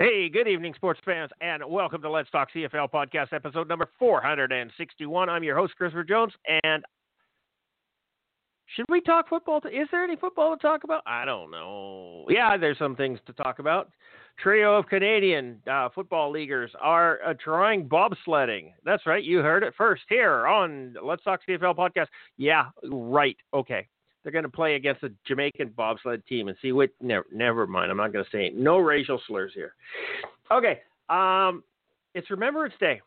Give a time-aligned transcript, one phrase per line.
[0.00, 5.28] Hey, good evening, sports fans, and welcome to Let's Talk CFL podcast episode number 461.
[5.28, 6.32] I'm your host, Christopher Jones,
[6.62, 6.84] and
[8.66, 9.60] should we talk football?
[9.62, 11.02] To, is there any football to talk about?
[11.04, 12.26] I don't know.
[12.28, 13.90] Yeah, there's some things to talk about.
[14.38, 18.70] Trio of Canadian uh, football leaguers are uh, trying bobsledding.
[18.84, 19.24] That's right.
[19.24, 22.06] You heard it first here on Let's Talk CFL podcast.
[22.36, 23.36] Yeah, right.
[23.52, 23.88] Okay.
[24.28, 26.90] They're going to play against a Jamaican bobsled team and see what.
[27.00, 27.90] Never, never mind.
[27.90, 28.54] I'm not going to say it.
[28.54, 29.72] no racial slurs here.
[30.52, 30.80] Okay.
[31.08, 31.64] Um,
[32.12, 33.00] it's Remembrance Day,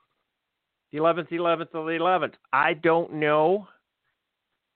[0.92, 2.34] the 11th, 11th, of the 11th.
[2.52, 3.68] I don't know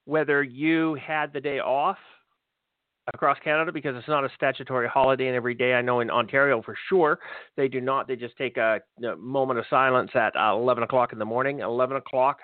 [0.05, 1.97] whether you had the day off
[3.11, 5.73] across Canada because it's not a statutory holiday and every day.
[5.73, 7.17] I know in Ontario for sure
[7.57, 8.07] they do not.
[8.07, 11.61] They just take a, a moment of silence at uh, 11 o'clock in the morning.
[11.61, 12.37] 11 o'clock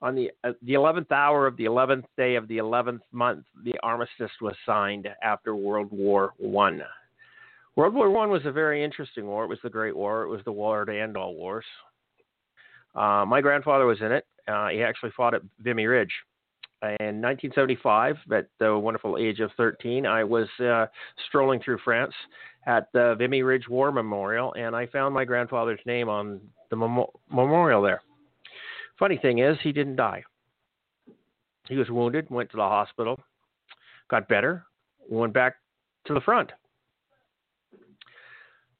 [0.00, 3.74] on the uh, the 11th hour of the 11th day of the 11th month, the
[3.82, 6.82] armistice was signed after World War One.
[7.76, 9.44] World War One was a very interesting war.
[9.44, 10.22] It was the Great War.
[10.22, 11.64] It was the war to end all wars.
[12.94, 14.26] Uh, my grandfather was in it.
[14.46, 16.12] Uh, he actually fought at Vimy Ridge.
[16.82, 20.86] In 1975, at the wonderful age of 13, I was uh,
[21.26, 22.14] strolling through France
[22.66, 26.40] at the Vimy Ridge War Memorial, and I found my grandfather's name on
[26.70, 28.00] the mem- memorial there.
[28.98, 30.24] Funny thing is, he didn't die.
[31.68, 33.20] He was wounded, went to the hospital,
[34.10, 34.64] got better,
[35.08, 35.56] went back
[36.06, 36.50] to the front.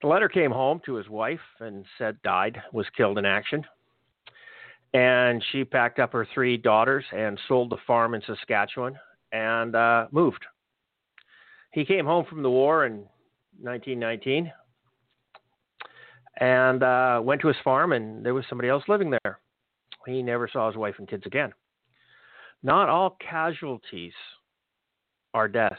[0.00, 3.64] The letter came home to his wife and said died, was killed in action.
[4.94, 8.98] And she packed up her three daughters and sold the farm in Saskatchewan
[9.32, 10.44] and uh, moved.
[11.72, 13.04] He came home from the war in
[13.60, 14.50] 1919
[16.41, 19.41] and uh, went to his farm, and there was somebody else living there.
[20.08, 21.52] He never saw his wife and kids again.
[22.62, 24.12] Not all casualties
[25.34, 25.76] are deaths.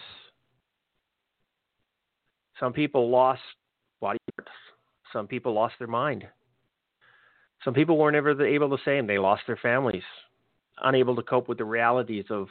[2.60, 3.42] Some people lost
[4.00, 4.52] body parts.
[5.12, 6.26] Some people lost their mind.
[7.64, 10.04] Some people were never able to say They lost their families,
[10.82, 12.48] unable to cope with the realities of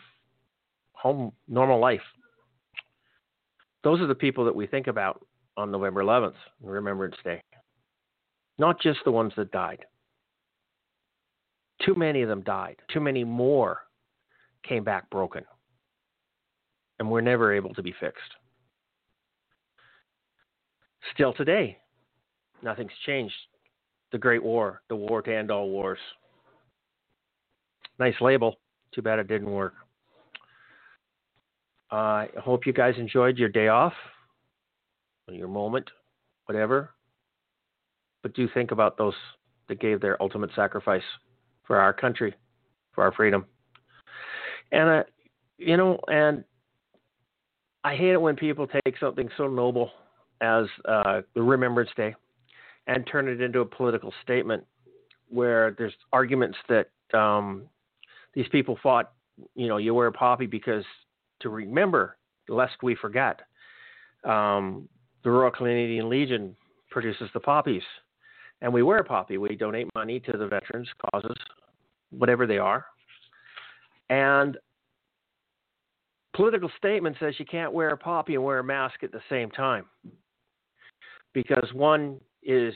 [0.93, 2.03] home normal life.
[3.85, 5.25] Those are the people that we think about
[5.57, 7.41] on November 11th, Remembrance Day.
[8.59, 9.85] Not just the ones that died.
[11.89, 12.77] Too many of them died.
[12.93, 13.79] Too many more
[14.63, 15.43] came back broken
[16.99, 18.31] and were never able to be fixed.
[21.15, 21.79] Still today,
[22.63, 23.35] nothing's changed.
[24.13, 25.99] The Great War, the war to end all wars.
[27.99, 28.57] Nice label.
[28.95, 29.73] Too bad it didn't work.
[31.91, 33.95] Uh, I hope you guys enjoyed your day off,
[35.27, 35.89] your moment,
[36.45, 36.91] whatever.
[38.23, 39.15] But do think about those
[39.69, 41.03] that gave their ultimate sacrifice
[41.69, 42.35] for our country,
[42.93, 43.45] for our freedom.
[44.73, 45.03] And, uh,
[45.59, 46.43] you know, and
[47.85, 49.93] I hate it when people take something so noble
[50.41, 52.17] as uh, the Remembrance Day
[52.89, 54.65] and turn it into a political statement
[55.29, 57.65] where there's arguments that um,
[58.35, 59.13] these people fought,
[59.55, 60.85] you know, you wear a poppy because
[61.41, 62.17] to remember,
[62.49, 63.41] lest we forget.
[64.25, 64.89] Um,
[65.23, 66.57] the Royal Canadian Legion
[66.91, 67.83] produces the poppies,
[68.61, 69.39] and we wear a poppy.
[69.39, 71.37] We donate money to the veterans' causes,
[72.11, 72.87] whatever they are.
[74.11, 74.57] And
[76.35, 79.51] political statement says you can't wear a poppy and wear a mask at the same
[79.51, 79.85] time
[81.35, 82.75] because one is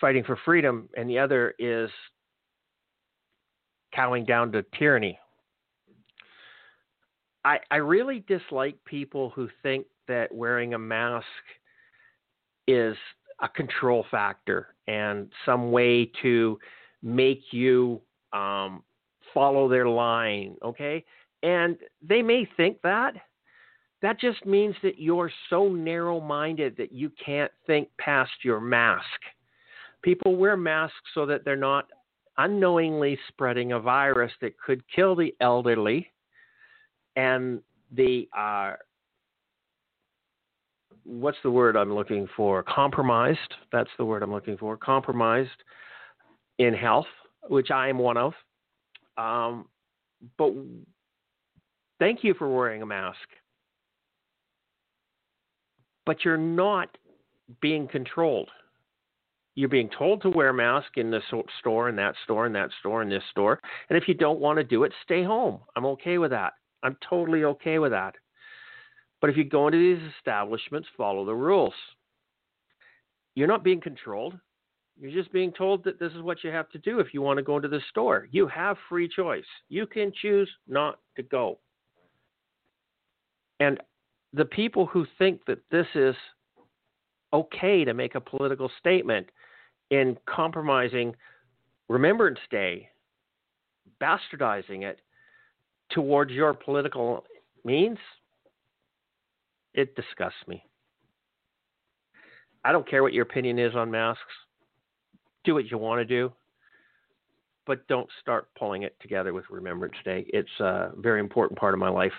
[0.00, 1.90] fighting for freedom and the other is
[3.94, 5.18] cowing down to tyranny.
[7.44, 11.26] I, I really dislike people who think that wearing a mask
[12.66, 12.96] is
[13.42, 16.58] a control factor and some way to
[17.00, 18.00] make you
[18.32, 18.82] um,
[19.32, 21.04] follow their line, okay?
[21.44, 23.14] And they may think that.
[24.02, 29.04] That just means that you're so narrow minded that you can't think past your mask.
[30.02, 31.86] People wear masks so that they're not
[32.38, 36.10] unknowingly spreading a virus that could kill the elderly
[37.14, 37.60] and
[37.92, 38.72] the uh,
[41.04, 42.62] what's the word I'm looking for?
[42.62, 43.38] Compromised.
[43.72, 44.76] That's the word I'm looking for.
[44.76, 45.50] Compromised
[46.58, 47.06] in health
[47.48, 48.32] which I am one of.
[49.16, 49.66] Um,
[50.38, 50.52] but
[51.98, 53.18] thank you for wearing a mask.
[56.06, 56.96] But you're not
[57.60, 58.48] being controlled.
[59.54, 61.24] You're being told to wear a mask in this
[61.58, 63.60] store and that store and that store and this store.
[63.88, 65.60] And if you don't want to do it, stay home.
[65.76, 66.54] I'm okay with that.
[66.82, 68.14] I'm totally okay with that.
[69.20, 71.74] But if you go into these establishments, follow the rules.
[73.34, 74.38] You're not being controlled.
[75.00, 77.38] You're just being told that this is what you have to do if you want
[77.38, 78.28] to go into the store.
[78.30, 79.44] You have free choice.
[79.68, 81.58] You can choose not to go.
[83.60, 83.80] And
[84.32, 86.14] the people who think that this is
[87.32, 89.28] okay to make a political statement
[89.90, 91.14] in compromising
[91.88, 92.88] Remembrance Day,
[94.00, 95.00] bastardizing it
[95.90, 97.24] towards your political
[97.64, 97.98] means,
[99.74, 100.64] it disgusts me.
[102.64, 104.22] I don't care what your opinion is on masks.
[105.44, 106.32] Do what you want to do,
[107.66, 110.26] but don't start pulling it together with Remembrance Day.
[110.28, 112.12] It's a very important part of my life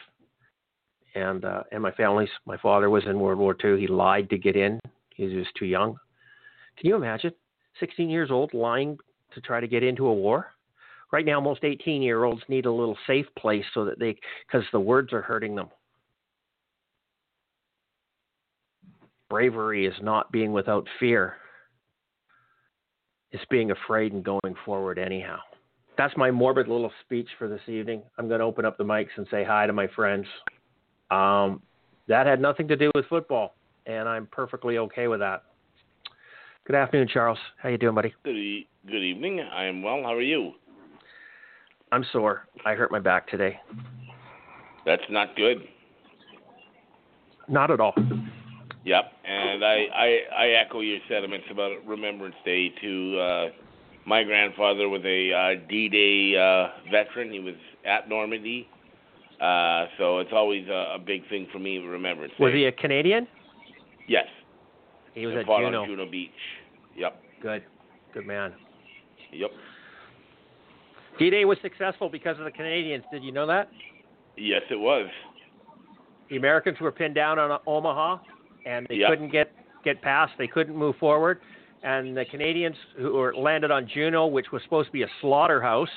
[1.13, 2.29] and uh, and my family's.
[2.45, 3.79] My father was in World War II.
[3.79, 4.79] He lied to get in.
[5.15, 5.97] He was too young.
[6.77, 7.31] Can you imagine?
[7.79, 8.97] 16 years old lying
[9.33, 10.47] to try to get into a war.
[11.11, 14.17] Right now, most 18 year olds need a little safe place so that they,
[14.47, 15.69] because the words are hurting them.
[19.31, 21.35] Bravery is not being without fear.
[23.31, 25.37] It's being afraid and going forward anyhow.
[25.97, 28.03] That's my morbid little speech for this evening.
[28.17, 30.25] I'm going to open up the mics and say hi to my friends.
[31.11, 31.61] Um,
[32.09, 33.55] that had nothing to do with football,
[33.85, 35.43] and I'm perfectly okay with that.
[36.67, 37.39] Good afternoon, Charles.
[37.55, 38.13] How you doing, buddy?
[38.25, 39.39] Good, e- good evening.
[39.39, 40.01] I am well.
[40.03, 40.51] How are you?
[41.93, 42.47] I'm sore.
[42.65, 43.57] I hurt my back today.
[44.85, 45.59] That's not good.
[47.47, 47.93] Not at all.
[48.83, 52.69] Yep, and I I, I echo your sentiments about Remembrance Day.
[52.81, 53.49] To uh,
[54.05, 57.31] my grandfather was a uh, D-Day uh, veteran.
[57.31, 57.53] He was
[57.85, 58.67] at Normandy,
[59.39, 61.77] uh, so it's always a, a big thing for me.
[61.77, 62.59] Remembrance Was Day.
[62.59, 63.27] he a Canadian?
[64.07, 64.25] Yes.
[65.13, 66.31] He was and at fought on Juno Beach.
[66.97, 67.21] Yep.
[67.41, 67.63] Good.
[68.13, 68.53] Good man.
[69.31, 69.51] Yep.
[71.19, 73.03] D-Day was successful because of the Canadians.
[73.11, 73.69] Did you know that?
[74.37, 75.07] Yes, it was.
[76.29, 78.17] The Americans were pinned down on Omaha,
[78.65, 79.09] and they Yep.
[79.09, 79.51] couldn't get
[79.83, 80.31] get past.
[80.37, 81.41] They couldn't move forward,
[81.81, 85.89] and the Canadians who were landed on Juno, which was supposed to be a slaughterhouse,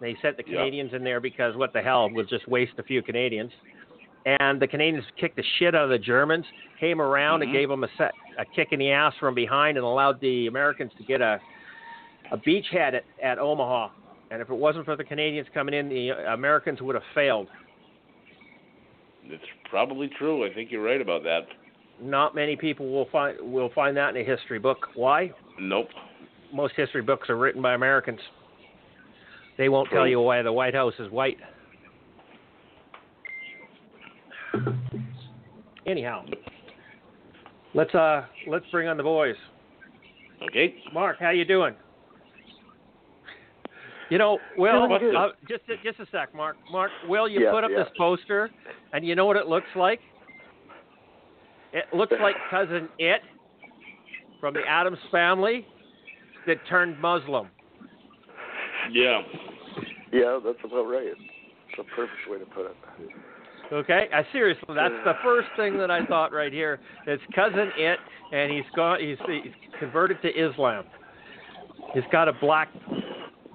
[0.00, 0.52] they sent the Yep.
[0.58, 3.52] Canadians in there because what the hell we'll just waste a few Canadians.
[4.26, 6.44] And the Canadians kicked the shit out of the Germans,
[6.78, 7.54] came around and Mhm.
[7.54, 10.92] gave them a, set, a kick in the ass from behind, and allowed the Americans
[10.94, 11.40] to get a
[12.32, 13.88] a beachhead at, at Omaha.
[14.30, 17.48] And if it wasn't for the Canadians coming in, the Americans would have failed.
[19.24, 20.44] It's probably true.
[20.44, 21.48] I think you're right about that.
[22.02, 24.88] Not many people will find will find that in a history book.
[24.94, 25.32] Why?
[25.60, 25.88] Nope.
[26.52, 28.20] Most history books are written by Americans.
[29.58, 31.36] They won't tell you why the White House is white.
[35.86, 36.24] Anyhow,
[37.74, 39.36] let's uh let's bring on the boys.
[40.48, 40.74] Okay.
[40.92, 41.74] Mark, how you doing?
[44.08, 45.14] You know, Will, Doing good.
[45.14, 46.56] uh, just a, just a sec, Mark.
[46.72, 47.84] Mark, Will, you Yeah, put up yeah.
[47.84, 48.50] this poster,
[48.92, 50.00] and you know what it looks like?
[51.72, 53.20] It looks like cousin It
[54.40, 55.66] from the Addams family
[56.46, 57.48] that turned Muslim.
[58.90, 59.20] Yeah.
[60.12, 61.06] Yeah, that's about right.
[61.06, 62.76] It's a perfect way to put it.
[63.72, 66.80] Okay, uh, seriously, that's the first thing that I thought right here.
[67.06, 67.98] It's cousin It,
[68.32, 68.98] and he's gone.
[69.00, 70.84] He's, he's converted to Islam.
[71.94, 72.68] He's got a black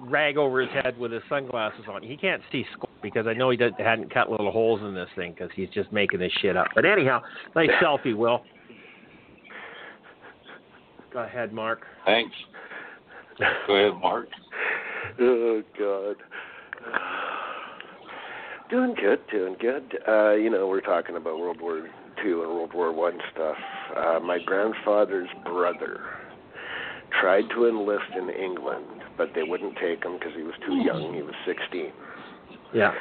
[0.00, 2.02] rag over his head with his sunglasses on.
[2.02, 5.08] He can't see squat because I know he did, hadn't cut little holes in this
[5.16, 6.68] thing because he's just making this shit up.
[6.74, 7.22] But anyhow,
[7.54, 8.42] nice selfie, Will.
[11.12, 11.82] Go ahead, Mark.
[12.04, 12.34] Thanks.
[13.66, 14.28] Go ahead, Mark.
[15.18, 16.16] Oh God.
[18.68, 19.98] Doing good, doing good.
[20.06, 21.88] Uh, you know, we're talking about World War
[22.22, 23.56] Two and World War One stuff.
[23.96, 26.00] Uh, my grandfather's brother
[27.20, 28.84] tried to enlist in England,
[29.16, 30.86] but they wouldn't take him because he was too hmm.
[30.86, 31.14] young.
[31.14, 31.92] He was 16.
[32.74, 32.92] Yeah.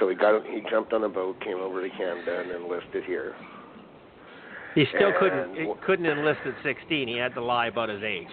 [0.00, 3.34] So he got he jumped on a boat, came over to Canada, and enlisted here.
[4.74, 7.08] He still couldn't he couldn't enlist at 16.
[7.08, 8.28] He had to lie about his age.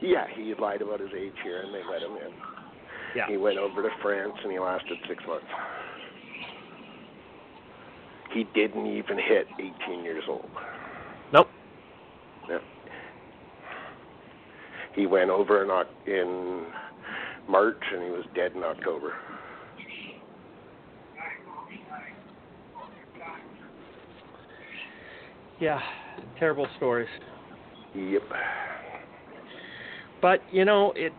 [0.00, 2.32] Yeah, he lied about his age here, and they let him in.
[3.16, 3.26] Yeah.
[3.28, 5.46] He went over to France and he lasted six months.
[8.32, 9.46] He didn't even hit
[9.86, 10.50] 18 years old.
[11.32, 11.48] Nope.
[12.48, 12.58] Yeah.
[14.94, 16.66] He went over in, in
[17.48, 19.12] March and he was dead in October.
[25.60, 25.80] Yeah.
[26.38, 27.08] Terrible stories.
[27.94, 28.22] Yep.
[30.20, 31.12] But you know, it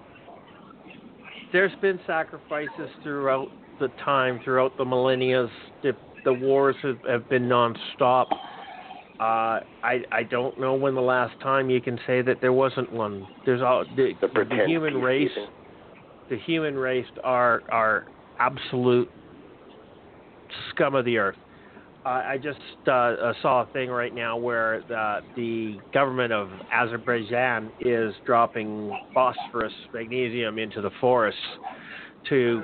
[1.52, 3.48] there's been sacrifices throughout
[3.80, 5.48] the time, throughout the millennia.
[5.84, 5.94] The,
[6.26, 8.26] the wars have, have been nonstop.
[9.20, 12.92] Uh, I I don't know when the last time you can say that there wasn't
[12.92, 13.26] one.
[13.46, 15.30] There's all the, The the human race.
[16.30, 18.06] The human race are are
[18.40, 19.10] absolute
[20.72, 21.38] scum of the earth.
[22.06, 26.50] Uh, I just uh, uh, saw a thing right now where the, the government of
[26.72, 31.40] Azerbaijan is dropping phosphorus, magnesium into the forests
[32.30, 32.62] to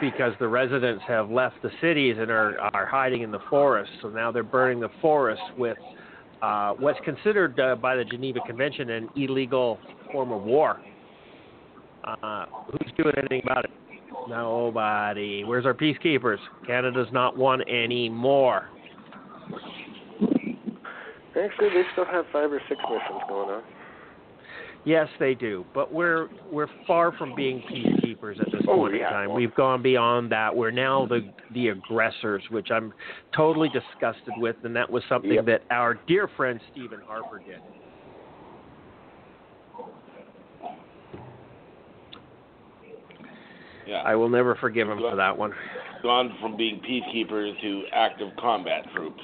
[0.00, 3.94] because the residents have left the cities and are are hiding in the forests.
[4.02, 5.78] So now they're burning the forests with
[6.42, 9.78] uh, what's considered uh, by the Geneva Convention an illegal
[10.12, 10.80] form of war.
[12.04, 13.70] Uh, who's doing anything about it?
[14.28, 15.44] Nobody.
[15.44, 16.38] Where's our peacekeepers?
[16.66, 18.68] Canada's not one anymore.
[21.30, 23.62] Actually, they still have five or six missions going on.
[24.84, 29.02] Yes, they do, but we're we're far from being peacekeepers at this Oh, point in
[29.02, 29.34] time.
[29.34, 30.54] We've gone beyond that.
[30.56, 32.94] We're now the the aggressors, which I'm
[33.36, 35.44] totally disgusted with, and that was something Yep.
[35.46, 37.60] that our dear friend Stephen Harper did.
[43.86, 44.02] Yeah.
[44.04, 45.52] I will never forgive him for that one.
[46.02, 49.20] Gone from being peacekeepers to active combat troops.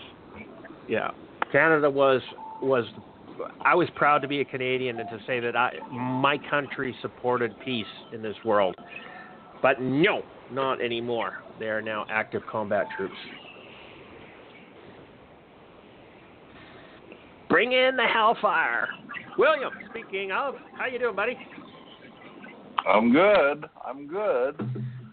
[0.89, 1.13] Yeah,
[1.51, 2.21] Canada was
[2.61, 2.85] was.
[3.61, 7.53] I was proud to be a Canadian and to say that I my country supported
[7.65, 8.75] peace in this world,
[9.63, 11.43] but no, not anymore.
[11.59, 13.15] They are now active combat troops.
[17.49, 18.89] Bring in the hellfire,
[19.39, 19.73] William.
[19.91, 21.39] Speaking of, how you doing, buddy?
[22.87, 23.65] I'm good.
[23.85, 24.57] I'm good.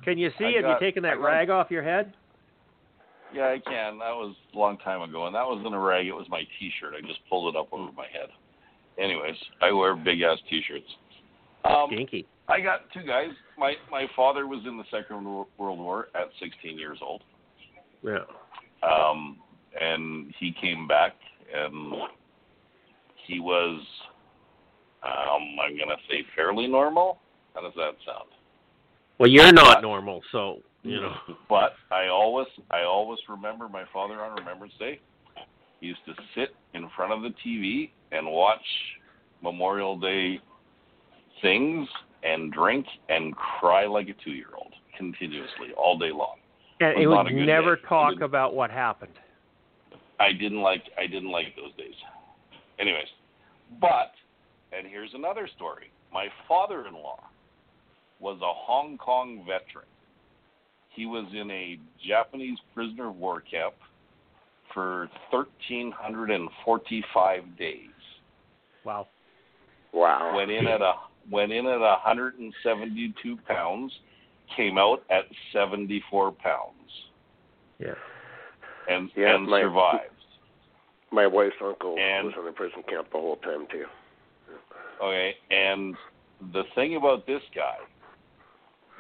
[0.04, 0.46] Can you see?
[0.46, 2.14] I have got- you taken that got- rag off your head?
[3.34, 3.98] Yeah, I can.
[4.00, 6.06] That was a long time ago, and that wasn't a rag.
[6.08, 6.94] It was my T-shirt.
[6.98, 8.30] I just pulled it up over my head.
[9.00, 10.86] Anyways, I wear big ass T-shirts.
[11.66, 12.28] Um, Stinky.
[12.48, 13.30] I got two guys.
[13.58, 15.48] My my father was in the Second World
[15.80, 17.24] War at 16 years old,
[18.04, 18.26] Yeah.
[18.84, 19.38] um,
[19.80, 21.14] and he came back,
[21.54, 21.94] and
[23.26, 23.82] he was,
[25.04, 27.20] um, I'm gonna say, fairly normal.
[27.56, 28.30] How does that sound?
[29.20, 31.14] Well, you're not normal, so you know.
[31.50, 35.00] But I always I always remember my father on Remembrance Day.
[35.80, 38.62] He used to sit in front of the TV and watch
[39.42, 40.40] Memorial Day
[41.42, 41.88] things
[42.24, 46.38] and drink and cry like a two year old continuously all day long.
[46.80, 47.82] And was it not would never day.
[47.88, 49.14] talk about what happened.
[50.20, 51.96] I didn't like I didn't like those days.
[52.80, 53.08] Anyways,
[53.82, 54.12] but
[54.72, 55.92] and here's another story.
[56.12, 57.24] My father-in-law
[58.20, 59.86] was a Hong Kong veteran.
[60.94, 63.74] He was in a Japanese prisoner of war camp
[64.74, 67.90] for 1345 days.
[68.84, 69.08] Wow.
[69.92, 70.34] Wow.
[70.36, 70.94] Went in at a
[71.32, 73.94] went in at 172 pounds,
[74.58, 75.24] came out at
[75.54, 76.74] 74 pounds,
[77.80, 77.94] Yeah.
[78.90, 80.10] and Yeah, and my- survived.
[81.12, 83.88] My wife's uncle And- was in a prison camp the whole time too.
[85.00, 85.96] Okay, and
[86.52, 87.78] the thing about this guy,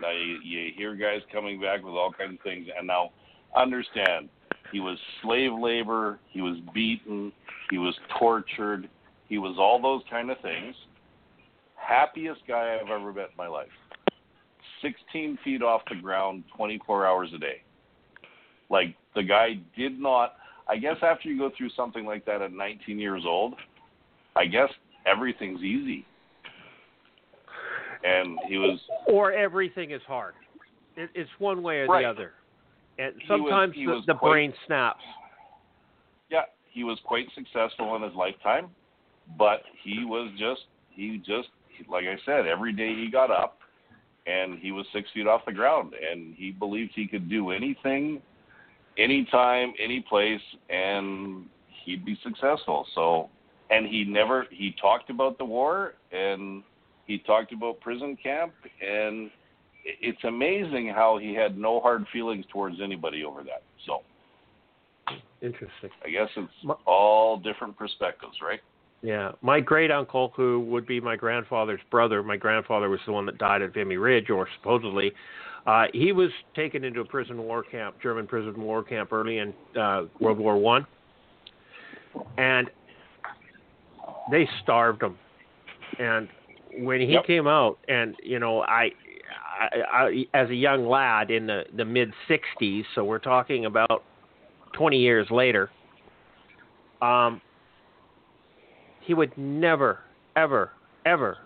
[0.01, 3.11] now you, you hear guys coming back with all kinds of things, and now
[3.55, 4.29] understand
[4.71, 7.31] he was slave labor, he was beaten,
[7.69, 8.89] he was tortured,
[9.29, 10.75] he was all those kind of things.
[11.75, 13.67] Happiest guy I've ever met in my life.
[14.81, 17.61] 16 feet off the ground, 24 hours a day.
[18.69, 20.35] Like the guy did not.
[20.67, 23.55] I guess after you go through something like that at 19 years old,
[24.35, 24.69] I guess
[25.05, 26.05] everything's easy.
[28.03, 30.33] And he was Or everything is hard.
[30.95, 32.03] It, it's one way or Right.
[32.03, 32.33] the other.
[32.99, 35.03] And sometimes he the, the quite- brain snaps.
[36.29, 38.69] yeah, he was quite successful in his lifetime,
[39.37, 41.49] but he was just he just
[41.89, 43.57] like I said, every day he got up
[44.27, 48.21] and he was six feet off the ground and he believed he could do anything,
[48.97, 51.45] anytime, any place and
[51.83, 52.85] he'd be successful.
[52.93, 53.29] So
[53.71, 56.61] and he never he talked about the war and
[57.05, 59.29] he talked about prison camp and
[59.85, 63.63] it's amazing how he had no hard feelings towards anybody over that.
[63.85, 64.01] So
[65.41, 65.89] Interesting.
[66.05, 68.61] I guess it's all different perspectives, right?
[69.01, 69.33] Yeah.
[69.41, 73.37] My great uncle, who would be my grandfather's brother, my grandfather was the one that
[73.37, 75.11] died at Vimy Ridge, or supposedly,
[75.67, 79.53] uh, he was taken into a prison war camp, German prison war camp, early in
[79.77, 80.87] uh, World War One,
[82.37, 82.69] and
[84.31, 85.17] they starved him.
[85.99, 86.29] And
[86.77, 87.25] when he Yep.
[87.25, 88.91] came out, and you know, I,
[89.59, 94.03] I, I as a young lad in the the mid '60s, so we're talking about
[94.73, 95.69] 20 years later.
[97.01, 97.41] Um,
[99.01, 99.99] he would never,
[100.35, 100.71] ever,
[101.05, 101.37] ever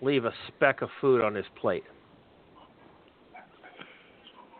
[0.00, 1.84] leave a speck of food on his plate.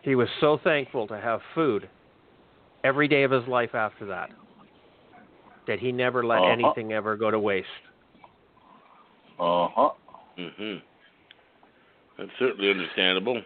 [0.03, 1.89] He was so thankful to have food
[2.85, 4.29] every day of his life after that.
[5.67, 6.51] that he never let Uh-huh.
[6.51, 7.67] anything ever go to waste.
[9.39, 9.89] Uh huh.
[10.39, 10.81] Mhm.
[12.17, 13.37] That's certainly understandable.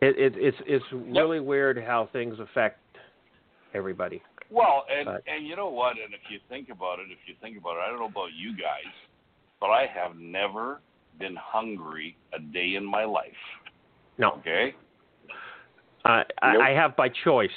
[0.00, 2.78] It, it, it's it's really weird how things affect
[3.74, 4.22] everybody.
[4.50, 5.92] Well, and But- and you know what?
[6.02, 8.32] And if you think about it, if you think about it, I don't know about
[8.36, 8.92] you guys,
[9.60, 10.80] but I have never
[11.18, 13.32] been hungry a day in my life.
[14.18, 14.74] No, Okay.
[16.04, 16.62] uh, I, Nope.
[16.62, 17.50] I have by choice.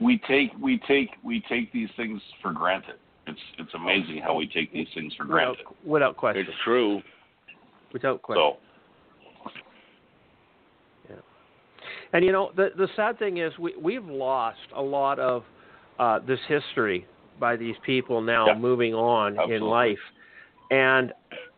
[0.00, 2.96] we take we take we take these things for granted.
[3.26, 5.50] It's it's amazing how we take these things for granted.
[5.50, 5.90] Without, granted.
[5.90, 6.46] without question.
[6.48, 7.02] It's true.
[7.92, 8.42] Without question.
[8.42, 8.56] So
[12.12, 15.44] And you know, the the sad thing is we we've lost a lot of
[15.98, 17.06] uh, this history
[17.38, 18.54] by these people now Yeah.
[18.54, 19.98] moving on in life,
[20.70, 21.12] and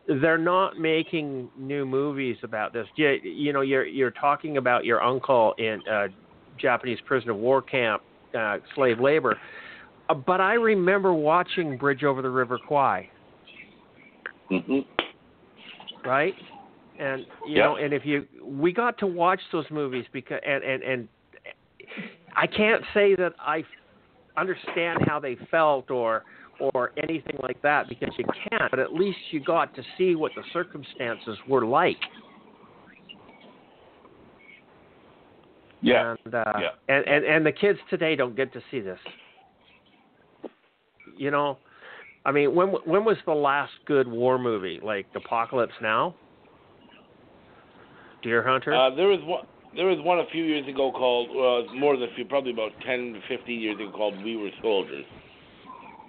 [0.07, 2.87] they're not making new movies about this.
[2.95, 6.07] You, you know, you're you're talking about your uncle in uh,
[6.57, 8.01] Japanese prisoner of war camp,
[8.37, 9.37] uh, slave labor,
[10.09, 13.09] uh, but I remember watching Bridge over the River Kwai.
[14.49, 14.79] hmm
[16.05, 16.35] right?
[16.99, 17.63] And you Yeah.
[17.63, 21.09] know, and if you we got to watch those movies because and and and
[22.35, 23.63] I can't say that I
[24.37, 26.23] understand how they felt or
[26.73, 30.33] or anything like that because you can't, but at least you got to see what
[30.35, 31.97] the circumstances were like.
[35.81, 36.15] yeah.
[36.25, 36.69] And, uh, Yeah.
[36.87, 38.99] and and and the kids today don't get to see this.
[41.17, 41.57] You know,
[42.25, 44.79] I mean, when when was the last good war movie?
[44.83, 46.15] Like Apocalypse Now,
[48.23, 48.73] Deer Hunter.
[48.73, 49.45] Uh, there was one.
[49.75, 52.71] There was one a few years ago called uh, more than a few, probably about
[52.85, 55.05] ten to fifteen years ago called "We Were Soldiers."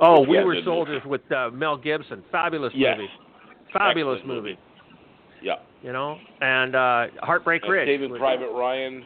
[0.00, 2.22] oh, We Were Soldiers with uh, Mel Gibson.
[2.30, 2.96] Fabulous Yes.
[2.96, 3.10] movie.
[3.72, 4.58] Fabulous Excellent movie.
[5.42, 5.56] Yeah.
[5.82, 7.88] You know, and uh, Heartbreak Uh, Ridge.
[7.88, 9.04] Saving Private Ryan.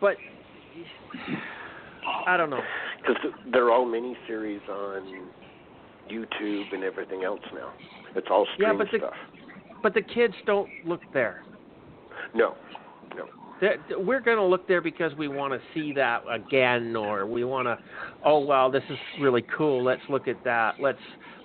[0.00, 0.16] But
[2.26, 2.60] I don't know.
[3.06, 3.22] Because
[3.52, 5.28] they're all miniseries on
[6.10, 7.72] YouTube and everything else now.
[8.14, 9.14] It's all Yeah, stream but the- stuff.
[9.82, 11.42] But the kids don't look there.
[12.34, 12.56] No,
[13.14, 13.26] no.
[13.60, 17.44] That- We're going to look there because we want to see that again, or we
[17.44, 17.78] want to.
[18.24, 19.82] Oh wow, this is really cool.
[19.84, 20.80] Let's look at that.
[20.80, 20.98] Let's,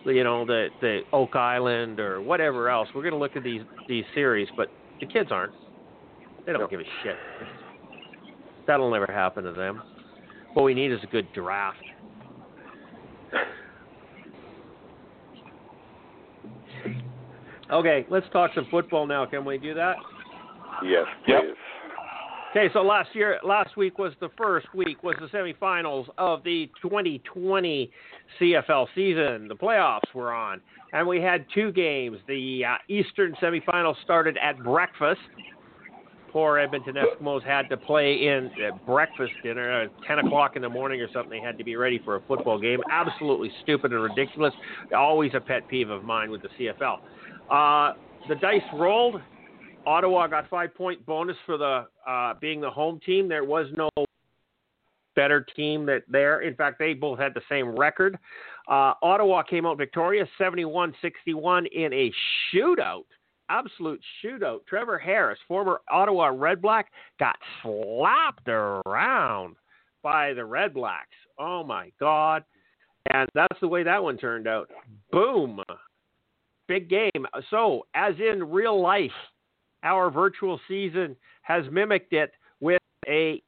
[0.06, 2.88] you know, the the Oak Island or whatever else.
[2.96, 5.54] We're going to look at these these series, but the kids aren't.
[6.46, 6.68] They don't No.
[6.68, 7.18] give a shit.
[8.66, 9.82] That'll never happen to them.
[10.54, 11.78] What we need is a good draft.
[17.72, 19.26] Okay, let's talk some football now.
[19.26, 19.96] Can we do that?
[20.84, 21.44] Yes, Yep.
[22.52, 26.70] Okay, so last year, last week was the first week was the semifinals of the
[26.82, 27.90] 2020
[28.38, 29.48] CFL season.
[29.48, 30.60] The playoffs were on,
[30.92, 32.18] and we had two games.
[32.28, 35.22] The uh, Eastern semifinals started at breakfast.
[36.32, 40.70] Poor Edmonton Eskimos had to play in uh, breakfast dinner at 10 o'clock in the
[40.70, 41.30] morning or something.
[41.30, 42.80] They had to be ready for a football game.
[42.89, 44.54] Absolutely stupid and ridiculous.
[44.96, 47.00] Always a pet peeve of mine with the CFL.
[47.50, 47.96] Uh,
[48.30, 49.22] the dice rolled.
[49.86, 53.28] Ottawa got five point bonus for the uh, being the home team.
[53.28, 53.89] There was no
[55.15, 56.41] better team that there.
[56.41, 58.17] In fact, they both had the same record.
[58.67, 62.12] Uh, Ottawa came out victorious, 71-61 in a
[62.54, 63.04] shootout,
[63.52, 64.66] absolute shootout.
[64.68, 69.56] Trevor Harris, former Ottawa Red Black, got slapped around
[70.02, 71.10] by the Red Blacks.
[71.38, 72.44] Oh my God!
[73.12, 74.70] And that's the way that one turned out.
[75.12, 75.62] Boom!
[76.68, 77.26] Big game.
[77.50, 79.12] So, as in real life,
[79.84, 83.42] our virtual season has mimicked it with a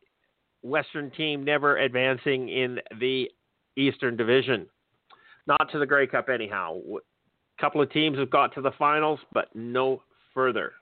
[0.64, 3.30] Western team never advancing in the
[3.78, 4.66] Eastern Division.
[5.46, 6.80] Not to the Grey Cup, anyhow.
[7.60, 10.02] Couple of teams have got to the finals, but no
[10.34, 10.74] further.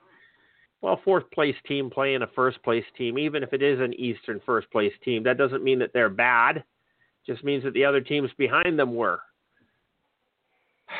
[0.80, 4.40] Well, fourth place team playing a first place team, even if it is an Eastern
[4.44, 6.56] first place team, that doesn't mean that they're bad.
[6.56, 6.64] It
[7.26, 9.20] just means that the other teams behind them were.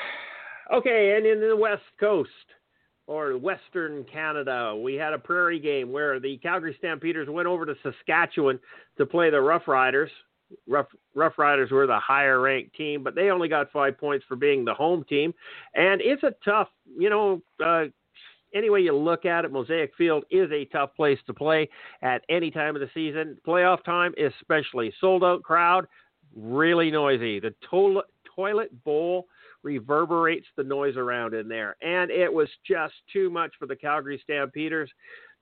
[0.72, 2.30] Okay, and in the West Coast,
[3.06, 4.74] or Western Canada.
[4.76, 8.58] We had a prairie game where the Calgary Stampeders went over to Saskatchewan
[8.96, 10.11] to play the Rough Riders.
[10.68, 14.36] Rough, Rough Riders were the higher ranked team, but they only got five points for
[14.36, 15.34] being the home team.
[15.74, 17.84] And it's a tough, you know, uh,
[18.54, 21.68] any way you look at it, Mosaic Field is a tough place to play
[22.02, 23.38] at any time of the season.
[23.46, 24.92] Playoff time, especially.
[25.00, 25.86] Sold out crowd,
[26.36, 27.40] really noisy.
[27.40, 28.02] The to-
[28.34, 29.26] toilet bowl
[29.62, 31.76] reverberates the noise around in there.
[31.82, 34.90] And it was just too much for the Calgary Stampeders.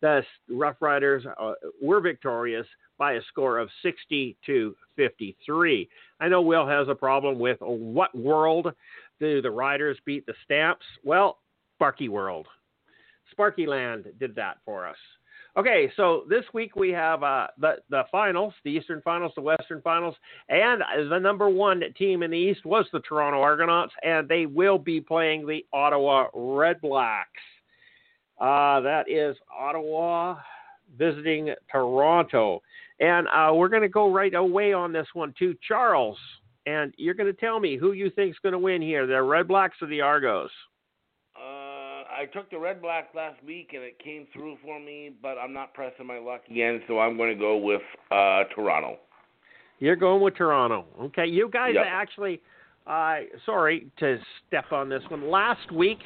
[0.03, 2.67] The Rough Riders uh, were victorious
[3.01, 5.89] by a score of 60 to 53.
[6.21, 8.73] I know Will has a problem with what world
[9.19, 10.85] do the Riders beat the Stamps?
[11.03, 11.39] Well,
[11.77, 12.47] Sparky World.
[13.31, 14.99] Sparky Land did that for us.
[15.57, 19.81] Okay, so this week we have uh, the the finals, the Eastern Finals, the Western
[19.81, 20.15] Finals,
[20.49, 24.79] and the number one team in the East was the Toronto Argonauts, and they will
[24.79, 27.31] be playing the Ottawa Red Blacks.
[28.39, 30.37] Uh, that is Ottawa
[30.97, 32.63] visiting Toronto,
[33.01, 36.19] and uh, we're going to go right away on this one too, Charles.
[36.67, 39.49] And you're going to tell me who you think's going to win here, the Red
[39.49, 40.51] Blacks or the Argos?
[41.35, 45.39] Uh, I took the Red Blacks last week and it came through for me, but
[45.39, 48.99] I'm not pressing my luck again, so I'm going to go with uh, Toronto.
[49.79, 50.85] You're going with Toronto.
[51.01, 51.87] Okay, you guys Yep.
[51.89, 52.41] actually.
[52.87, 55.31] Uh, sorry to step on this one.
[55.31, 55.99] Last week,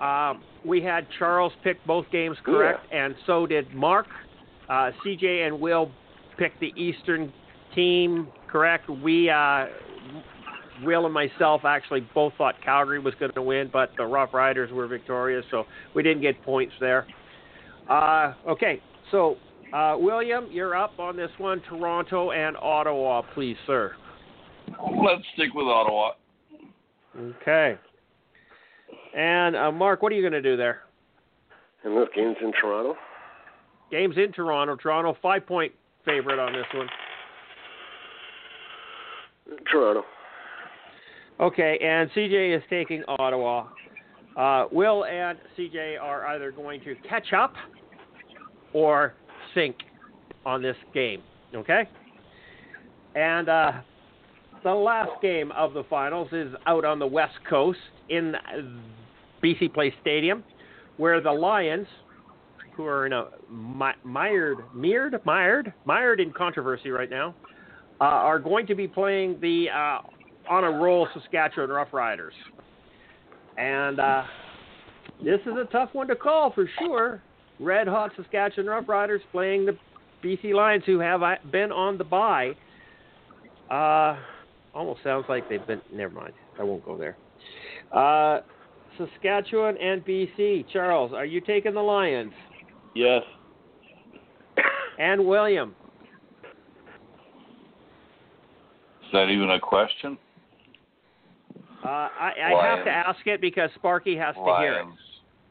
[0.00, 4.06] um, we had Charles pick both games correct, and so did Mark.
[4.68, 5.90] Uh, CJ and Will
[6.38, 7.32] picked the Eastern
[7.74, 8.88] team correct.
[8.88, 9.66] We, uh,
[10.82, 14.72] Will and myself, actually both thought Calgary was going to win, but the Rough Riders
[14.72, 17.06] were victorious, so we didn't get points there.
[17.88, 19.36] Uh, okay, so
[19.72, 21.60] uh, William, you're up on this one.
[21.68, 23.94] Toronto and Ottawa, please, sir.
[24.68, 26.12] Let's stick with Ottawa.
[27.16, 27.76] Okay.
[29.16, 30.82] And uh, Mark, what are you going to do there?
[31.84, 32.96] And this game's in Toronto.
[33.90, 34.74] Game's in Toronto.
[34.74, 35.72] Toronto five point
[36.04, 36.88] favorite on this one.
[39.70, 40.04] Toronto.
[41.40, 43.66] Okay, and CJ is taking Ottawa.
[44.36, 47.54] Uh, Will and CJ are either going to catch up
[48.72, 49.14] or
[49.54, 49.76] sink
[50.46, 51.22] on this game.
[51.54, 51.88] Okay?
[53.14, 53.72] And uh,
[54.64, 58.34] the last game of the finals is out on the West Coast in
[59.42, 60.42] BC Place Stadium,
[60.96, 61.86] where the Lions,
[62.76, 67.34] who are in a mi- mired, mired, mired, mired in controversy right now,
[68.00, 69.98] uh, are going to be playing the uh,
[70.48, 72.32] on a roll Saskatchewan Roughriders.
[73.56, 74.24] And uh,
[75.22, 77.22] this is a tough one to call for sure.
[77.60, 79.76] Red hot Saskatchewan Roughriders playing the
[80.22, 82.52] BC Lions, who have uh, been on the bye.
[83.70, 84.18] Uh,
[84.74, 85.80] almost sounds like they've been.
[85.92, 86.32] Never mind.
[86.58, 87.16] I won't go there.
[87.92, 88.40] Uh,
[88.98, 90.66] Saskatchewan and BC.
[90.72, 92.32] Charles, are you taking the Lions?
[92.94, 93.22] Yes.
[94.98, 95.74] And William.
[99.02, 100.16] Is that even a question?
[101.84, 104.84] Uh, I, I have to ask it because Sparky has to hear it.
[104.84, 104.98] Lions.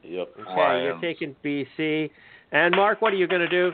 [0.03, 0.29] Yep.
[0.39, 2.09] Okay, you're taking BC.
[2.51, 3.71] And Mark, what are you going to do?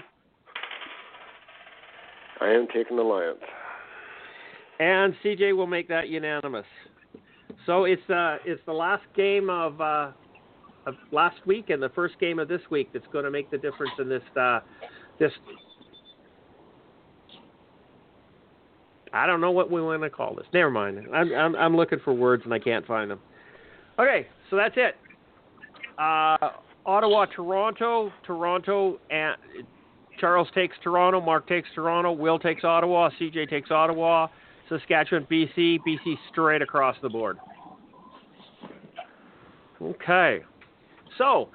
[2.41, 3.39] I am taking the Lions.
[4.79, 6.65] And CJ will make that unanimous.
[7.65, 10.12] So it's uh it's the last game of uh
[10.89, 13.58] of last week and the first game of this week that's going to make the
[13.58, 14.60] difference in this uh
[15.19, 15.32] this
[19.12, 20.45] I don't know what we want to call this.
[20.54, 21.08] Never mind.
[21.13, 23.19] I'm I'm I'm looking for words and I can't find them.
[23.97, 24.95] Okay, so that's it.
[25.97, 26.49] Uh
[26.86, 29.36] Ottawa, Toronto, Toronto, and
[30.19, 34.28] Charles takes Toronto, Mark takes Toronto, Will takes Ottawa, CJ takes Ottawa,
[34.69, 37.38] Saskatchewan, BC, BC straight across the board.
[39.82, 40.41] Okay.
[41.17, 41.50] So,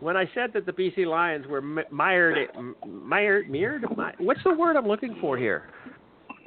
[0.00, 2.48] when I said that the BC Lions were m- mired,
[2.86, 3.84] mired, mired,
[4.18, 5.68] what's the word I'm looking for here?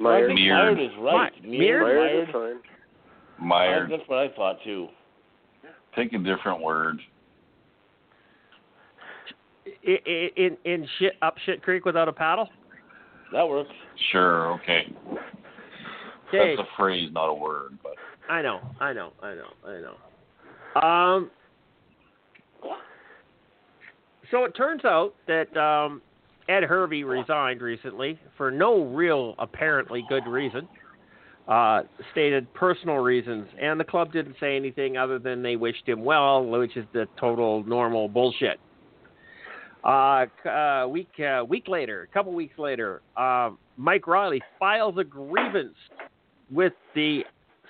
[0.00, 0.34] I Mired.
[0.34, 1.32] Mired is right.
[1.44, 1.96] Mi- Mired, Mired?
[1.96, 2.60] Myers Mired.
[3.38, 3.48] fine.
[3.48, 3.90] Mired.
[3.90, 4.88] That's what I thought too.
[5.96, 7.00] Take a different word.
[9.66, 12.48] I- I- In in shit up shit creek without a paddle.
[13.32, 13.70] That works.
[14.10, 14.92] Sure, okay.
[16.28, 16.56] Okay.
[16.56, 17.78] That's a phrase, not a word.
[17.82, 17.94] But
[18.28, 20.80] I know, I know, I know, I know.
[20.80, 21.30] Um,
[24.30, 26.02] so it turns out that um,
[26.48, 30.68] Ed Hervey resigned recently for no real apparently good reason.
[31.46, 31.80] Uh,
[32.12, 36.44] stated personal reasons, and the club didn't say anything other than they wished him well,
[36.44, 38.60] which is the total normal bullshit.
[39.82, 45.04] Uh, uh, week uh, week later, a couple weeks later, uh, Mike Reilly files a
[45.04, 45.76] grievance
[46.50, 47.22] with the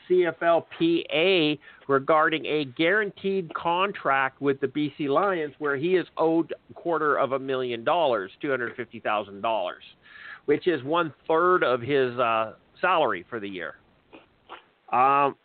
[0.09, 7.17] CFLPA regarding a guaranteed contract with the BC Lions where he is owed a quarter
[7.17, 9.73] of a million dollars, $250,000,
[10.47, 13.75] which is one third of his uh, salary for the year.
[14.93, 15.37] Um,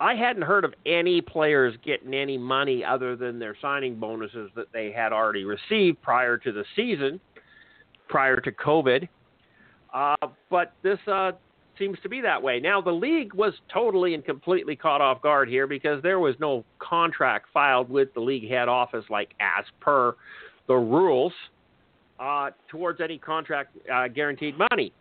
[0.00, 4.72] I hadn't heard of any players getting any money other than their signing bonuses that
[4.72, 7.20] they had already received prior to the season,
[8.08, 9.06] prior to COVID.
[9.92, 10.16] Uh,
[10.48, 11.32] but this uh,
[11.80, 12.60] seems to be that way.
[12.60, 16.64] Now, the league was totally and completely caught off guard here because there was no
[16.78, 20.14] contract filed with the league head office, like as per
[20.68, 21.32] the rules,
[22.20, 24.92] uh, towards any contract uh, guaranteed money.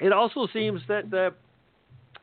[0.00, 1.34] It also seems that the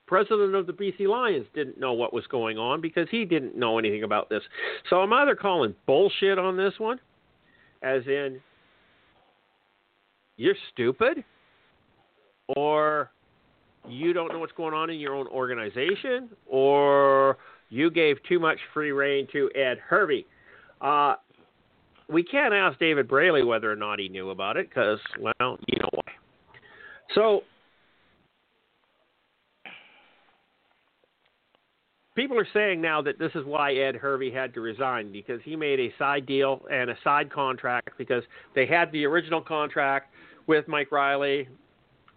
[0.07, 3.77] president of the BC Lions didn't know what was going on because he didn't know
[3.77, 4.41] anything about this.
[4.89, 6.99] So I'm either calling bullshit on this one,
[7.81, 8.41] as in
[10.37, 11.23] you're stupid,
[12.55, 13.11] or
[13.87, 17.37] you don't know what's going on in your own organization, or
[17.69, 20.25] you gave too much free reign to Ed Hervey.
[20.81, 21.15] Uh,
[22.09, 25.79] we can't ask David Braley whether or not he knew about it because, well, you
[25.79, 26.13] know why.
[27.15, 27.43] So
[32.15, 35.55] people are saying now that this is why Ed Hervey had to resign because he
[35.55, 38.23] made a side deal and a side contract because
[38.55, 40.13] they had the original contract
[40.47, 41.47] with Mike Reilly.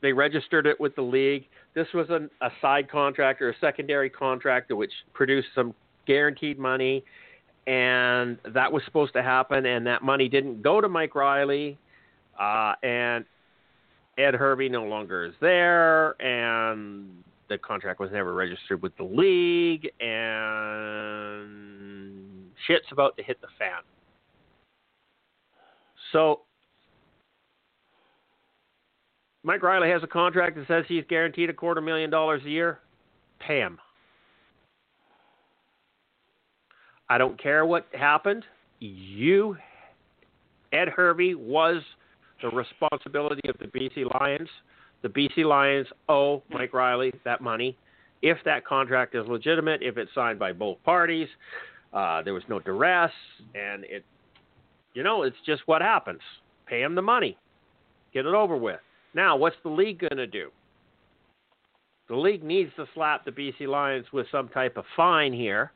[0.05, 1.47] They registered it with the league.
[1.73, 5.73] This was an, a side contract or a secondary contract which produced some
[6.07, 7.03] guaranteed money,
[7.67, 9.65] and that was supposed to happen.
[9.65, 11.79] And that money didn't go to Mike Reilly,
[12.39, 13.25] uh, and
[14.19, 19.91] Ed Hervey no longer is there, and the contract was never registered with the league,
[20.03, 21.41] and
[22.67, 23.81] shit's about to hit the fan.
[26.13, 26.43] So
[29.45, 32.81] Mike Reilly has a contract that says he's guaranteed a quarter million dollars a year.
[33.39, 33.79] Pay him.
[37.11, 38.45] I don't care what happened.
[38.81, 39.57] You,
[40.73, 41.83] Ed Hervey, was
[42.43, 44.49] the responsibility of the BC Lions.
[45.03, 47.77] The BC Lions owe Mike Reilly that money.
[48.23, 51.29] If that contract is legitimate, if it's signed by both parties,
[51.93, 53.13] uh, there was no duress,
[53.55, 54.03] and it,
[54.95, 56.21] you know, it's just what happens.
[56.67, 57.37] Pay him the money,
[58.15, 58.81] get it over with.
[59.15, 60.51] Now, what's the league going to do?
[62.09, 65.73] The league needs to slap the BC Lions with some type of fine here.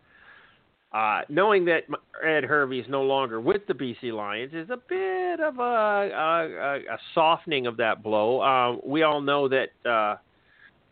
[0.92, 1.82] Uh, knowing that
[2.24, 6.94] Ed Hervey is no longer with the BC Lions is a bit of a, a,
[6.94, 8.40] a softening of that blow.
[8.40, 10.16] Uh, we all know that uh,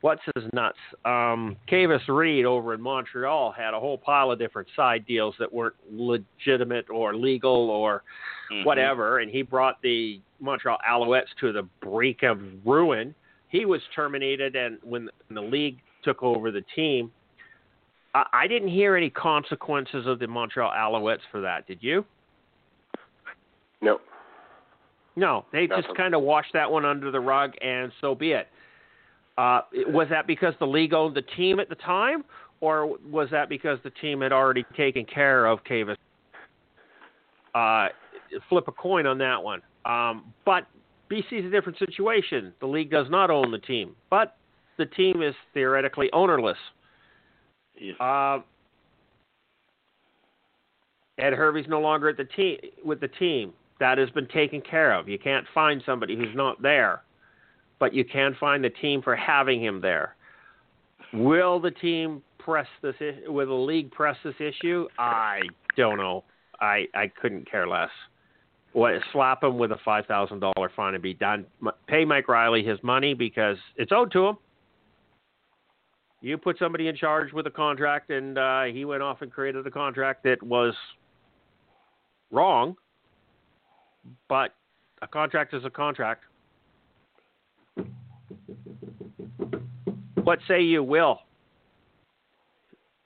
[0.03, 4.69] what's his nuts, um, Kavis Reed over in Montreal had a whole pile of different
[4.77, 8.03] side deals that weren't legitimate or legal or
[8.53, 8.67] mm-hmm.
[8.67, 13.15] whatever, and he brought the Montreal Alouettes to the brink of ruin.
[13.49, 17.11] He was terminated, and when the league took over the team,
[18.15, 21.67] I, I didn't hear any consequences of the Montreal Alouettes for that.
[21.67, 22.05] Did you?
[23.81, 24.01] No.
[25.17, 25.85] No, they Nothing.
[25.85, 28.49] just kind of washed that one under the rug, and so be it.
[29.39, 32.25] Uh, was that because the league owned the team at the time,
[32.61, 35.97] or was that because the team had already taken care of Kavis?
[37.55, 37.89] Uh,
[38.49, 39.63] flip a coin on that one.
[39.87, 40.67] Um, but
[41.11, 42.53] BC is a different situation.
[42.61, 44.37] The league does not own the team, but
[44.77, 46.59] the team is theoretically ownerless.
[48.01, 48.39] Uh,
[51.19, 53.53] Ed Hervey's no longer at the team with the team.
[53.79, 55.09] That has been taken care of.
[55.09, 57.03] You can't find somebody who's not there,
[57.79, 60.17] but you can find the team for having him there.
[61.13, 62.95] Will the team press this?
[63.27, 64.89] Will the league press this issue?
[64.99, 65.41] I
[65.77, 66.25] don't know.
[66.61, 67.91] I I couldn't care less.
[69.13, 71.47] Slap him with a five thousand dollar fine and be done.
[71.87, 74.39] Pay Mike Reilly his money because it's owed to him.
[76.21, 79.67] You put somebody in charge with a contract, and uh, he went off and created
[79.67, 80.75] a contract that was
[82.31, 82.77] wrong.
[84.29, 84.55] But
[85.01, 86.25] a contract is a contract.
[90.23, 91.21] What say you, Will?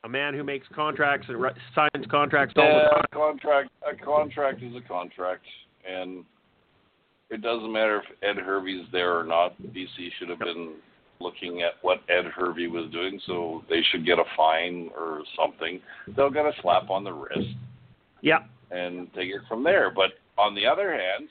[0.03, 3.05] A man who makes contracts and re- signs contracts all yeah, the time.
[3.05, 5.45] A contract, a contract is a contract,
[5.87, 6.25] and
[7.29, 9.61] it doesn't matter if Ed Hervey's there or not.
[9.63, 10.75] BC should have been
[11.21, 15.81] looking at what Ed Hervey was doing, so they should get a fine or something.
[16.17, 17.55] They'll get a slap on the wrist.
[18.23, 18.41] Yeah.
[18.71, 19.91] And take it from there.
[19.91, 21.29] But on the other hand,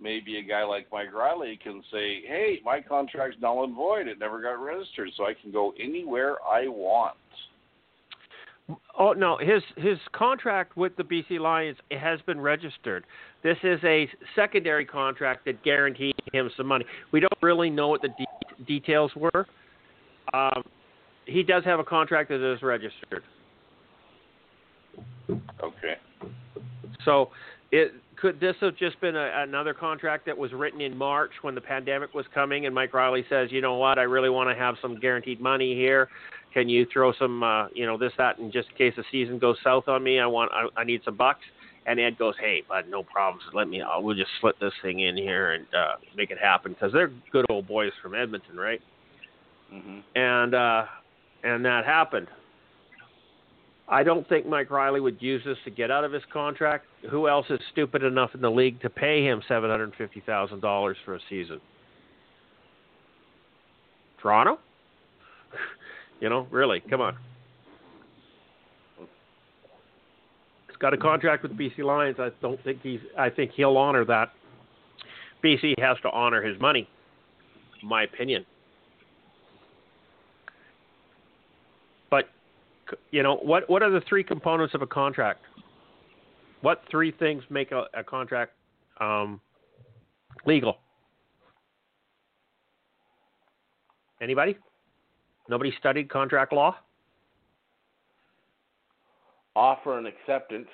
[0.00, 4.08] maybe a guy like Mike Reilly can say, "Hey, my contract's null and void.
[4.08, 7.16] It never got registered, so I can go anywhere I want."
[8.98, 13.04] Oh no, his his contract with the BC Lions has been registered.
[13.42, 16.84] This is a secondary contract that guaranteed him some money.
[17.12, 19.46] We don't really know what the de- details were.
[20.34, 20.62] Um,
[21.26, 23.22] he does have a contract that is registered.
[25.62, 25.96] Okay.
[27.04, 27.30] So,
[27.72, 31.54] it could this have just been a, another contract that was written in March when
[31.54, 34.54] the pandemic was coming, and Mike Reilly says, you know what, I really want to
[34.54, 36.08] have some guaranteed money here.
[36.52, 39.38] Can you throw some, uh, you know, this, that, and just in case the season
[39.38, 41.44] goes south on me, I want, I, I need some bucks.
[41.86, 43.42] And Ed goes, hey, bud, no problems.
[43.54, 46.72] Let me, I'll, we'll just slip this thing in here and uh, make it happen
[46.72, 48.80] because they're good old boys from Edmonton, right?
[49.72, 50.00] Mm-hmm.
[50.14, 50.84] And uh,
[51.42, 52.28] and that happened.
[53.88, 56.86] I don't think Mike Reilly would use this to get out of his contract.
[57.10, 60.60] Who else is stupid enough in the league to pay him seven hundred fifty thousand
[60.60, 61.60] dollars for a season?
[64.20, 64.58] Toronto.
[66.20, 67.16] You know, really, come on.
[70.68, 72.16] He's got a contract with BC Lions.
[72.18, 73.00] I don't think he's.
[73.18, 74.30] I think he'll honor that.
[75.42, 76.88] BC has to honor his money.
[77.82, 78.44] My opinion.
[82.10, 82.28] But
[83.10, 83.68] you know what?
[83.70, 85.40] What are the three components of a contract?
[86.60, 88.52] What three things make a, a contract
[89.00, 89.40] um,
[90.44, 90.76] legal?
[94.20, 94.58] Anybody?
[95.50, 96.76] Nobody studied contract law?
[99.56, 100.68] Offer and acceptance.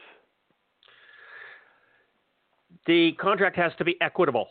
[2.87, 4.49] The contract has to be equitable.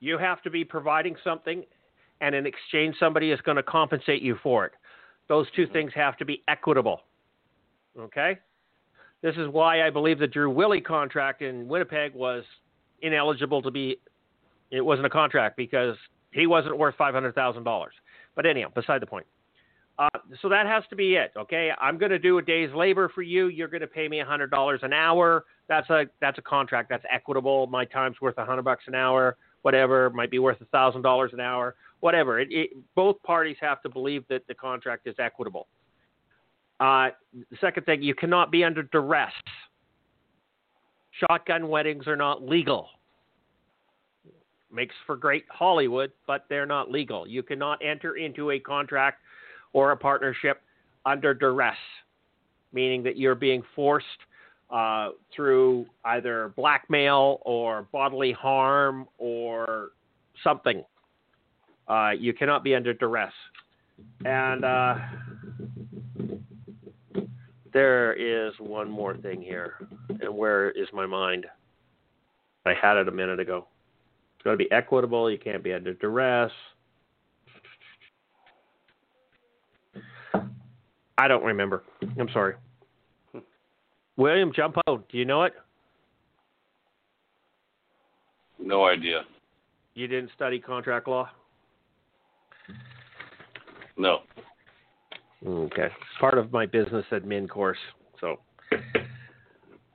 [0.00, 1.62] You have to be providing something,
[2.20, 4.72] and in exchange, somebody is going to compensate you for it.
[5.28, 5.72] Those two mm-hmm.
[5.72, 7.02] things have to be equitable.
[7.96, 8.38] Okay?
[9.22, 12.42] This is why I believe the Drew Willy contract in Winnipeg was
[13.02, 14.00] ineligible to be,
[14.72, 15.96] it wasn't a contract because
[16.32, 17.86] he wasn't worth $500,000.
[18.38, 19.26] But anyhow, beside the point.
[19.98, 20.06] Uh,
[20.40, 21.32] so that has to be it.
[21.36, 23.48] Okay, I'm going to do a day's labor for you.
[23.48, 25.44] You're going to pay me hundred dollars an hour.
[25.68, 26.88] That's a that's a contract.
[26.88, 27.66] That's equitable.
[27.66, 29.36] My time's worth a hundred bucks an hour.
[29.62, 31.74] Whatever might be worth a thousand dollars an hour.
[31.98, 32.38] Whatever.
[32.38, 35.66] It, it, both parties have to believe that the contract is equitable.
[36.78, 37.08] Uh,
[37.50, 39.32] the second thing, you cannot be under duress.
[41.10, 42.88] Shotgun weddings are not legal
[44.72, 47.26] makes for great Hollywood, but they're not legal.
[47.26, 49.20] You cannot enter into a contract
[49.72, 50.62] or a partnership
[51.06, 51.76] under duress,
[52.72, 54.06] meaning that you're being forced
[54.70, 59.90] uh, through either blackmail or bodily harm or
[60.44, 60.84] something.
[61.88, 63.32] Uh, you cannot be under duress.
[64.24, 64.96] And uh,
[67.72, 69.74] there is one more thing here.
[70.20, 71.46] And where is my mind?
[72.66, 73.66] I had it a minute ago.
[74.38, 75.28] It's got to be equitable.
[75.28, 76.52] You can't be under duress.
[81.18, 81.82] I don't remember.
[82.20, 82.54] I'm sorry.
[84.16, 85.08] William, jump out.
[85.08, 85.54] Do you know it?
[88.60, 89.22] No idea.
[89.94, 91.28] You didn't study contract law?
[93.96, 94.20] No.
[95.44, 95.86] Okay.
[95.86, 97.78] It's part of my business admin course.
[98.20, 98.38] So,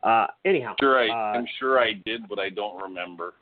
[0.03, 0.75] uh, anyhow.
[0.81, 3.35] Sure, I, uh, I'm sure I did, but I don't remember.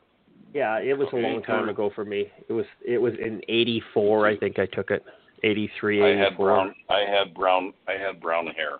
[0.54, 2.26] Yeah, it was a long time ago for me.
[2.48, 5.02] It was it was in '84, I think I took it.
[5.42, 6.74] '83, I had brown.
[6.88, 7.72] I had brown.
[7.88, 8.78] I had brown hair.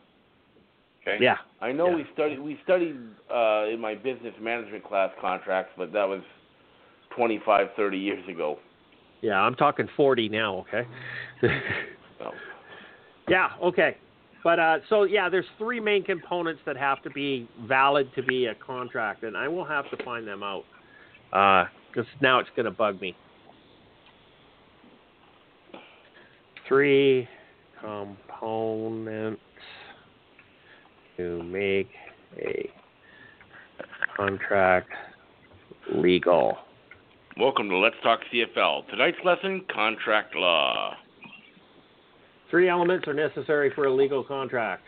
[1.02, 1.18] Okay.
[1.22, 1.96] Yeah, I know Yeah.
[1.96, 2.96] we studied we studied
[3.34, 6.20] uh, in my business management class contracts, but that was
[7.16, 8.58] 25, 30 years ago.
[9.20, 9.40] yeah.
[9.40, 10.58] I'm talking 40 now.
[10.68, 10.86] Okay.
[11.40, 12.30] So,
[13.28, 13.50] yeah.
[13.62, 13.96] Okay.
[14.44, 18.46] But uh, so yeah, there's three main components that have to be valid to be
[18.46, 20.64] a contract, and I will have to find them out
[21.32, 23.14] Uh, because now it's going to bug me.
[26.68, 27.28] Three
[27.80, 29.40] components
[31.16, 31.88] to make
[32.38, 32.70] a
[34.16, 34.88] contract
[35.94, 36.56] legal.
[37.38, 38.88] welcome to Let's Talk CFL.
[38.88, 40.94] Tonight's lesson: contract law.
[42.50, 44.84] Three elements are necessary for a legal contract.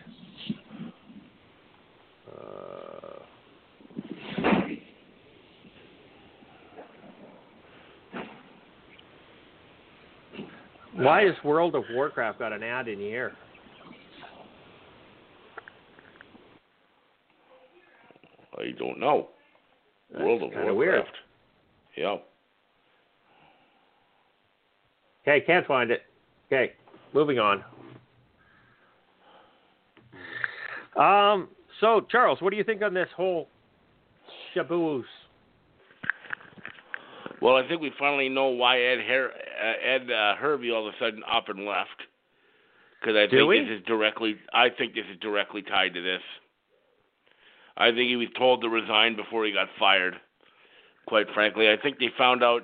[10.95, 13.33] Why has World of Warcraft got an ad in here?
[18.59, 19.29] I don't know.
[20.19, 20.77] World of Warcraft.
[20.77, 21.05] weird.
[21.97, 22.17] Yeah.
[25.23, 26.03] Okay, can't find it.
[26.47, 26.73] Okay,
[27.13, 27.65] moving on.
[30.97, 31.49] Um,
[31.81, 33.49] so Charles, what do you think on this whole
[34.53, 35.05] shaboos?
[37.41, 39.33] Well, I think we finally know why Ed Her-
[39.65, 42.03] Ed uh, Hervey all of a sudden up and left.
[43.01, 43.61] Because I Do think we?
[43.61, 44.37] this is directly.
[44.53, 46.23] I think this is directly tied to this.
[47.77, 50.15] I think he was told to resign before he got fired.
[51.07, 52.63] Quite frankly, I think they found out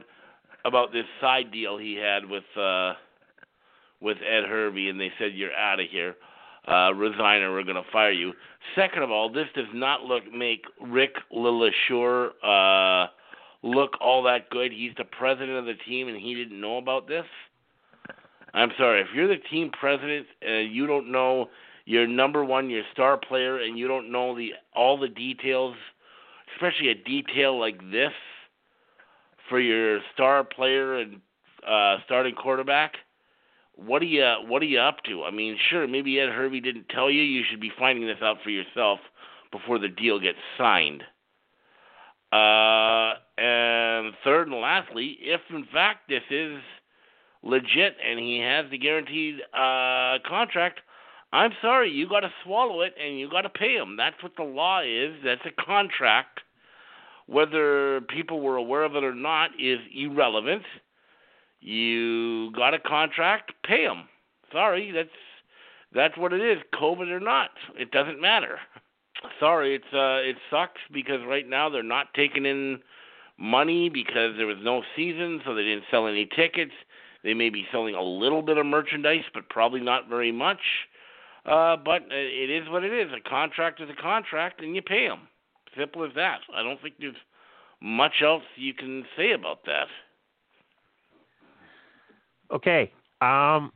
[0.64, 2.94] about this side deal he had with uh,
[4.00, 6.14] with Ed Hervey, and they said you're out of here.
[6.68, 8.32] Uh, resign or we're going to fire you.
[8.74, 13.08] Second of all, this does not look make Rick LeLacheur uh,
[13.62, 14.72] look all that good.
[14.72, 17.26] He's the president of the team, and he didn't know about this.
[18.54, 19.00] I'm sorry.
[19.00, 21.48] If you're the team president and you don't know
[21.84, 25.76] your number one, your star player, and you don't know the all the details,
[26.54, 28.12] especially a detail like this
[29.48, 31.20] for your star player and
[31.68, 32.94] uh, starting quarterback,
[33.76, 35.24] what are you what are you up to?
[35.24, 37.22] I mean, sure, maybe Ed Hervey didn't tell you.
[37.22, 39.00] You should be finding this out for yourself
[39.52, 41.02] before the deal gets signed.
[42.32, 46.58] Uh, and third and lastly, if in fact this is
[47.42, 50.80] legit and he has the guaranteed uh, contract,
[51.32, 53.96] I'm sorry, you got to swallow it and you got to pay him.
[53.96, 55.14] That's what the law is.
[55.24, 56.40] That's a contract.
[57.26, 60.62] Whether people were aware of it or not is irrelevant.
[61.60, 64.08] You got a contract, pay him.
[64.52, 65.08] Sorry, that's
[65.92, 67.50] that's what it is, COVID or not.
[67.76, 68.58] It doesn't matter.
[69.38, 72.80] Sorry, it's uh it sucks because right now they're not taking in
[73.38, 76.72] money because there was no season, so they didn't sell any tickets.
[77.22, 80.60] They may be selling a little bit of merchandise, but probably not very much.
[81.44, 83.10] Uh, but it is what it is.
[83.12, 85.28] A contract is a contract, and you pay them.
[85.76, 86.40] Simple as that.
[86.54, 87.14] I don't think there's
[87.80, 89.86] much else you can say about that.
[92.50, 92.92] Okay.
[93.20, 93.72] Um,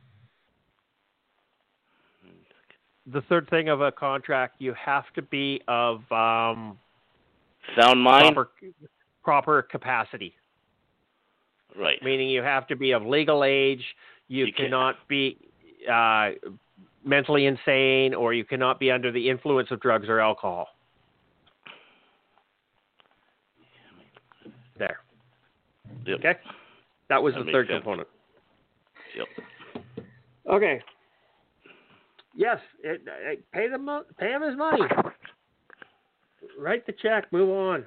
[3.11, 6.77] the third thing of a contract, you have to be of um,
[7.79, 8.49] Sound mind, proper
[9.23, 10.33] proper capacity.
[11.77, 12.01] right?
[12.03, 13.83] Meaning you have to be of legal age.
[14.27, 15.37] You, You cannot be
[15.91, 16.31] uh,
[17.03, 20.67] mentally insane, or you cannot be under the influence of drugs or alcohol.
[24.77, 24.99] There.
[26.05, 26.19] Yep.
[26.19, 26.33] Okay.
[27.09, 27.77] That was That the third sense.
[27.77, 28.07] component.
[29.15, 29.27] Yep.
[30.49, 30.81] Okay.
[32.35, 34.81] Yes, it, it, pay them pay him his money.
[36.59, 37.31] Write the check.
[37.31, 37.85] Move on.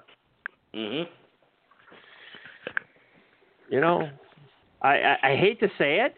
[0.75, 1.05] Mhm.
[3.71, 4.09] You know,
[4.81, 6.17] I, I, I hate to say it,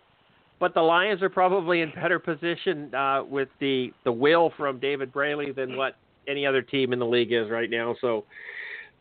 [0.60, 5.12] but the Lions are probably in better position uh, with the the will from David
[5.12, 5.96] Braley than what
[6.28, 7.96] any other team in the league is right now.
[8.00, 8.24] So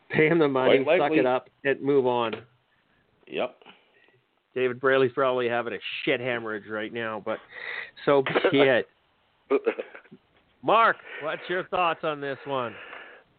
[0.10, 2.34] pay him the money, suck it up, and move on.
[3.28, 3.56] Yep.
[4.56, 7.38] David Braley's probably having a shit hemorrhage right now, but
[8.06, 8.88] so be it.
[10.64, 12.74] Mark, what's your thoughts on this one?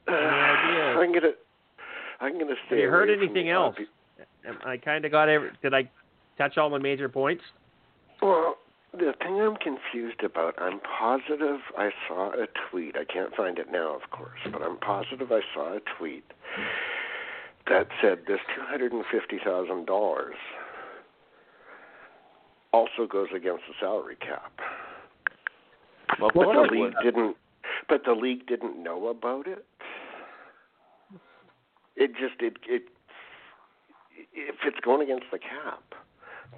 [0.09, 0.97] Uh, Any ideas?
[0.99, 1.33] I'm gonna,
[2.21, 2.77] I'm gonna stay.
[2.77, 3.77] Have you heard anything else?
[4.65, 5.51] I kind of got every.
[5.63, 5.91] Did I
[6.39, 7.43] touch all the major points?
[8.23, 8.57] Well,
[8.93, 12.97] the thing I'm confused about, I'm positive I saw a tweet.
[12.97, 16.25] I can't find it now, of course, but I'm positive I saw a tweet
[17.69, 20.35] that said this two hundred and fifty thousand dollars
[22.73, 24.53] also goes against the salary cap.
[26.19, 27.37] Well, But the league didn't.
[27.89, 29.65] But the league didn't know about it.
[31.97, 32.83] It just it it.
[34.33, 35.83] If it's going against the cap,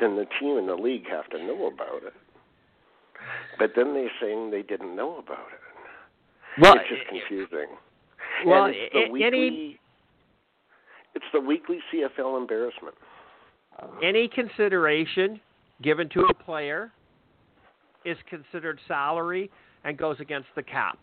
[0.00, 2.14] then the team and the league have to know about it.
[3.59, 6.61] But then they're saying they didn't know about it.
[6.61, 7.66] Well, it's just eh, eh, confusing.
[8.46, 9.26] well, and it's the eh, a- weekly.
[9.26, 9.80] any
[11.14, 12.94] It's the weekly CFL embarrassment.
[14.03, 15.40] any consideration
[15.82, 16.90] given to a player
[18.05, 19.50] is considered salary
[19.84, 20.98] and goes against the cap.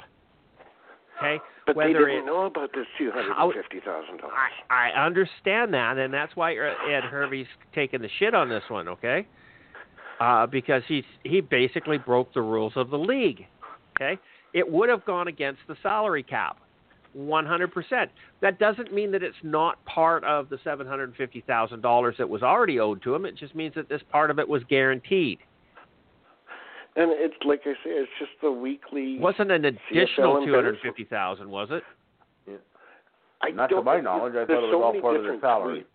[1.17, 1.37] Okay,
[1.67, 4.33] But whether they didn't it, know about this two hundred and fifty thousand dollars.
[4.69, 8.87] I, I understand that, and that's why Ed Hervey's taking the shit on this one.
[8.87, 9.27] Okay,
[10.21, 13.45] uh, because he's he basically broke the rules of the league.
[13.99, 14.17] Okay,
[14.53, 16.57] it would have gone against the salary cap.
[17.17, 17.71] 100%.
[18.41, 23.15] That doesn't mean that it's not part of the $750,000 that was already owed to
[23.15, 23.25] him.
[23.25, 25.39] It just means that this part of it was guaranteed.
[26.95, 29.19] And it's like I say, it's just the weekly.
[29.19, 31.83] Wasn't an additional CFL 250,000, was it?
[33.41, 35.31] I Not to don't- my knowledge, I thought it was so all part of their
[35.33, 35.79] different salary.
[35.81, 35.85] tweets.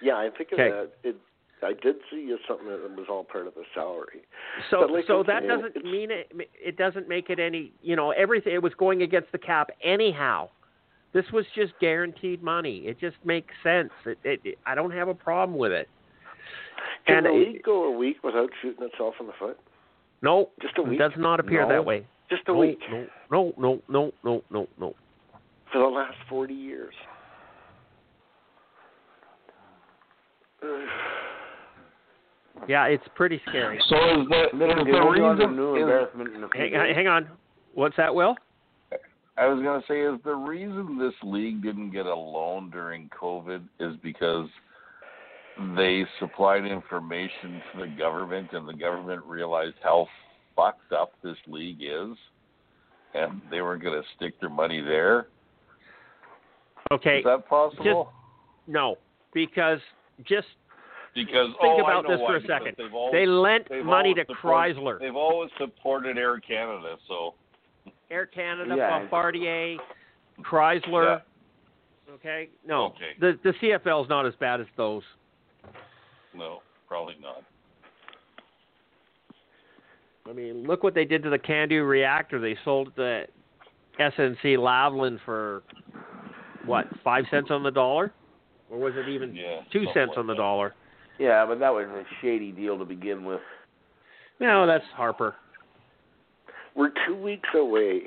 [0.00, 0.70] Yeah, I think of Okay.
[0.70, 0.90] that.
[1.02, 1.16] It,
[1.60, 4.22] I did see it something that was all part of the salary.
[4.70, 8.12] So like so that saying, doesn't mean it it doesn't make it any, you know,
[8.12, 10.50] everything it was going against the cap anyhow.
[11.12, 12.86] This was just guaranteed money.
[12.86, 13.90] It just makes sense.
[14.06, 15.88] It, it, it I don't have a problem with it.
[17.08, 19.58] Can And the it- league go a week without shooting itself in the foot?
[20.22, 21.68] No, Just a it does not appear No.
[21.68, 22.04] that way.
[22.28, 24.94] Just a no, week No, no, no, no, no, no, no.
[25.72, 26.94] for the last forty years.
[32.66, 33.78] Yeah, it's pretty scary.
[33.88, 36.96] So is the, is the It was on reason new is- embarrassment in Hang, days.
[36.96, 37.28] hang on.
[37.74, 38.34] What's that, Will?
[39.36, 43.08] I was going to say, is the reason this league didn't get a loan during
[43.10, 44.48] COVID is because
[45.76, 50.06] they supplied information to the government and the government realized how
[50.54, 52.16] fucked up this league is
[53.14, 55.28] and they weren't going to stick their money there.
[56.92, 57.18] Okay.
[57.18, 58.12] Is that possible?
[58.66, 58.96] No,
[59.34, 59.80] because
[60.26, 60.46] just
[61.14, 62.74] because think oh, about this why, for a second.
[62.78, 67.34] They've always, they lent money to always Chrysler, They've always supported Air Canada, so
[68.10, 69.00] Air Canada, Yeah.
[69.00, 69.78] Bombardier,
[70.42, 71.22] Chrysler.
[72.14, 73.12] Okay, no, Okay.
[73.20, 75.02] the the CFL is not as bad as those.
[76.38, 77.42] No, probably not.
[80.28, 82.40] I mean, look what they did to the Candu reactor.
[82.40, 83.24] They sold the
[83.98, 85.62] SNC Lavalin for
[86.66, 88.12] what five cents on the dollar,
[88.70, 90.38] or was it even Yeah, two cents like on the that.
[90.38, 90.74] dollar?
[91.18, 93.40] Yeah, but that was a shady deal to begin with.
[94.38, 95.34] No, that's Harper.
[96.76, 98.02] We're two weeks away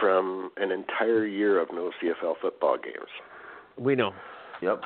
[0.00, 3.08] from an entire year of no CFL football games.
[3.76, 4.12] We know.
[4.62, 4.82] Yep.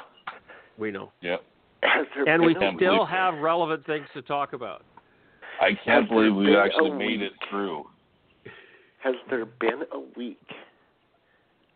[0.79, 1.13] We know.
[1.21, 1.43] Yep.
[1.83, 4.85] Has there And we still believe have relevant things to talk about.
[5.61, 7.85] I can't Has believe we been actually made it through.
[9.03, 10.39] Has there been a week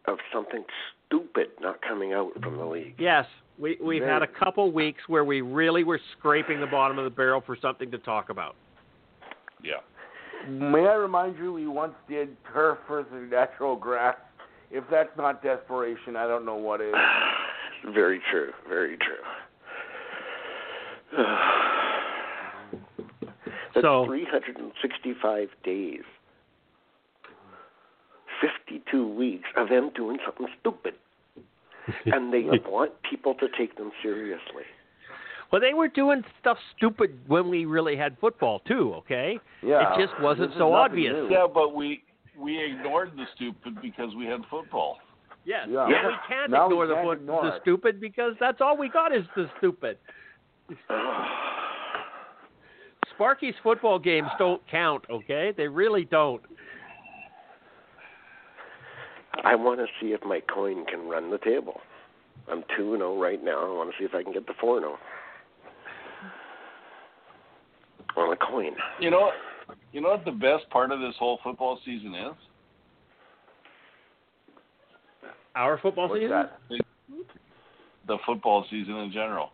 [0.06, 0.64] of something
[1.06, 2.94] stupid not coming out from the league?
[2.98, 3.26] Yes,
[3.58, 7.10] we we've had a couple weeks where we really were scraping the bottom of the
[7.10, 8.56] barrel for something to talk about.
[9.62, 9.80] Yeah.
[10.48, 14.16] May I remind you, we once did turf versus natural grass.
[14.70, 16.92] If that's not desperation, I don't know what is.
[17.94, 18.50] very true.
[18.68, 19.24] Very true.
[23.74, 26.02] That's So- 365 days.
[28.40, 30.94] 52 weeks of them doing something stupid.
[32.06, 34.64] and they want people to take them seriously.
[35.52, 38.94] Well, they were doing stuff stupid when we really had football too.
[38.94, 39.92] Okay, Yeah.
[39.94, 41.12] it just wasn't so obvious.
[41.12, 41.28] new.
[41.30, 42.02] Yeah, but we
[42.38, 44.98] we ignored the stupid because we had football.
[45.44, 45.84] Yes, Yeah.
[45.84, 48.76] and we can't Now we ignore the can't foot, ignore the stupid because that's all
[48.78, 49.98] we got is the stupid.
[53.14, 55.04] Sparky's football games don't count.
[55.10, 56.42] Okay, they really don't.
[59.44, 61.80] I want to see if my coin can run the table.
[62.50, 63.64] I'm 2 0 right now.
[63.64, 64.96] I want to see if I can get the 4 0.
[68.16, 68.72] On a coin.
[69.00, 69.32] You know,
[69.92, 72.32] you know what the best part of this whole football season is?
[75.56, 76.30] Our football What's season.
[76.30, 76.58] that?
[78.06, 79.50] The football season in general.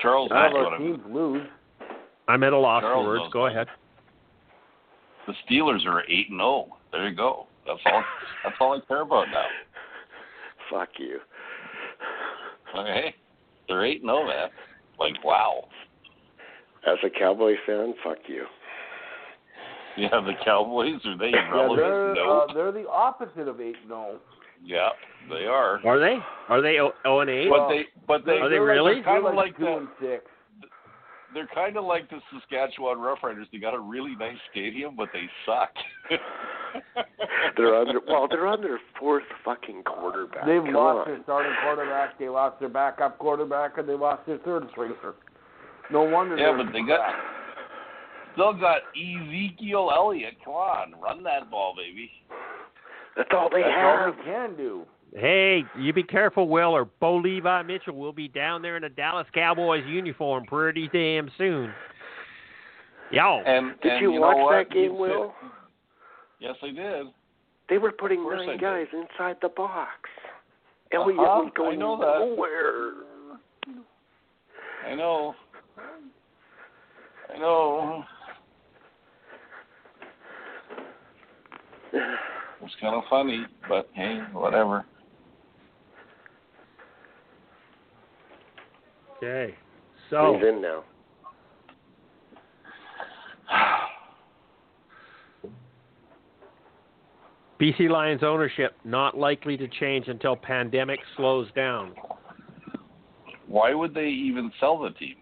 [0.00, 0.96] Charles None knows of what I mean.
[0.98, 1.46] teams lose.
[2.28, 3.24] I'm at a loss for words.
[3.32, 3.68] Go what- ahead.
[5.26, 6.68] The Steelers are eight and zero.
[6.90, 7.46] There you go.
[7.66, 8.02] That's all.
[8.44, 9.44] That's all I care about now.
[10.70, 11.18] Fuck you.
[12.78, 13.14] Okay,
[13.68, 14.48] they're eight and zero, man.
[14.98, 15.64] Like wow.
[16.86, 18.44] As a Cowboy fan, fuck you.
[19.96, 21.78] Yeah, the Cowboys are they Yeah, irrelevant?
[21.78, 22.46] they're no.
[22.48, 23.76] uh, they're the opposite of eight.
[23.88, 24.18] No.
[24.64, 24.88] Yeah,
[25.28, 25.80] they are.
[25.86, 26.18] Are they?
[26.48, 27.48] Are they O and A?
[27.48, 29.02] But they, but they, Are they they're really?
[29.02, 30.24] Kind they're of like, like the, six.
[31.34, 33.44] they're kind of like the Saskatchewan Roughriders.
[33.52, 35.70] They got a really nice stadium, but they suck.
[37.56, 40.44] They're on their, well, they're on their fourth fucking quarterback.
[40.46, 41.14] They've Come lost on.
[41.14, 42.18] their starting quarterback.
[42.18, 45.14] They lost their backup quarterback, and they lost their third stringer.
[45.90, 46.36] No wonder.
[46.36, 47.24] yeah, but they got crap.
[48.34, 50.34] still got Ezekiel Elliott.
[50.44, 52.10] Come on, run that ball, baby.
[53.18, 54.16] That's all they That's all have.
[54.16, 54.86] they can do.
[55.14, 58.88] Hey, you be careful, Will, or Bo Levi Mitchell will be down there in a
[58.88, 61.72] Dallas Cowboys uniform pretty damn soon.
[63.10, 65.34] Yo, And Did and you, know watch that game, You Will?
[65.40, 65.50] said-
[66.40, 67.06] Yes, I did.
[67.68, 68.60] They were putting Of course I nine did.
[68.60, 70.08] guys inside the box.
[70.92, 72.18] Elliott Uh-huh, was going I know that.
[72.20, 72.92] nowhere.
[74.86, 75.34] I know.
[77.34, 78.04] I know.
[82.60, 84.84] It was kind of funny, but hey, whatever.
[89.18, 89.54] okay.
[90.10, 90.82] So He's in now.
[97.60, 101.92] BC Lions ownership not likely to change until pandemic slows down.
[103.46, 105.16] Why would they even sell the team?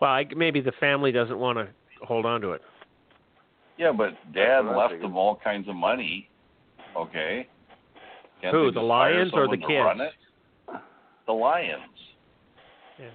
[0.00, 1.68] Well, I, maybe the family doesn't want to
[2.04, 2.62] hold on to it.
[3.78, 5.04] Yeah, but Dad left figured.
[5.10, 6.28] them all kinds of money.
[6.96, 7.46] Okay.
[8.42, 10.82] Can't Who, the Lions or the someone to run kids?
[11.26, 11.82] The Lions.
[12.98, 13.06] Yeah.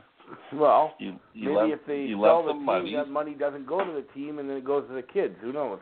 [0.53, 2.95] Well, You, you maybe left, if they you sell left the team, money.
[2.95, 5.35] that money doesn't go to the team, and then it goes to the kids.
[5.41, 5.79] Who knows?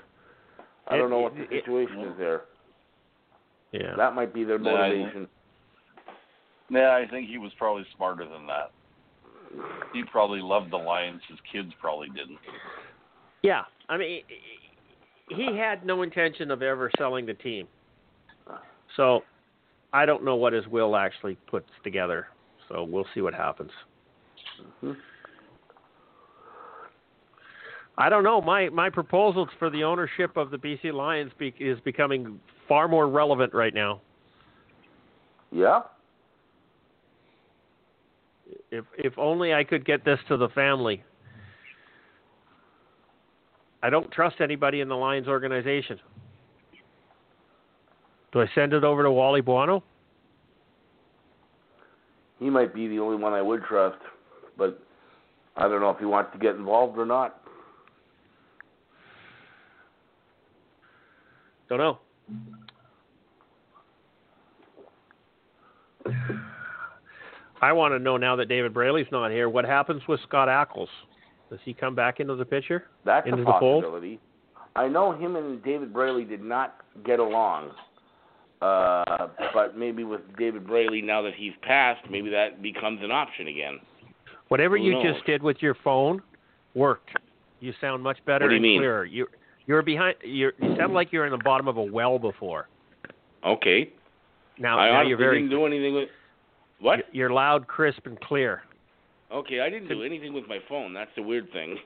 [0.88, 2.42] I don't It- know what the it- it- situation is there.
[3.72, 3.96] Yeah.
[3.96, 5.28] That might be their No, I- motivation.
[6.70, 8.72] Yeah, I think he was probably smarter than that.
[9.94, 11.22] He probably loved the Lions.
[11.28, 12.40] His kids probably didn't.
[13.44, 13.66] Yeah.
[13.90, 14.24] I mean,
[15.36, 17.68] he had no intention of ever selling the team.
[18.98, 19.24] So
[19.94, 22.28] I don't know what his will actually puts together.
[22.70, 23.72] So we'll see what happens.
[24.82, 24.98] Mhm.
[27.98, 28.42] I don't know.
[28.42, 33.08] My my proposals for the ownership of the BC Lions be, is becoming far more
[33.08, 34.02] relevant right now.
[35.52, 35.84] Yeah.
[38.72, 41.04] If if only I could get this to the family.
[43.84, 46.00] I don't trust anybody in the Lions organization.
[48.32, 49.84] Do I send it over to Wally Buono?
[52.40, 54.00] He might be the only one I would trust,
[54.58, 54.82] but
[55.58, 57.42] I don't know if he wants to get involved or not.
[61.70, 62.00] Don't know.
[67.62, 70.88] I want to know now that David Braley's not here, what happens with Scott Ackles?
[71.52, 72.86] Does he come back into the picture?
[73.04, 74.20] That's Into a possibility.
[74.78, 77.72] I know him and David Braley did not get along.
[78.62, 83.48] Uh, but maybe with David Braley, now that he's passed, maybe that becomes an option
[83.48, 83.80] again.
[84.48, 85.16] Whatever Who you knows?
[85.16, 86.22] just did with your phone
[86.74, 87.10] worked.
[87.60, 88.80] You sound much better What do you and mean?
[88.80, 89.04] clearer.
[89.06, 89.28] You
[89.66, 90.16] you're behind.
[90.24, 92.68] You're, you sound like you're in the bottom of a well before.
[93.46, 93.92] Okay.
[94.58, 95.40] Now, I now you're very.
[95.40, 96.10] didn't do anything with.
[96.80, 97.00] What?
[97.12, 98.64] You're loud, crisp, and clear.
[99.34, 100.94] Okay, I didn't do anything with my phone.
[100.94, 101.78] That's the weird thing.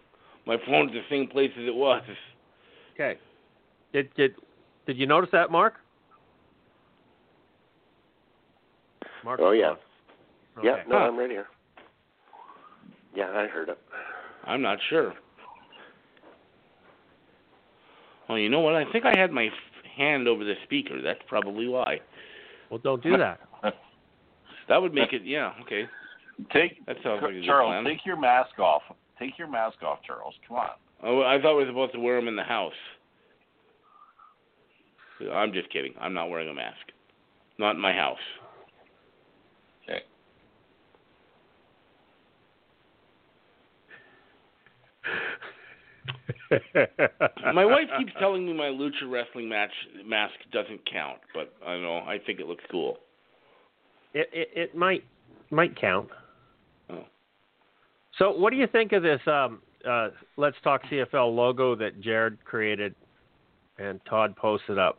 [0.48, 2.02] My phone's the same place as it was.
[2.94, 3.18] Okay.
[3.94, 4.36] Did did
[4.88, 5.76] did you notice that, Mark?
[9.24, 9.40] Mark.
[9.42, 9.74] Oh, yeah.
[10.58, 10.68] Okay.
[10.68, 11.06] Yeah, no, Huh.
[11.06, 11.48] I'm right here.
[13.16, 13.78] Yeah, I heard it.
[14.46, 15.14] I'm not sure.
[18.30, 18.76] Oh, you know what?
[18.76, 19.52] I think I had my f-
[19.98, 21.02] hand over the speaker.
[21.02, 22.00] That's probably why.
[22.70, 23.40] Well, don't do that.
[24.68, 25.22] That would make it.
[25.26, 25.54] Yeah.
[25.62, 25.84] Okay.
[26.52, 27.70] Take That sounds like a good Charles.
[27.70, 27.86] plan.
[27.86, 28.82] Take your mask off.
[29.18, 30.34] Take your mask off, Charles.
[30.48, 30.70] Come on.
[31.04, 32.74] Oh, I thought we were supposed to wear them in the house.
[35.34, 35.94] I'm just kidding.
[36.00, 36.78] I'm not wearing a mask.
[37.58, 38.18] Not in my house.
[39.84, 40.02] Okay.
[47.54, 49.72] My wife keeps telling me my lucha wrestling match
[50.06, 51.98] mask doesn't count, but I don't know.
[51.98, 52.98] I think it looks cool.
[54.14, 55.04] It, it it might
[55.52, 56.10] might count.
[58.18, 59.60] So, what do you think of this um,
[59.90, 62.96] uh, Let's Talk CFL logo that Jared created
[63.78, 64.98] and Todd posted up?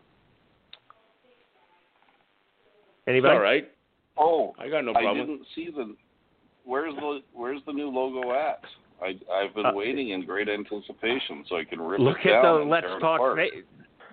[3.06, 3.06] Anybody?
[3.06, 3.36] It's Anybody?
[3.36, 3.72] all right.
[4.18, 5.12] Oh, I got no problem.
[5.12, 5.26] I problem.
[5.38, 5.94] didn't see the.
[6.64, 8.60] Where's the Where's the new logo at?
[9.02, 12.42] I I've been Uh, waiting in great anticipation so I can rip Look it at
[12.42, 13.20] the and Let's tear it Talk.
[13.20, 13.38] apart.
[13.38, 13.62] fa-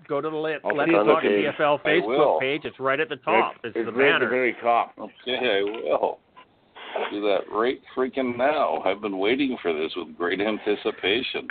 [0.08, 1.24] Go to the Let, I'll Let's click on the Talk.
[1.24, 2.62] CFL Facebook page.
[2.66, 3.56] It's right at the top.
[3.64, 4.26] It's, it's the right at banner.
[4.26, 4.94] the very top.
[5.00, 6.20] Okay, I will.
[7.12, 8.82] Do that right freaking now.
[8.86, 11.48] I've been waiting for this with great anticipation.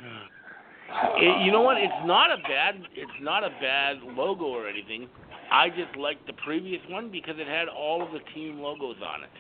[1.16, 1.78] It, you know what?
[1.78, 2.76] It's not a bad.
[2.94, 5.08] It's not a bad logo or anything.
[5.50, 9.24] I just liked the previous one because it had all of the team logos on
[9.24, 9.30] it.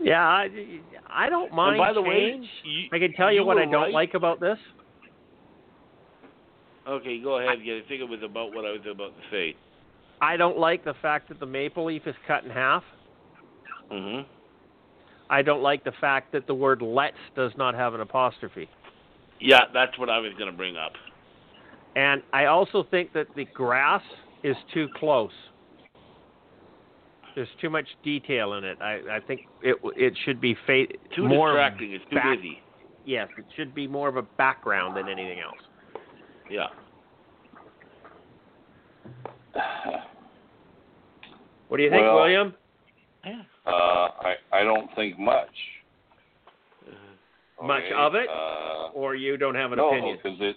[0.00, 0.48] Yeah, I,
[1.08, 2.44] I don't mind and by the change.
[2.44, 3.92] way, you, I can tell you, you what I don't right.
[3.92, 4.58] like about this.
[6.86, 7.58] Okay, go ahead.
[7.62, 9.56] Yeah, I think it was about what I was about to say.
[10.20, 12.84] I don't like the fact that the maple leaf is cut in half.
[13.90, 14.20] hmm
[15.28, 18.68] I don't like the fact that the word "let's" does not have an apostrophe.
[19.40, 20.92] Yeah, that's what I was going to bring up.
[21.94, 24.02] And I also think that the grass
[24.42, 25.32] is too close.
[27.34, 28.78] There's too much detail in it.
[28.80, 31.92] I, I think it it should be fa- Too more distracting.
[31.92, 32.62] It's too back- busy.
[33.04, 35.58] Yes, it should be more of a background than anything else.
[36.50, 36.66] Yeah.
[41.68, 42.54] What do you think, Well- William?
[43.24, 43.42] Yeah.
[43.66, 45.48] Uh, I I don't think much.
[47.62, 50.18] Much of it, Uh, or you don't have an no, opinion?
[50.22, 50.56] because it,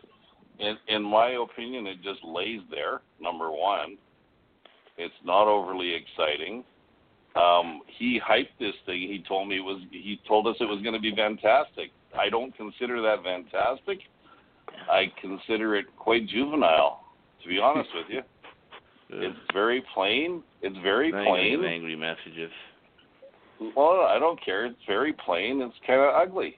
[0.59, 3.01] in in my opinion, it just lays there.
[3.21, 3.97] Number one,
[4.97, 6.63] it's not overly exciting.
[7.35, 8.99] Um, he hyped this thing.
[9.01, 9.81] He told me it was.
[9.91, 11.91] He told us it was going to be fantastic.
[12.17, 13.99] I don't consider that fantastic.
[14.91, 17.05] I consider it quite juvenile,
[17.43, 18.21] to be honest with you.
[19.11, 20.43] It's very plain.
[20.61, 21.65] It's very Angry, plain.
[21.65, 22.51] angry messages.
[23.75, 24.65] Well, I don't care.
[24.65, 25.61] It's very plain.
[25.61, 26.57] It's kind of ugly.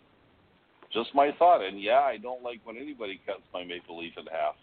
[0.93, 1.63] Just my thought.
[1.63, 4.55] And yeah, I don't like when anybody cuts my maple leaf in half.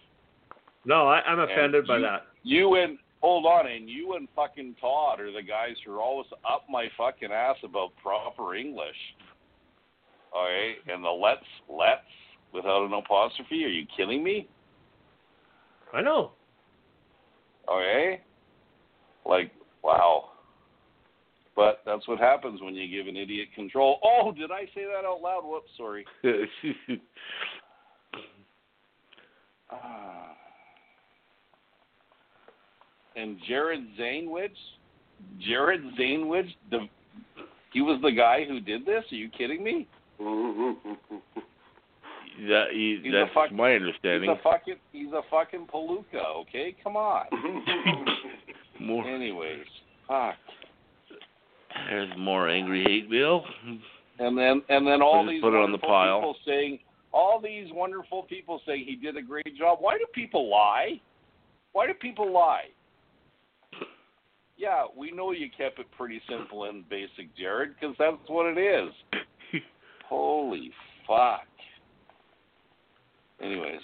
[0.85, 2.23] No, I, I'm offended by you- that.
[2.45, 6.29] You and hold on, and you and fucking Todd are the guys who are always
[6.49, 8.97] up my fucking ass about proper English.
[10.33, 12.01] All right, and the let's let's
[12.53, 13.65] without an apostrophe.
[13.65, 14.47] Are you kidding me?
[15.93, 16.33] I know.
[17.69, 18.21] Okay,
[19.27, 19.51] like
[19.83, 20.31] wow.
[21.59, 23.99] But that's what happens when you give an idiot control.
[24.05, 25.43] Oh, did I say that out loud?
[25.45, 26.05] Whoops, sorry.
[29.71, 30.33] Ah.
[33.17, 34.49] and Jared Zanewicz,
[35.47, 36.89] Jared Zanewicz, the
[37.75, 39.05] he was the guy who did this.
[39.13, 39.87] Are you kidding me?
[42.49, 44.31] that, he, He's that's fuck- my He's understanding.
[44.31, 46.25] a fucking he's a fucking palooka.
[46.41, 47.27] Okay, come on.
[48.81, 49.67] more, Anyways,
[50.07, 50.37] fuck.
[51.91, 53.45] There's more angry hate mail.
[54.19, 56.19] And then and then all these put it on the pile.
[56.19, 56.79] people saying
[57.13, 59.79] all these wonderful people saying he did a great job.
[59.81, 61.01] Why do people lie?
[61.73, 62.65] Why do people lie?
[64.57, 68.59] Yeah, we know you kept it pretty simple and basic, Jared, because that's what it
[68.59, 68.93] is.
[70.09, 70.73] Holy
[71.07, 71.47] fuck.
[73.41, 73.81] Anyways,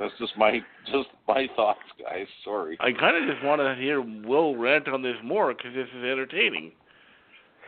[0.00, 2.26] That's just my just my thoughts, guys.
[2.44, 2.76] Sorry.
[2.80, 6.02] I kind of just want to hear Will rant on this more because this is
[6.04, 6.72] entertaining.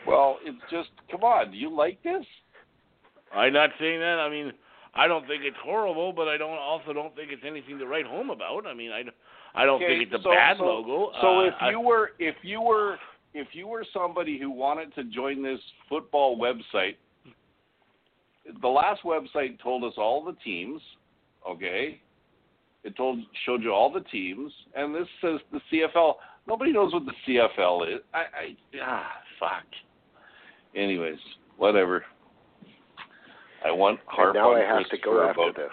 [0.07, 1.53] Well, it's just come on.
[1.53, 2.24] Do you like this?
[3.33, 4.18] I'm not saying that.
[4.18, 4.53] I mean,
[4.95, 8.07] I don't think it's horrible, but I don't also don't think it's anything to write
[8.07, 8.66] home about.
[8.66, 9.03] I mean, I,
[9.55, 11.12] I don't Okay, think it's a so- bad so- logo.
[11.20, 12.97] So uh, if you were if you were
[13.35, 16.97] if you were somebody who wanted to join this football website,
[18.61, 20.80] the last website told us all the teams,
[21.49, 22.01] okay?
[22.85, 26.14] It told showed you all the teams, and this says the CFL.
[26.49, 28.01] Nobody knows what the CFL is.
[28.12, 29.64] I, I ah fuck.
[30.74, 31.18] Anyways,
[31.57, 32.05] whatever.
[33.64, 35.70] I want And harp now on I have to Christopher go after about this.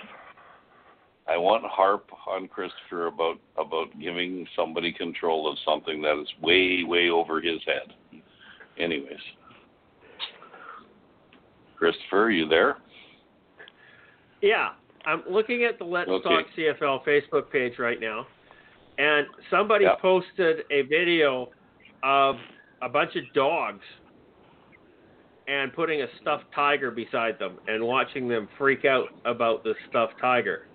[1.28, 6.84] I want harp on Christopher about about giving somebody control of something that is way
[6.84, 8.22] way over his head.
[8.78, 9.18] Anyways,
[11.78, 12.78] Christopher, are you there?
[14.42, 14.70] Yeah,
[15.06, 16.30] I'm looking at the Let's Okay.
[16.30, 18.28] Talk CFL Facebook page right now,
[18.98, 19.96] and somebody Yeah.
[19.96, 21.50] posted a video
[22.04, 22.38] of
[22.82, 23.84] a bunch of dogs
[25.48, 30.18] and putting a stuffed tiger beside them and watching them freak out about the stuffed
[30.20, 30.68] tiger.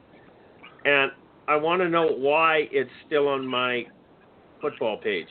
[0.84, 1.12] And
[1.46, 3.86] I want to know why it's still on my
[4.60, 5.28] football page.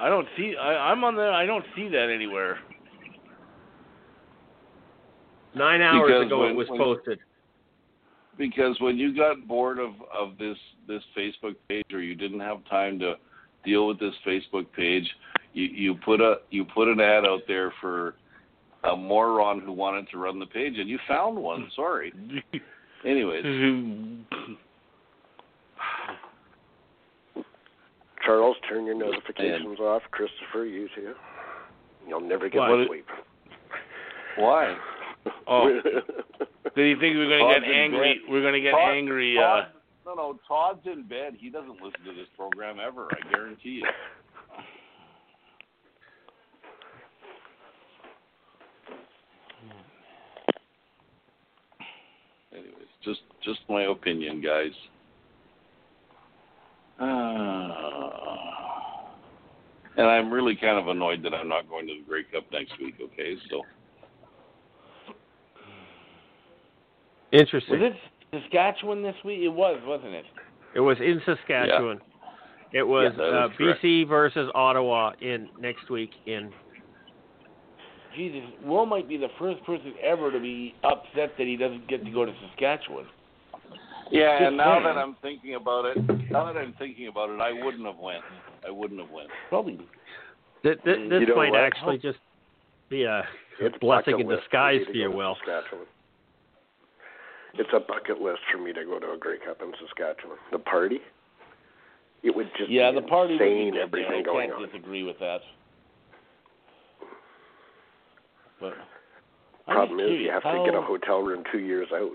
[0.00, 0.56] I don't see.
[0.56, 1.32] I, I'm on there.
[1.32, 2.58] I don't see that anywhere.
[5.54, 7.18] Nine hours Because ago when- it was when- posted.
[8.36, 10.56] Because when you got bored of of this
[10.88, 13.14] this Facebook page, or you didn't have time to
[13.64, 15.08] deal with this Facebook page,
[15.52, 18.14] you you put a you put an ad out there for
[18.84, 21.70] a moron who wanted to run the page, and you found one.
[21.76, 22.12] Sorry.
[23.04, 23.44] Anyways.
[28.24, 30.02] Charles, turn your notifications off.
[30.10, 31.12] Christopher, you too.
[32.08, 33.06] You'll never get no sleep.
[34.38, 34.76] Why?
[35.46, 35.68] Oh,
[36.76, 38.20] do you think we're gonna Todd's get angry?
[38.28, 39.38] We're gonna get Todd- angry.
[39.38, 39.64] Uh,
[40.06, 41.34] no, no, Todd's in bed.
[41.38, 43.08] He doesn't listen to this program ever.
[43.10, 43.86] I guarantee you.
[52.52, 54.72] Anyways, just just my opinion, guys.
[57.00, 57.74] Uh,
[59.96, 62.72] and I'm really kind of annoyed that I'm not going to the Grey Cup next
[62.80, 62.94] week.
[63.02, 63.62] Okay, so
[67.34, 67.80] Interesting.
[67.80, 69.40] was it Saskatchewan this week?
[69.42, 70.24] It was, wasn't it?
[70.74, 72.00] It was in Saskatchewan.
[72.72, 72.80] Yeah.
[72.80, 73.48] It was Yeah, uh.
[73.58, 76.50] BC versus Ottawa in next week in
[78.16, 82.04] Jesus, Will might be the first person ever to be upset that he doesn't get
[82.04, 83.06] to go to Saskatchewan.
[84.10, 84.84] Yeah, Just and now saying.
[84.84, 85.96] that I'm thinking about it,
[86.30, 88.22] now that I'm thinking about it, I wouldn't have went.
[88.66, 89.30] I wouldn't have went.
[89.48, 89.78] Probably.
[90.62, 91.60] th- th- this know might what?
[91.60, 92.18] actually just
[92.88, 93.24] be a
[93.60, 95.36] It's blessing bucket in disguise for you, go to Will.
[97.56, 97.58] Saskatchewan.
[97.58, 100.36] It's a bucket list for me to go to a Grey Cup in Saskatchewan.
[100.52, 100.98] The party,
[102.22, 103.82] it would just Yeah, be the party would be insane good there.
[103.84, 104.66] everything I going can't on.
[104.68, 105.40] disagree with that.
[108.60, 108.74] But
[109.66, 112.12] I'm Problem is, you curious, have to get a hotel room two years out.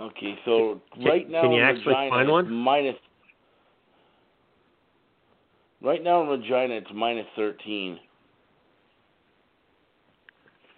[0.00, 2.52] Okay, so Can- right now can you in actually Regina find one?
[2.52, 2.96] minus.
[5.82, 7.98] Right now in Regina it's minus thirteen.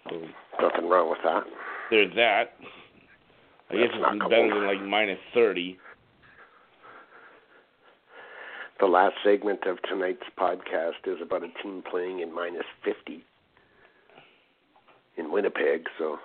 [0.07, 0.25] Hmm.
[0.61, 1.43] Nothing wrong with that.
[1.89, 2.53] There's that.
[3.69, 5.77] I guess That's not it's better than like minus thirty.
[8.79, 13.23] The last segment of tonight's podcast is about a team playing in minus 50
[15.17, 16.17] in Winnipeg, so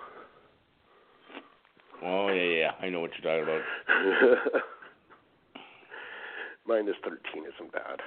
[2.03, 4.51] Oh yeah, yeah, I know what you're talking about.
[6.67, 8.01] minus 13 isn't bad.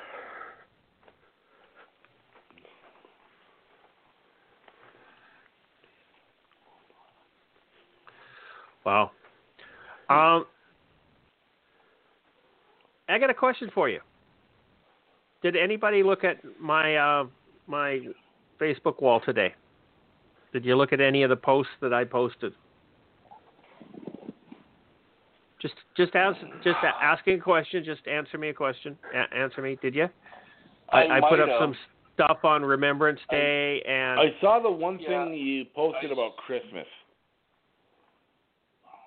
[8.84, 9.10] Wow.
[10.08, 10.46] Um,
[13.08, 14.00] I got a question for you.
[15.42, 17.24] Did anybody look at my uh,
[17.66, 18.00] my
[18.60, 19.54] Facebook wall today?
[20.52, 22.52] Did you look at any of the posts that I posted?
[25.60, 27.84] Just just ask just asking a question.
[27.84, 28.96] Just answer me a question.
[29.14, 29.78] A- answer me.
[29.80, 30.08] Did you?
[30.90, 31.60] I, I I put up have.
[31.60, 31.76] some
[32.14, 35.24] stuff on Remembrance Day and I saw the one Yeah.
[35.24, 36.86] thing you posted I- about Christmas.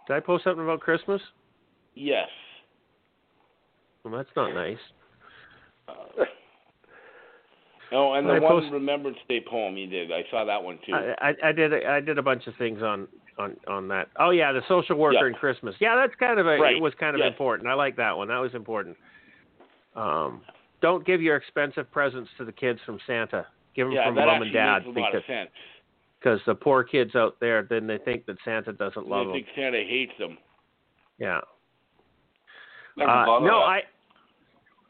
[0.07, 1.21] Did I post something about Christmas?
[1.95, 2.29] Yes.
[4.03, 4.77] Well, that's not nice.
[7.95, 10.11] Oh, and I the one post- Remembrance Day poem you did.
[10.11, 10.93] I saw that one too.
[10.93, 14.07] I, I, I did a, I did a bunch of things on, on, on that.
[14.19, 15.75] Oh yeah, the social worker and Christmas.
[15.79, 16.75] Yeah, that's kind of a Right.
[16.77, 17.27] it was kind of Yes.
[17.29, 17.69] important.
[17.69, 18.29] I like that one.
[18.29, 18.97] That was important.
[19.95, 20.41] Um,
[20.81, 23.45] don't give your expensive presents to the kids from Santa.
[23.75, 25.49] Give them yeah, from mom and dad makes a lot of sense.
[26.23, 29.33] Because the poor kids out there then they think that Santa doesn't love I them.
[29.33, 30.37] think Santa hates them.
[31.19, 31.39] Yeah.
[32.99, 33.57] Uh, no.
[33.57, 33.81] I.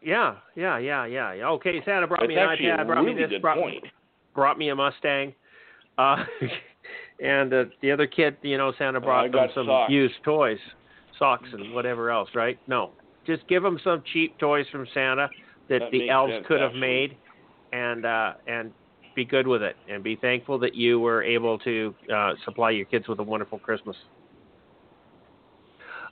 [0.01, 1.47] Yeah, yeah, yeah, yeah.
[1.47, 3.85] Okay, Santa brought That's me an iPad, brought me this, brought, point.
[4.35, 5.33] brought me a Mustang.
[5.97, 6.25] Uh,
[7.23, 9.91] and uh, the other kid, you know, Santa brought I them some socks.
[9.91, 10.57] used toys,
[11.17, 12.59] socks and whatever else, right?
[12.67, 12.91] No,
[13.25, 15.29] just give them some cheap toys from Santa
[15.69, 17.15] that, That the elves sense, could have made,
[17.71, 18.73] and uh, and
[19.15, 22.85] be good with it, and be thankful that you were able to uh, supply your
[22.85, 23.95] kids with a wonderful Christmas.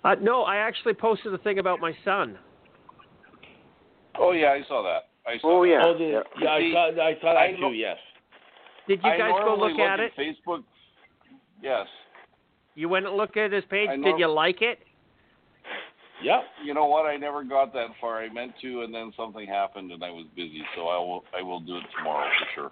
[0.04, 2.38] Uh, no, I actually posted a thing about my son.
[4.20, 5.10] Oh yeah, I saw that.
[5.30, 5.70] I saw Oh that.
[5.70, 5.82] yeah.
[5.84, 6.20] oh, the, yeah.
[6.42, 7.62] yeah, I See, saw, I saw that I too.
[7.62, 7.98] know- Yes.
[8.88, 10.12] Did you I guys go normally look at it?
[10.18, 10.64] Facebook.
[11.62, 11.86] Yes.
[12.74, 13.90] You went and looked at his page.
[13.90, 14.80] I Did you like it?
[16.24, 16.42] Yep.
[16.66, 17.06] You know what?
[17.06, 18.22] I never got that far.
[18.22, 20.62] I meant to, and then something happened, and I was busy.
[20.76, 21.24] So I will.
[21.38, 22.72] I will do it tomorrow for sure.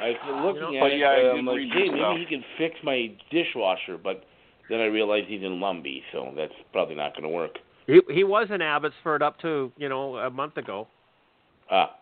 [0.00, 0.98] I was looking You at But it.
[0.98, 4.24] yeah, I and did I'm like, read hey, maybe he can fix my dishwasher, but
[4.68, 7.58] then I realized he's in Lumby, so that's probably not going to work.
[7.86, 10.86] He he was in Abbotsford up to you know a month ago,
[11.70, 11.96] Ah,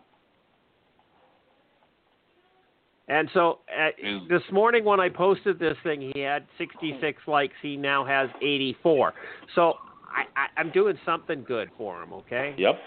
[3.07, 7.55] and so uh, Is- this morning when I posted this thing, he had 66 likes.
[7.61, 9.13] He now has 84.
[9.55, 9.73] So
[10.07, 12.13] I, I I'm doing something good for him.
[12.13, 12.53] Okay.
[12.57, 12.79] yep.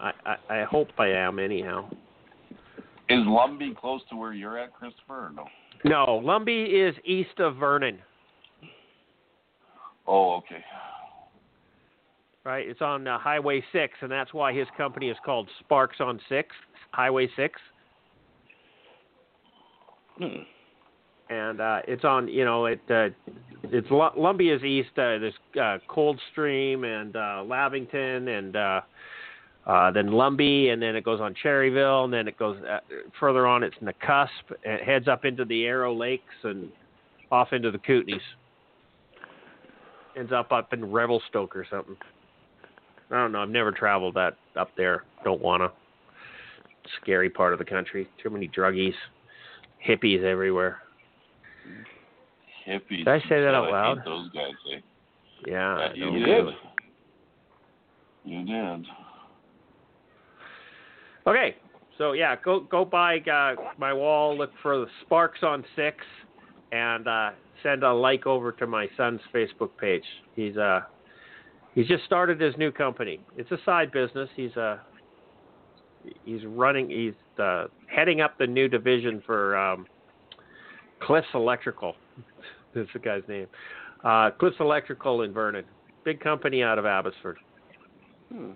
[0.00, 1.88] I, I I hope I am anyhow.
[3.08, 5.26] Is Lumby close to where you're at, Christopher?
[5.26, 5.46] Or no.
[5.84, 7.98] No, Lumby is east of Vernon.
[10.06, 10.64] Oh, okay.
[12.44, 16.18] Right, it's on uh, Highway 6, and that's why his company is called Sparks on
[16.28, 16.48] 6,
[16.90, 17.60] Highway 6.
[20.18, 20.26] Hmm.
[21.30, 22.28] and uh, it's on.
[22.28, 23.08] You know, it uh,
[23.64, 24.90] it's Lu- Lumby is east.
[24.92, 28.80] Uh, there's uh, Coldstream and uh, Lavington, and uh,
[29.70, 32.80] uh, then Lumby, and then it goes on Cherryville, and then it goes uh,
[33.20, 33.62] further on.
[33.62, 34.28] It's Nakusp.
[34.64, 36.70] And it heads up into the Arrow Lakes and
[37.30, 38.18] off into the Kootenays.
[40.18, 41.96] Ends up up in Revelstoke or something.
[43.12, 43.42] I don't know.
[43.42, 45.04] I've never traveled that up there.
[45.22, 45.70] Don't wanna.
[47.00, 48.08] Scary part of the country.
[48.20, 48.94] Too many druggies,
[49.86, 50.78] hippies everywhere.
[52.66, 53.04] Hippies.
[53.04, 53.98] Did I say that out loud?
[54.04, 54.50] Those guys.
[54.74, 54.80] Eh?
[55.46, 56.16] Yeah, Yeah, you know.
[56.16, 56.44] You did.
[56.44, 56.54] did.
[58.24, 58.86] You did.
[61.26, 61.56] Okay,
[61.98, 65.98] so yeah, go go by uh, my wall, look for the Sparks on Six,
[66.72, 67.30] and uh,
[67.62, 70.04] send a like over to my son's Facebook page.
[70.34, 70.80] He's uh
[71.74, 73.20] he's just started his new company.
[73.36, 74.28] It's a side business.
[74.34, 74.78] He's uh
[76.24, 76.90] he's running.
[76.90, 79.86] He's uh, heading up the new division for um,
[81.00, 81.94] Cliffs Electrical.
[82.74, 83.46] That's the guy's name.
[84.04, 85.64] Uh, Cliffs Electrical in Vernon,
[86.04, 87.38] big company out of Abbotsford.
[88.32, 88.52] Hmm.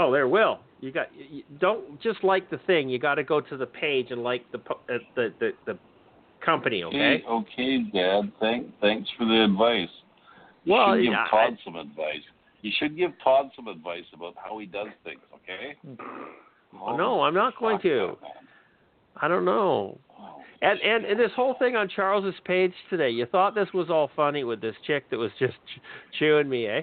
[0.00, 0.60] Oh, there, Will.
[0.80, 1.08] You got.
[1.14, 2.88] You, don't just like the thing.
[2.88, 5.78] You got to go to the page and like the uh, the, the the
[6.44, 6.82] company.
[6.84, 7.22] Okay.
[7.22, 8.32] Okay, okay, Dad.
[8.40, 9.90] Thank, thanks for the advice.
[10.64, 12.22] You Well, should give yeah, Todd some advice.
[12.62, 15.20] You should give Todd some advice about how he does things.
[15.34, 15.76] Okay?
[16.80, 18.16] Oh, no, I'm not going to.
[19.16, 19.98] I don't know.
[20.18, 23.90] Oh, And, and and this whole thing on Charles's page today, you thought this was
[23.90, 25.80] all funny with this chick that was just ch-
[26.18, 26.82] chewing me, eh?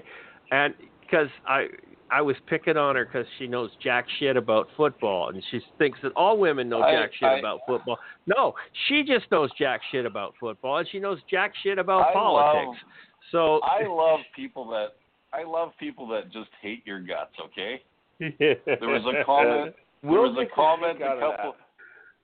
[0.50, 1.66] And because I
[2.10, 5.98] I was picking on her because she knows jack shit about football, and she thinks
[6.02, 7.98] that all women know I- jack shit I- about football.
[8.26, 8.54] No,
[8.86, 12.82] she just knows jack shit about football, and she knows jack shit about I politics.
[12.82, 12.92] love-
[13.30, 14.94] so I love people that
[15.32, 17.34] I love people that just hate your guts.
[17.38, 17.82] Okay?
[18.18, 18.56] There
[18.88, 19.74] was a comment.
[20.02, 21.56] There was a comment a couple.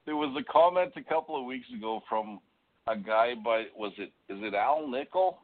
[0.07, 2.41] There was a comment a couple of weeks ago from
[2.87, 5.39] a guy by was it is it Al Nickel?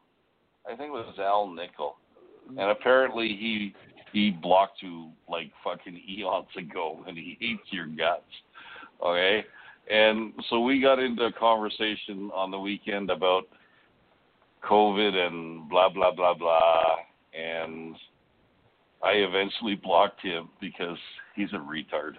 [0.66, 1.96] I think it was Al Nickel,
[2.48, 3.74] and apparently he
[4.12, 8.22] he blocked you like fucking eons ago, and he hates your guts.
[9.04, 9.44] Okay,
[9.90, 13.44] and so we got into a conversation on the weekend about
[14.68, 16.96] COVID and blah blah blah blah,
[17.34, 17.96] and
[19.02, 20.98] I eventually blocked him because
[21.34, 22.14] he's a retard.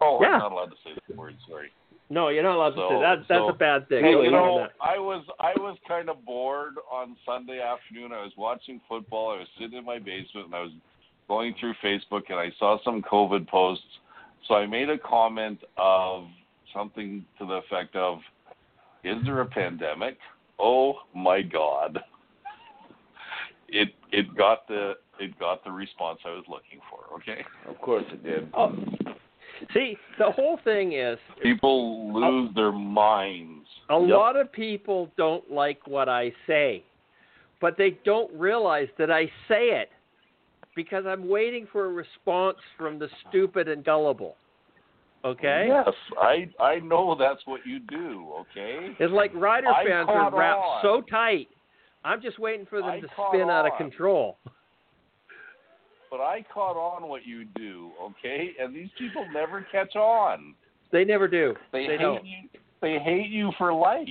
[0.00, 0.32] Oh, Yeah.
[0.32, 1.36] I'm not allowed to say that word.
[1.48, 1.70] Sorry.
[2.10, 3.28] no, you're not allowed to say that.
[3.28, 4.04] That's so- a bad thing.
[4.04, 4.66] Hey, you know.
[4.80, 8.12] I was I was kind of bored on Sunday afternoon.
[8.12, 9.32] I was watching football.
[9.32, 10.72] I was sitting in my basement and I was
[11.28, 13.84] going through Facebook and I saw some COVID posts.
[14.48, 16.24] So I made a comment of
[16.74, 18.18] something to the effect of,
[19.02, 20.18] "Is there a pandemic?
[20.58, 22.02] Oh my God!"
[23.68, 27.14] It it got the it got the response I was looking for.
[27.16, 28.50] Okay, Of course it did.
[28.54, 28.74] Oh,
[29.72, 33.66] see, the whole thing is people lose their minds.
[33.90, 34.08] A Yep.
[34.08, 36.82] lot of people don't like what I say,
[37.60, 39.90] but they don't realize that I say it.
[40.74, 44.36] Because I'm waiting for a response from the stupid and gullible.
[45.24, 45.66] Okay?
[45.68, 48.30] Yes, I I know that's what you do.
[48.40, 48.94] Okay.
[48.98, 50.82] It's like Rider I fans are wrapped on.
[50.82, 51.48] so tight.
[52.04, 54.36] I'm just waiting for them I to caught spin out of control.
[56.10, 57.90] But I caught on what you do.
[58.02, 60.54] Okay, and these people never catch on.
[60.92, 61.54] They never do.
[61.72, 62.24] They, They hate don't.
[62.26, 62.36] you.
[62.82, 64.06] They hate you for life.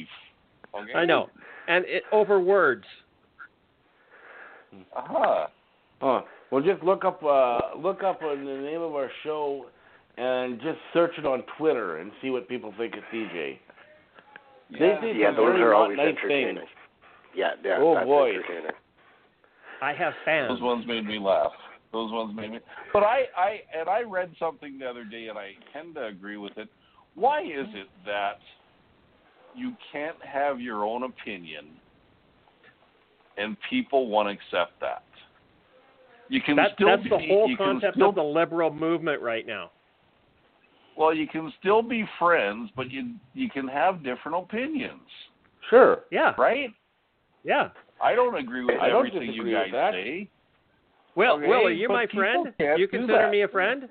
[0.75, 0.93] Okay.
[0.95, 1.29] I know.
[1.67, 2.83] And it, over words.
[4.73, 5.47] Uh huh.
[6.01, 6.21] Oh,
[6.53, 9.65] well, just look up uh, look up uh, the name of our show
[10.17, 13.31] and just search it on Twitter and see what people think of CJ.
[13.33, 13.57] They
[14.79, 15.01] Yeah.
[15.01, 16.57] think Yeah, those are not always nice entertaining.
[16.57, 16.69] things.
[17.33, 17.77] Yeah, yeah.
[17.79, 18.29] Oh, that's boy.
[18.35, 18.71] entertaining.
[19.81, 20.49] I have fans.
[20.49, 21.53] Those ones made me laugh.
[21.91, 22.59] Those ones made me.
[22.93, 26.37] But I, I, and I read something the other day, and I tend to agree
[26.37, 26.69] with it.
[27.15, 28.39] Why is it that
[29.55, 31.65] you can't have your own opinion,
[33.37, 35.03] and people won't accept that?
[36.29, 39.45] You can That, still that's be, the whole concept still, of the liberal movement right
[39.45, 39.71] now.
[40.97, 45.01] Well, you can still be friends, but you you can have different opinions,
[45.69, 46.01] Sure.
[46.11, 46.69] Yeah, right?
[47.43, 47.69] yeah.
[48.01, 49.93] I don't agree with I everything you disagree with guys that.
[49.93, 50.29] say.
[51.15, 52.47] Well, Okay, Willie, you're my friend.
[52.77, 53.31] You consider that.
[53.31, 53.83] me a friend,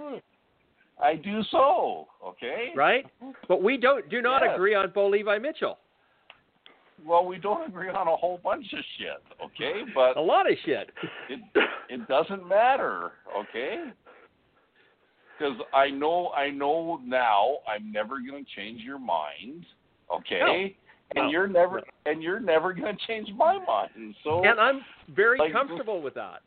[1.03, 2.70] I do so, okay?
[2.76, 3.05] right?
[3.49, 4.53] But we don't do not Yes.
[4.55, 5.78] agree on Bo Levi Mitchell.
[7.05, 9.82] Well, we don't agree on a whole bunch of shit, okay?
[9.94, 10.90] But A lot of shit.
[11.28, 11.40] it
[11.88, 13.84] it doesn't matter, okay?
[15.38, 19.64] Because I know I know now I'm never going to change your mind,
[20.14, 20.76] okay?
[21.16, 21.22] No.
[21.22, 24.14] And you're never and you're never going to change my mind.
[24.24, 26.40] So And I'm very Like- comfortable with that.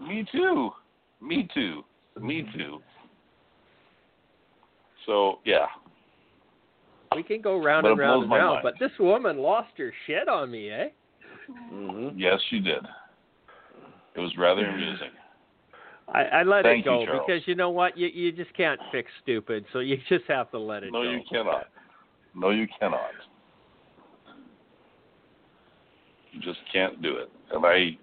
[0.00, 0.70] me too,
[1.20, 1.82] me too,
[2.20, 2.80] me too.
[5.06, 5.66] So yeah,
[7.14, 8.62] We can go round and round and round, mind.
[8.62, 10.88] but this woman lost her shit on me, eh?
[11.70, 12.84] hmm yes, she did.
[14.16, 15.10] It was rather amusing.
[16.08, 17.22] I, I let Thank it go Charles.
[17.26, 17.96] because you know what?
[17.96, 21.04] You you just can't fix stupid, so you just have to let it No, go.
[21.04, 21.66] No, you cannot.
[22.34, 23.10] No, you cannot.
[26.32, 27.30] You just can't do it.
[27.52, 27.96] And I,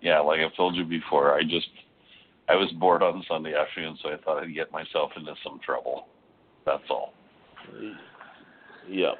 [0.00, 1.68] yeah, like I've told you before, I just,
[2.48, 6.06] I was bored on Sunday afternoon, so I thought I'd get myself into some trouble.
[6.64, 7.14] That's all.
[8.88, 9.14] Yep.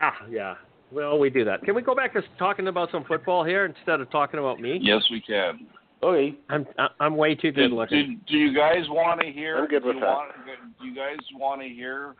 [0.00, 0.54] Ah, yeah.
[0.92, 1.62] Well, we do that.
[1.64, 4.78] Can we go back to talking about some football here instead of talking about me?
[4.80, 5.66] Yes, we can.
[6.02, 6.36] Okay.
[6.50, 8.20] I'm I- I'm way too good Do, looking.
[8.26, 9.58] do, do you guys want to hear?
[9.58, 10.06] I'm good do with you that.
[10.06, 10.32] Want,
[10.80, 12.14] do you guys want to hear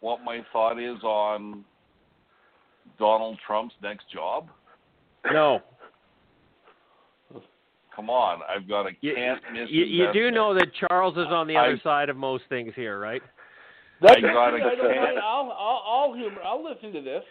[0.00, 1.64] what my thought is on
[2.98, 4.48] Donald Trump's next job?
[5.32, 5.60] No,
[7.98, 9.68] Come on, I've got a you, can't miss.
[9.70, 12.72] you, you do know that Charles is on the I- other side of most things
[12.76, 13.20] here, right?
[14.00, 15.18] That's I got a don't.
[15.18, 16.40] I'll, I'll, I'll humor.
[16.44, 17.24] I'll listen to this.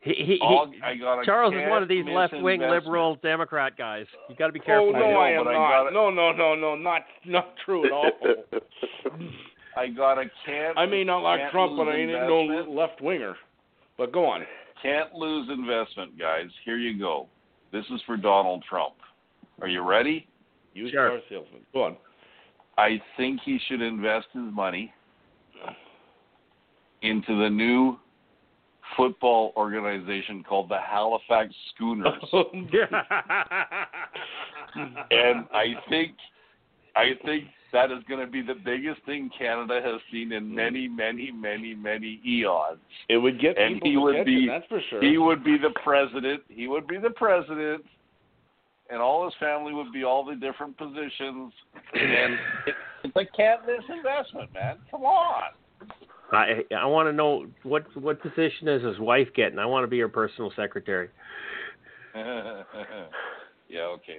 [0.00, 2.86] He, he, he, All- I got a Charles is one of these left-wing investment.
[2.86, 4.06] liberal Democrat guys.
[4.30, 4.86] You got to be oh, careful.
[4.88, 5.16] Oh with no, him.
[5.18, 5.68] I am but I not.
[5.68, 5.92] got it.
[5.92, 8.10] No, no, no, no, not not true at all.
[9.76, 10.78] I got a can't.
[10.78, 13.36] I may not like Trump, but I ain't no left winger.
[13.98, 14.46] But go on.
[14.82, 16.48] Can't lose investment, guys.
[16.64, 17.28] Here you go.
[17.70, 18.94] This is for Donald Trump.
[19.60, 20.26] Are you ready?
[20.74, 21.08] Used Sure.
[21.10, 21.60] car salesman.
[21.72, 21.96] Go on.
[22.78, 24.92] I think he should invest his money
[27.02, 27.98] into the new
[28.96, 32.12] football organization called the Halifax Schooners.
[32.32, 32.44] Oh,
[35.10, 36.12] and I think
[36.96, 40.86] I think that is going to be the biggest thing Canada has seen in many,
[40.86, 42.78] many, many, many eons.
[43.08, 45.02] it would get And people's he would be- that's for sure.
[45.02, 46.42] He would be the president.
[46.48, 47.84] He would be the president,
[48.90, 51.52] and all his family would be all the different positions.
[51.94, 52.34] And
[52.66, 52.74] it,
[53.04, 54.76] it's a can't miss investment, man.
[54.90, 55.42] Come on.
[56.32, 59.58] I I want to know what what position is his wife getting.
[59.58, 61.08] I want to be her personal secretary.
[62.14, 64.18] yeah, okay.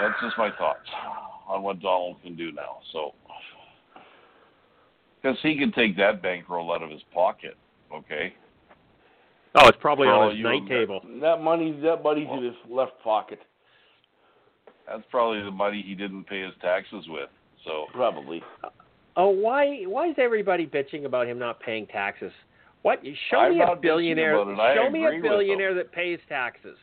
[0.00, 0.88] That's just my thoughts
[1.48, 2.78] on what Donald can do now.
[2.92, 3.14] So,
[5.20, 7.56] because he can take that bankroll out of his pocket,
[7.92, 8.34] okay?
[9.54, 11.00] Oh, it's probably For on his night table.
[11.20, 13.40] that money, that money's in his left pocket,
[14.86, 17.28] That's probably the money he didn't pay his taxes with.
[17.64, 18.42] So, probably.
[19.16, 22.32] Oh, why why is everybody bitching about him not paying taxes?
[22.82, 23.00] What?
[23.30, 24.36] Show I'm me a billionaire.
[24.38, 24.60] about it.
[24.60, 26.76] I Show me a billionaire that pays taxes.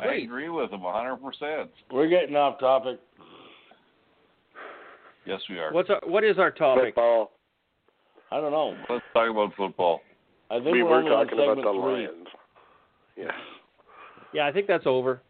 [0.00, 0.24] I Please.
[0.24, 1.68] agree with him 100%.
[1.90, 3.00] We're getting off topic.
[5.26, 5.72] Yes, we are.
[5.72, 6.94] What's our, what is our topic?
[6.94, 7.32] Football.
[8.30, 8.76] I don't know.
[8.88, 10.00] Let's talk about football.
[10.50, 12.06] I think We are were talking about the three.
[12.06, 12.28] Lions.
[13.16, 13.30] Yeah.
[14.32, 15.22] Yeah, I think that's over.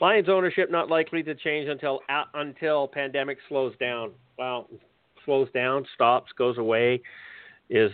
[0.00, 4.12] Lions ownership not likely to change until uh, until pandemic slows down.
[4.38, 4.68] Well,
[5.24, 7.00] slows down, stops, goes away,
[7.68, 7.90] is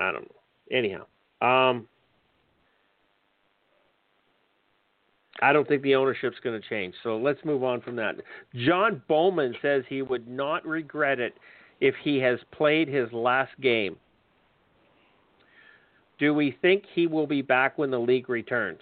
[0.00, 0.76] I don't know.
[0.76, 1.04] Anyhow,
[1.42, 1.86] um,
[5.42, 6.94] I don't think the ownership's going to change.
[7.02, 8.16] So let's move on from that.
[8.54, 11.34] John Bowman says he would not regret it
[11.80, 13.96] if he has played his last game.
[16.20, 18.80] Do we think he will be back when the league returns?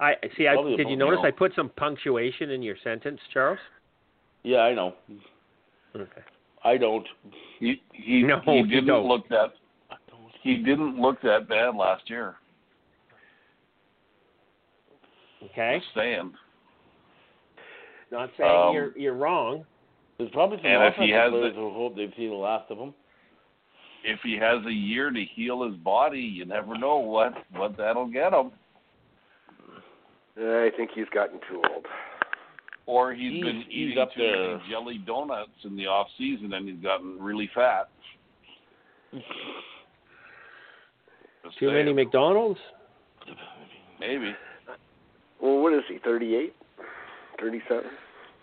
[0.00, 0.48] I see.
[0.48, 1.18] I Probably did you notice.
[1.22, 3.58] I put some punctuation in your sentence, Charles?
[4.44, 4.94] Yeah, I know.
[5.94, 6.22] Okay.
[6.64, 7.06] I don't.
[7.60, 9.06] He he, No, he you didn't don't.
[9.06, 9.52] look that
[10.42, 12.36] he didn't look that bad last year.
[15.44, 15.80] Okay.
[15.80, 16.32] Just saying.
[18.10, 19.66] Not saying Um, you're you're wrong.
[20.18, 22.36] There's probably some And if he offensive has players the- who hope they've seen the
[22.36, 22.94] last of him.
[24.10, 28.06] If he has a year to heal his body, you never know what what that'll
[28.06, 28.50] get him.
[30.40, 31.84] I think he's gotten too old.
[32.86, 36.52] Or he's He's- been he's eating up too many jelly donuts in the off season
[36.54, 37.88] and he's gotten really fat.
[39.12, 39.24] Just
[41.58, 41.74] Too saying.
[41.74, 42.60] many McDonald's.
[44.00, 44.34] Maybe.
[45.40, 45.98] Well, what is he?
[45.98, 46.54] Thirty-eight,
[47.40, 47.84] thirty-seven.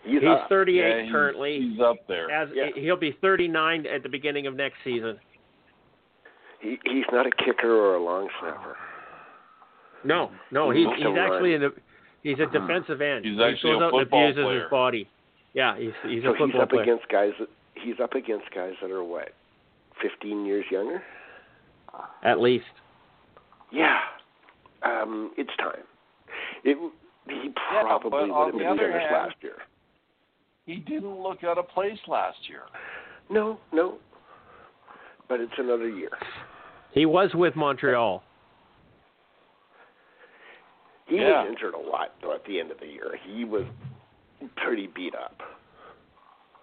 [0.04, 1.60] He's, He's 38 Yeah, he's- currently.
[1.60, 2.30] He's up there.
[2.30, 2.68] As Yeah.
[2.76, 5.18] he'll be 39 at the beginning of next season.
[6.66, 8.76] He, he's not a kicker or a long snapper.
[10.04, 11.72] No, no, he's He's he's a actually in the
[12.24, 13.24] he's a defensive end.
[13.24, 14.60] He's he actually goes a out and football abuses player.
[14.62, 15.08] his body.
[15.54, 16.82] Yeah, he's he's so a football he's up player.
[16.82, 17.30] against guys.
[17.38, 19.30] That, he's up against guys that are what,
[20.02, 21.02] fifteen years younger.
[22.24, 22.64] At least.
[23.72, 23.98] Yeah,
[24.82, 25.84] um, it's time.
[26.64, 26.76] It
[27.28, 29.56] he probably but would on have been other finished hand- last year.
[30.66, 32.62] He didn't look out of place last year.
[33.30, 33.98] No, no,
[35.28, 36.10] but it's another year.
[36.96, 38.24] He was with Montreal.
[41.04, 41.42] He Yeah.
[41.42, 43.16] was injured a lot though at the end of the year.
[43.22, 43.66] He was
[44.56, 45.42] pretty beat up.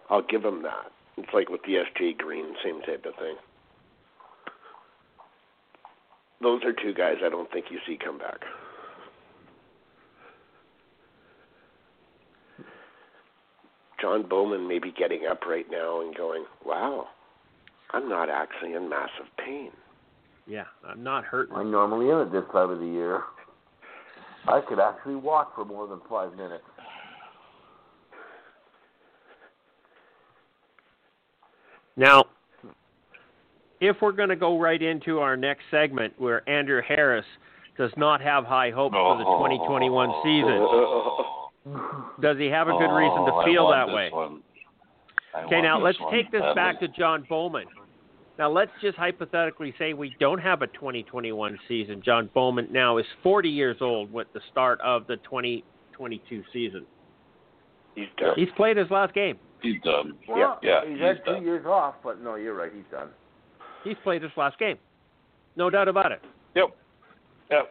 [0.10, 0.92] I'll give him that.
[1.18, 3.38] It's like with the SJ Green, same type of thing.
[6.42, 8.44] Those are two guys I don't think you see come back.
[14.00, 17.10] John Bowman may be getting up right now and going, "Wow,
[17.92, 19.72] I'm not actually in massive pain."
[20.46, 21.56] Yeah, I'm not hurting.
[21.56, 23.22] I normally am at this time of the year.
[24.48, 26.64] I could actually walk for more than five minutes.
[31.96, 32.26] Now,
[33.80, 37.26] if we're going to go right into our next segment where Andrew Harris
[37.78, 40.68] does not have high hopes for the 2021 season,
[42.22, 44.10] does he have a good reason to Oh, feel that way?
[44.12, 44.42] one.
[45.46, 46.56] Okay, now let's one take this badly.
[46.56, 47.66] back to John Bowman.
[48.38, 52.02] Now let's just hypothetically say we don't have a 2021 season.
[52.04, 56.86] John Bowman now is 40 years old with the start of the 2022 season.
[57.96, 58.34] He's done.
[58.36, 59.38] He's played his last game.
[59.62, 60.14] He's done.
[60.28, 60.56] Yeah.
[60.62, 62.72] Yeah, he's he's had two years off, but no, you're right.
[62.74, 63.10] He's done.
[63.84, 64.78] He's played his last game.
[65.56, 66.22] No doubt about it.
[66.56, 66.76] Yep.
[67.52, 67.70] Yep.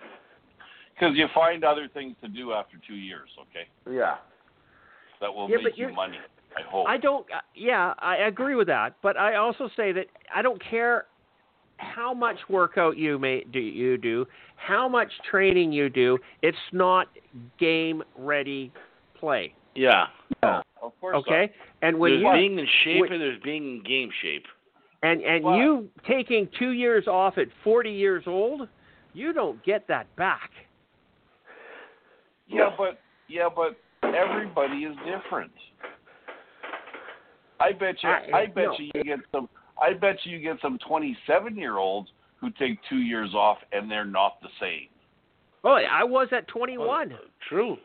[0.95, 3.67] Because you find other things to do after two years, okay?
[3.91, 4.17] Yeah.
[5.21, 6.19] That will Yeah, make you money.
[6.57, 6.87] I hope.
[6.89, 7.27] I don't.
[7.33, 8.97] uh, Yeah, I agree with that.
[9.03, 11.07] But I also say that I don't care
[11.79, 13.59] how much workout you may do.
[13.59, 14.27] You do
[14.57, 16.19] how much training you do.
[16.43, 17.09] It's not
[17.59, 18.73] game ready
[19.19, 19.55] play.
[19.75, 20.07] Yeah.
[20.43, 21.17] of course.
[21.17, 21.51] Okay,
[21.83, 24.45] and when there's you being in shape when- and there's being in game shape.
[25.03, 28.69] and and Well- you taking two years off at 40 years old,
[29.15, 30.51] you don't get that back.
[32.47, 35.53] Yeah, but yeah, but everybody is different.
[37.63, 38.09] I bet you.
[38.09, 38.77] I- I, bet no.
[38.79, 39.49] you you get some.
[39.81, 42.09] I bet you you get some twenty-seven-year-olds
[42.43, 44.89] who take two years off and they're not the same.
[45.65, 47.17] Oh, I was at 21.
[47.49, 47.77] True.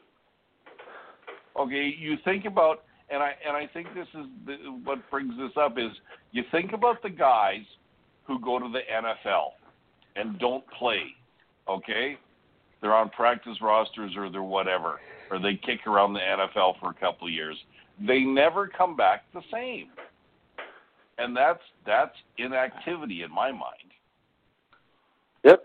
[1.59, 5.51] Okay, you think about, and I and I think this is the, what brings this
[5.59, 5.91] up is
[6.31, 7.61] you think about the guys
[8.25, 9.51] who go to the NFL
[10.15, 11.01] and don't play.
[11.67, 12.17] Okay,
[12.81, 14.99] they're on practice rosters or they're whatever,
[15.31, 17.57] or they kick around the NFL for a couple of years.
[18.05, 19.89] They never come back the same,
[21.17, 23.91] and that's that's inactivity in my mind.
[25.43, 25.63] Yep.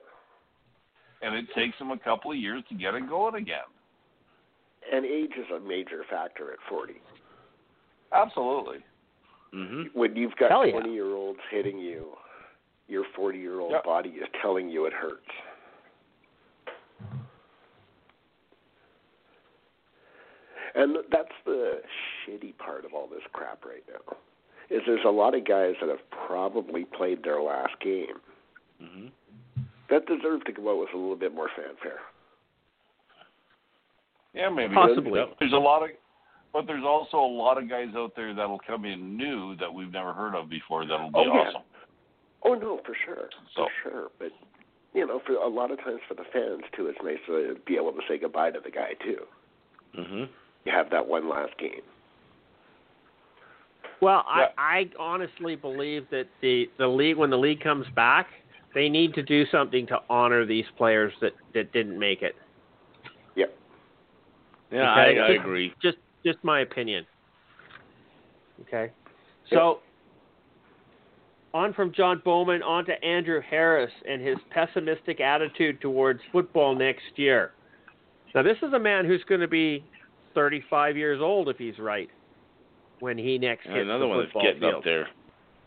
[1.20, 3.68] And it takes them a couple of years to get it going again.
[4.92, 6.94] And age is a major factor at 40.
[8.12, 8.78] Absolutely.
[9.52, 9.94] Mhm.
[9.94, 10.72] When you've got Hell yeah.
[10.72, 12.16] 20 year olds hitting you,
[12.88, 13.84] your 40 year old Yep.
[13.84, 15.30] body is telling you it hurts.
[20.74, 21.82] And that's the
[22.26, 24.16] shitty part of all this crap right now.
[24.70, 28.20] Is there's a lot of guys that have probably played their last game
[28.82, 29.10] Mhm.
[29.90, 32.00] that deserve to go out with a little bit more fanfare.
[34.32, 35.22] Yeah, maybe Possibly.
[35.38, 35.90] There's a lot of
[36.52, 39.90] but there's also a lot of guys out there that'll come in new that we've
[39.90, 40.84] never heard of before.
[40.84, 41.48] That'll be Oh, yeah.
[41.48, 41.62] awesome.
[42.44, 44.10] Oh no, for sure, So- for sure.
[44.18, 44.32] But
[44.94, 47.76] you know, for a lot of times for the fans too, it's nice to be
[47.76, 49.26] able to say goodbye to the guy too.
[49.94, 50.28] Mhm.
[50.64, 51.80] You have that one last game.
[54.00, 54.46] Well, Yeah.
[54.58, 58.26] I, I honestly believe that the, the league, when the league comes back,
[58.74, 62.34] they need to do something to honor these players that, that didn't make it.
[63.36, 63.54] Yep.
[64.72, 65.20] Yeah, Okay.
[65.20, 65.72] I, I agree.
[65.82, 67.04] Just just my opinion.
[68.62, 68.92] Okay.
[69.50, 69.80] So
[71.52, 77.02] on from John Bowman on to Andrew Harris and his pessimistic attitude towards football next
[77.16, 77.52] year.
[78.34, 79.84] Now this is a man who's going to be
[80.34, 82.08] 35 years old if he's right
[83.00, 84.74] when he next hits Another the one that's getting field.
[84.76, 85.08] up there.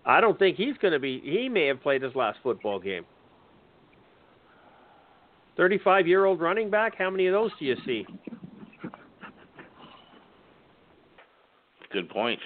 [0.05, 1.19] I don't think he's going to be.
[1.23, 3.05] He may have played his last football game.
[5.57, 6.95] 35 year old running back.
[6.97, 8.05] How many of those do you see?
[11.91, 12.39] Good point.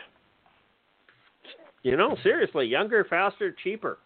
[1.81, 3.99] You know, seriously, younger, faster, cheaper.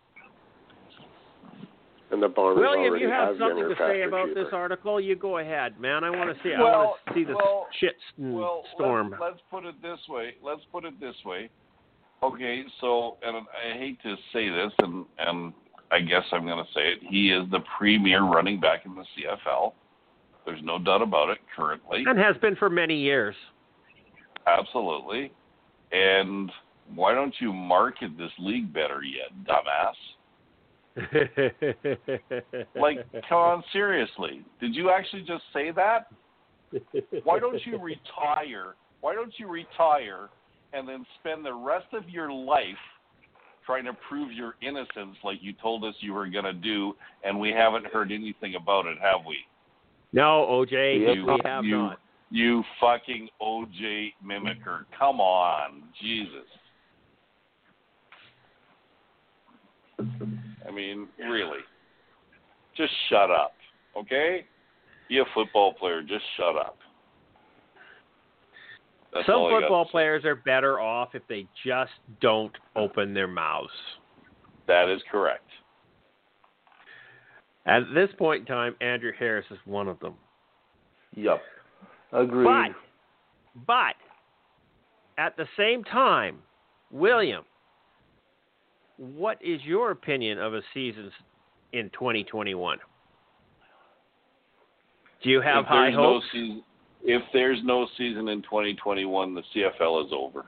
[2.13, 4.43] And the Bombers William, already you have have something younger, to say about cheaper.
[4.43, 5.01] this article.
[5.01, 6.03] You go ahead, man.
[6.03, 6.53] I want to see.
[6.53, 9.09] I want to see this well, shit s- Well, storm.
[9.09, 10.35] Let's, let's put it this way.
[10.43, 11.49] Let's put it this way.
[12.21, 15.53] Okay, so and I hate to say this, and and
[15.91, 16.99] I guess I'm going to say it.
[17.01, 19.73] He is the premier running back in the CFL.
[20.45, 22.03] There's no doubt about it currently.
[22.05, 23.35] and has been for many years.
[24.45, 25.31] Absolutely.
[25.91, 26.51] And
[26.93, 29.95] why don't you market this league better yet, dumbass?
[32.75, 34.43] Like, come on, seriously.
[34.59, 36.07] Did you actually just say that?
[37.23, 38.75] Why don't you retire?
[39.01, 40.29] Why don't you retire
[40.73, 42.65] and then spend the rest of your life
[43.65, 46.93] trying to prove your innocence like you told us you were going to do,
[47.23, 49.37] and we haven't heard anything about it, have we?
[50.11, 51.99] no, OJ, You- we have you- not.
[52.29, 54.85] You fucking OJ mimicker.
[54.97, 55.83] Come on.
[56.01, 56.47] Jesus.
[60.67, 61.59] I mean, really.
[62.75, 63.53] Just shut up,
[63.97, 64.45] okay?
[65.09, 66.01] Be a football player.
[66.01, 66.77] Just shut up.
[69.13, 73.13] That's Some all I got football players are better off if they just don't open
[73.13, 73.69] their mouths.
[74.67, 75.47] That is correct.
[77.65, 80.15] At this point in time, Andrew Harris is one of them.
[81.15, 81.41] Yep.
[82.11, 82.73] Agreed.
[83.55, 86.39] But, but at the same time,
[86.91, 87.43] William,
[88.97, 91.11] what is your opinion of a season
[91.71, 92.77] in 2021?
[95.23, 96.25] Do you have if high hopes?
[96.33, 96.63] No season,
[97.03, 100.45] if there's no season in 2021, the CFL is over.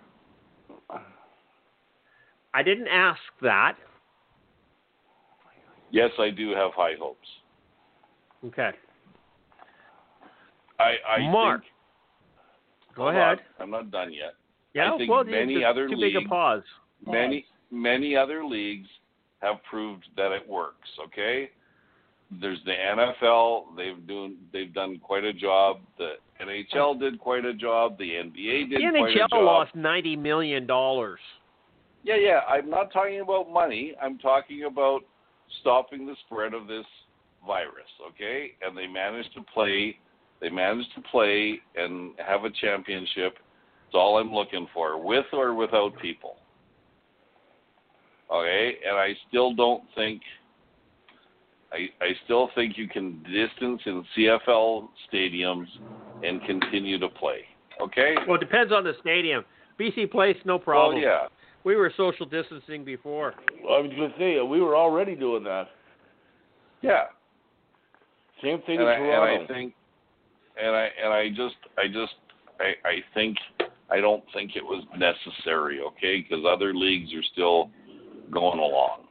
[2.54, 3.76] I didn't ask that.
[5.92, 7.28] Yes, I do have high hopes.
[8.46, 8.72] Okay.
[10.80, 11.72] I, I Mark, think,
[12.96, 13.40] Go ahead.
[13.60, 14.34] I'm not done yet.
[14.74, 16.64] Yeah, I think well, many other too big a leagues- pause.
[17.06, 17.46] Many
[17.76, 18.88] many other leagues
[19.42, 20.88] have proved that it works.
[21.06, 21.50] Okay,
[22.42, 23.76] there's the NFL.
[23.78, 25.78] They've doing they've done quite a job.
[25.98, 27.98] The NHL did quite a job.
[27.98, 31.20] The NBA did The quite a NHL lost ninety million dollars.
[32.04, 32.40] Yeah, yeah.
[32.48, 33.94] I'm not talking about money.
[34.02, 35.02] I'm talking about
[35.62, 36.86] stopping the spread of this
[37.46, 37.90] virus.
[38.10, 39.98] Okay, and they managed to play.
[40.42, 43.36] They managed to play and have a championship.
[43.86, 46.36] That's all I'm looking for, with or without people.
[48.32, 50.22] Okay, and I still don't think.
[51.72, 55.68] I I still think you can distance in CFL stadiums
[56.24, 57.42] and continue to play.
[57.82, 58.16] Okay.
[58.28, 59.44] Well, it depends on the stadium.
[59.80, 60.96] BC Place, no problem.
[60.96, 61.28] Well, yeah.
[61.64, 63.34] We were social distancing before.
[63.50, 65.68] I was going to say, uh, we were already doing that.
[66.82, 67.06] Yeah.
[68.44, 69.44] Same thing and in I, and Toronto.
[69.44, 69.74] I think,
[70.62, 72.14] and I and I just I just
[72.60, 73.38] I I think
[73.90, 75.80] I don't think it was necessary.
[75.80, 77.72] Okay, because other leagues are still
[78.32, 79.02] going along.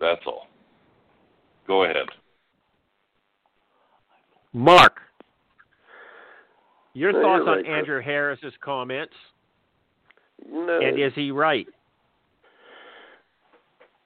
[0.00, 0.46] That's all.
[1.66, 2.06] Go ahead.
[4.52, 5.00] Mark,
[6.94, 7.74] your No, thoughts you're on Chris.
[7.76, 9.14] Andrew Harris's comments,
[10.50, 11.66] No, and is he right?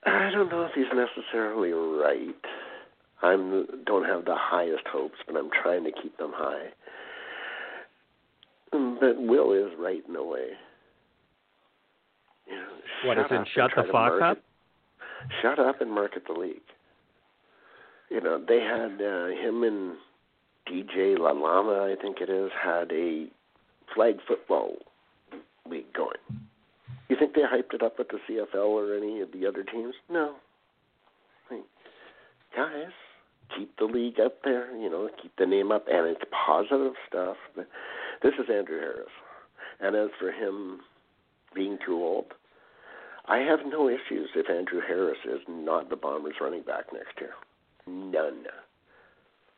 [0.05, 2.35] I don't know if he's necessarily right.
[3.23, 6.70] I'm don't have the highest hopes, but I'm trying to keep them high.
[8.73, 10.49] But Will is right in a way.
[13.05, 14.39] What is in shut the fuck up?
[15.40, 16.60] Shut up and market the league.
[18.10, 19.97] You know, they had uh, him and
[20.69, 23.27] DJ Lalama, I think it is, had a
[23.94, 24.77] flag football
[25.69, 26.16] league going.
[27.09, 29.94] You think they hyped it up with the CFL or any of the other teams?
[30.10, 30.35] No.
[32.55, 32.93] Guys,
[33.56, 34.77] keep the league up there.
[34.77, 37.36] You know, keep the name up, and it's positive stuff.
[37.56, 39.09] This is Andrew Harris.
[39.81, 40.81] And as for him
[41.55, 42.27] being too old,
[43.27, 47.31] I have no issues if Andrew Harris is not the Bombers running back next year.
[47.86, 48.44] None.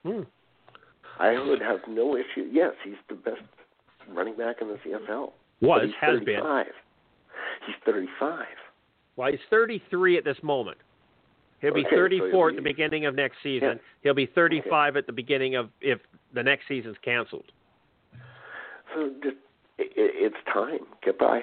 [0.05, 0.23] Hmm.
[1.19, 2.49] I would have no issue.
[2.51, 3.41] Yes, he's the best
[4.09, 5.33] running back in the CFL.
[5.61, 6.41] Was, he's has been.
[6.41, 6.67] 35.
[7.67, 8.47] He's 35.
[9.17, 10.79] Well, he's 33 at this moment.
[11.61, 13.69] He'll be Okay, 34 he'll at the beginning of next season.
[13.69, 13.75] Yeah.
[14.03, 16.01] He'll be 35 at the beginning of if
[16.35, 17.45] the next season's canceled.
[18.95, 19.37] So just
[19.79, 20.81] i i it's time.
[21.05, 21.43] Goodbye.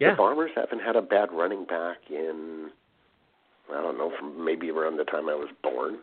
[0.00, 0.10] Yeah.
[0.10, 2.70] The Bombers haven't had a bad running back in
[3.72, 5.98] I don't know from maybe around the time I was born.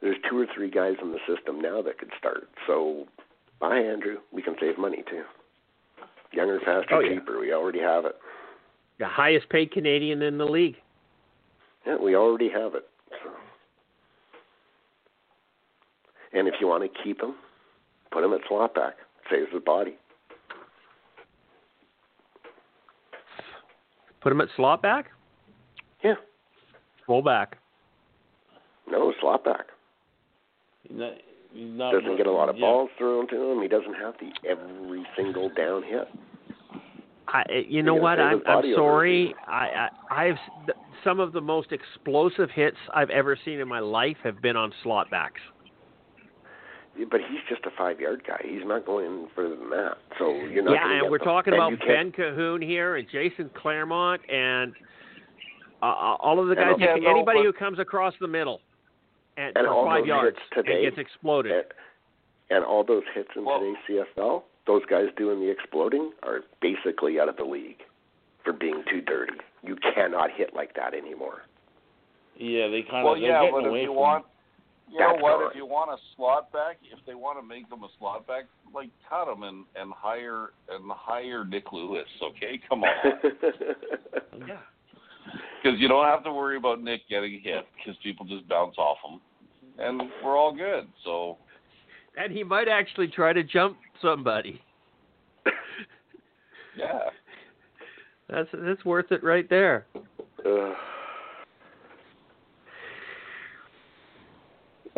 [0.00, 2.48] There's two or three guys in the system now that could start.
[2.66, 3.06] So
[3.60, 4.18] bye Andrew.
[4.32, 5.24] We can save money too.
[6.32, 7.14] Younger, faster, Oh, yeah.
[7.14, 7.38] cheaper.
[7.40, 8.16] We already have it.
[8.98, 10.76] The highest paid Canadian in the league.
[11.86, 12.86] Yeah, we already have it.
[13.10, 13.30] So.
[16.32, 17.34] And if you want to keep him,
[18.12, 18.96] put him at slot back.
[19.30, 19.96] Saves the body.
[24.28, 25.06] Put him at slot back,
[26.04, 26.16] Yeah.
[27.06, 27.56] full back.
[28.86, 29.68] No, slot back.
[30.82, 31.12] He's not,
[31.50, 32.66] he's not Doesn't get a lot of yeah.
[32.66, 33.62] balls thrown to him.
[33.62, 36.08] He doesn't have the every single down hit.
[37.26, 38.20] I, eh, you know what?
[38.20, 39.34] I'm, I'm sorry.
[39.46, 40.38] I, I, I've
[41.04, 44.74] some of the most explosive hits I've ever seen in my life have been on
[44.82, 45.40] slot backs.
[47.10, 48.40] But he's just a five yard guy.
[48.44, 49.98] He's not going further than that.
[50.18, 50.72] So you're not.
[50.74, 54.20] yeah, gonna and we're the- talking and about Ben can't- Cahoon here and Jason Clermont
[54.30, 54.74] and
[55.82, 56.72] uh, uh, all of the guys.
[56.74, 58.60] okay, no, anybody but- who comes across the middle
[59.36, 61.52] and, And for all five those yards hits today- and gets exploded.
[61.52, 61.64] And,
[62.50, 63.76] and all those hits in Well- today's
[64.16, 67.78] CFL, those guys doing the exploding are basically out of the league
[68.44, 69.34] for being too dirty.
[69.62, 71.42] You cannot hit like that anymore.
[72.36, 74.24] Yeah, they kind Well, of yeah, they're but getting if you from want,
[74.90, 75.38] you know what?
[75.38, 75.50] fine.
[75.50, 78.44] If you want a slot back, if they want to make them a slot back,
[78.74, 82.06] like cut them and and hire and hire Nik Lewis.
[82.22, 82.90] Okay, come on.
[84.46, 84.58] yeah.
[85.62, 88.98] Because you don't have to worry about Nick getting hit because people just bounce off
[89.06, 89.20] him,
[89.78, 90.88] and we're all good.
[91.04, 91.36] So
[92.16, 94.62] And he might actually try to jump somebody.
[96.76, 97.10] yeah,
[98.28, 99.86] That's that's worth it right there.
[100.46, 100.74] Ugh.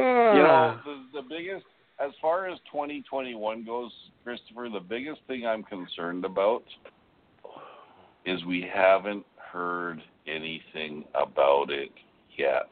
[0.01, 1.65] You know the the biggest
[1.99, 3.91] as far as 2021 goes,
[4.25, 4.69] Christopher.
[4.73, 6.63] The biggest thing I'm concerned about
[8.25, 11.91] is we haven't heard anything about it
[12.39, 12.69] yet.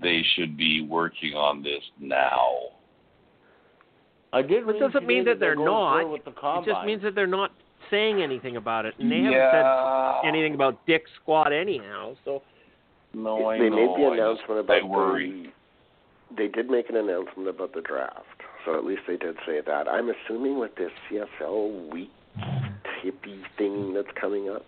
[0.00, 2.46] They should be working on this now.
[4.32, 4.66] I did.
[4.66, 6.10] But read doesn't mean that they're going not.
[6.10, 7.50] With the It just means that they're not
[7.90, 12.14] saying anything about it, and they haven't said anything about Dick Squad anyhow.
[12.24, 12.42] So
[13.14, 13.76] No, I they know.
[13.76, 15.30] made the I just- announcement I about worry.
[15.42, 15.52] the.
[16.34, 19.88] They did make an announcement about the draft, so at least they did say that.
[19.88, 22.10] I'm assuming with this CFL week
[23.02, 24.66] tippy thing that's coming up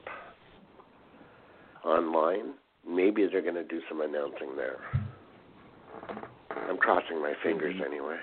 [1.85, 2.55] online,
[2.89, 4.79] maybe they're going to do some announcing there.
[6.69, 8.17] I'm crossing my fingers anyway.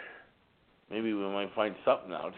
[0.90, 2.34] Maybe we might find something out.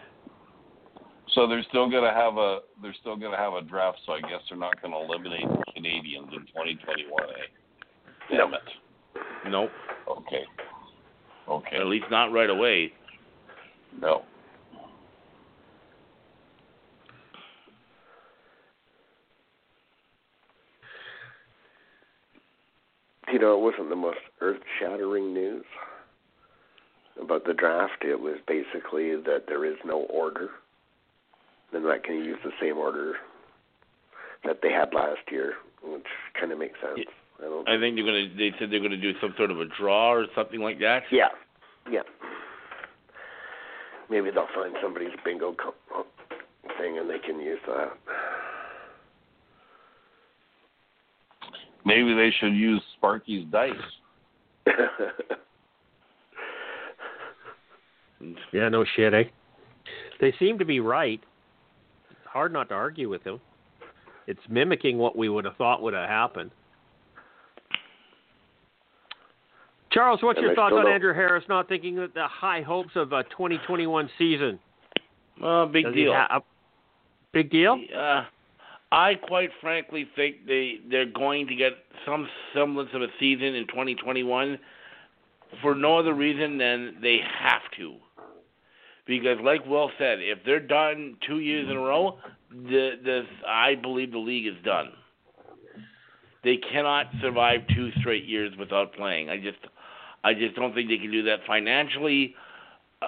[1.34, 4.00] So they're still gonna have a they're still gonna have a draft.
[4.06, 7.24] So I guess they're not gonna eliminate the Canadians in 2021.
[7.24, 8.38] Eh?
[8.38, 8.62] Damn it.
[9.50, 9.70] Nope.
[10.08, 10.46] Okay.
[11.50, 11.78] Okay.
[11.78, 12.92] At least not right away.
[14.02, 14.24] No.
[23.32, 25.66] You know, it wasn't the most earth-shattering news
[27.22, 28.04] about the draft.
[28.04, 30.50] It was basically that there is no order.
[31.72, 33.16] They're not going to use the same order
[34.46, 36.06] that they had last year, which
[36.40, 37.08] kind of makes sense.
[37.40, 37.70] I don't.
[37.70, 38.28] I think they're gonna.
[38.38, 41.04] They said they're gonna do some sort of a draw or something like that.
[41.12, 41.28] Yeah,
[41.92, 42.02] yeah.
[44.10, 45.76] Maybe they'll find somebody's bingo co-
[46.80, 47.92] thing and they can use that.
[51.86, 53.72] Maybe they should use Sparky's dice.
[58.52, 59.24] yeah, no shit, eh?
[60.20, 61.22] They seem to be right.
[62.12, 63.40] It's hard not to argue with them.
[64.26, 66.52] It's mimicking what we would have thought would have happened.
[69.98, 72.96] Charles, what's And your thoughts on don't- Andrew Harris not thinking that the high hopes
[72.96, 74.60] of a 2021 season?
[75.42, 76.14] Uh, big Does deal.
[76.14, 76.42] ha-
[77.32, 77.84] big deal?
[77.96, 78.26] Uh,
[78.92, 81.74] I quite frankly think they they're going to get
[82.06, 84.60] some semblance of a season in 2021
[85.62, 87.96] for no other reason than they have to.
[89.08, 92.20] Because, like Will said, if they're done two years in a row,
[92.52, 94.92] the the I believe the league is done.
[96.44, 99.30] They cannot survive two straight years without playing.
[99.30, 99.58] I just
[100.28, 102.36] I just don't think they can do that financially.
[103.02, 103.08] uh,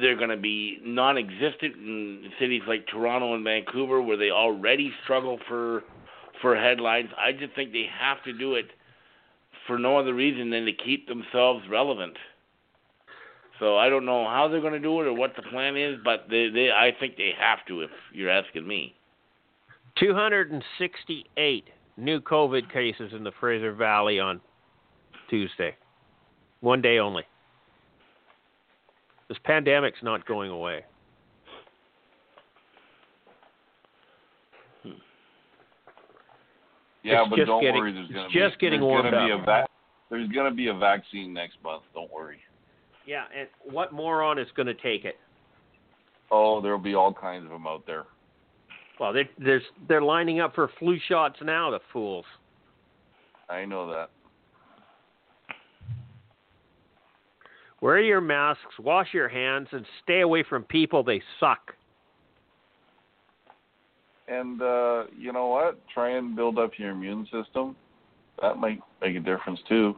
[0.00, 5.38] they're going to be non-existent in cities like Toronto and Vancouver, where they already struggle
[5.46, 5.82] for
[6.40, 7.08] for headlines.
[7.18, 8.66] I just think they have to do it
[9.66, 12.16] for no other reason than to keep themselves relevant.
[13.58, 15.98] So I don't know how they're going to do it or what the plan is,
[16.04, 17.82] but they, they I think they have to.
[17.82, 18.94] If you're asking me.
[19.98, 21.64] 268
[21.96, 24.40] new COVID cases in the Fraser Valley on
[25.30, 25.74] Tuesday.
[26.66, 27.22] One day only.
[29.28, 30.84] This pandemic's not going away.
[34.82, 34.90] Hmm.
[37.04, 37.92] Yeah, It's but don't getting- worry.
[37.92, 39.40] There's to just be getting there's warmed gonna Be up.
[39.42, 39.66] a va-
[40.10, 41.84] there's going to be a vaccine next month.
[41.94, 42.40] Don't worry.
[43.04, 45.20] Yeah, and what moron is going to take it?
[46.32, 48.06] Oh, there'll be all kinds of them out there.
[48.98, 51.70] Well, they, there's they're lining up for flu shots now.
[51.70, 52.24] The fools.
[53.48, 54.10] I know that.
[57.86, 61.04] Wear your masks, wash your hands, and stay away from people.
[61.04, 61.72] They suck.
[64.26, 65.78] And uh, you know what?
[65.94, 67.76] Try and build up your immune system.
[68.42, 69.94] That might make a difference too.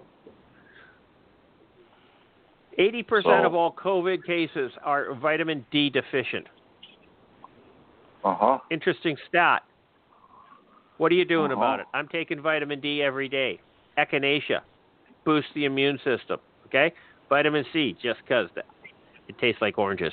[2.76, 6.46] Eighty percent So- of all COVID cases are vitamin D deficient.
[8.22, 8.58] Uh huh.
[8.70, 9.62] Interesting stat.
[10.98, 11.58] What are you doing Uh-huh.
[11.62, 11.86] about it?
[11.94, 13.60] I'm taking vitamin D every day.
[13.96, 14.60] Echinacea,
[15.24, 16.38] boost the immune system.
[16.66, 16.92] Okay,
[17.28, 18.66] vitamin C, just 'cause that
[19.28, 20.12] it tastes like oranges.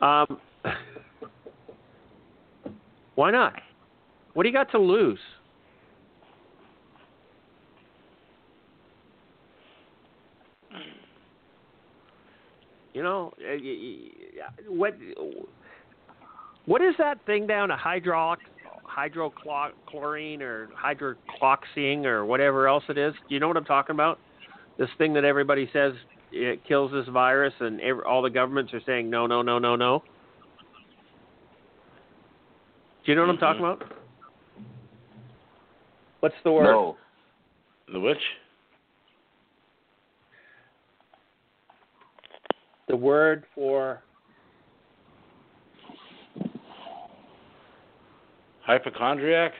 [0.00, 0.40] Um,
[3.14, 3.54] why not?
[4.34, 5.18] What do you got to lose?
[12.94, 13.32] You know,
[14.68, 14.94] what
[16.66, 18.36] what is that thing down hydro
[18.86, 23.14] hydrochlorine or hydrocloxine or whatever else it is?
[23.28, 24.18] Do you know what I'm talking about?
[24.78, 25.92] This thing that everybody says
[26.32, 29.76] it kills this virus, and every, all the governments are saying no, no, no, no,
[29.76, 30.02] no.
[33.04, 33.82] Do you know what I'm talking mm-hmm.
[33.82, 33.98] about?
[36.20, 36.64] What's the word?
[36.64, 36.96] No.
[37.92, 38.18] The which?
[42.88, 44.02] The word for
[48.62, 49.52] Hypochondriac?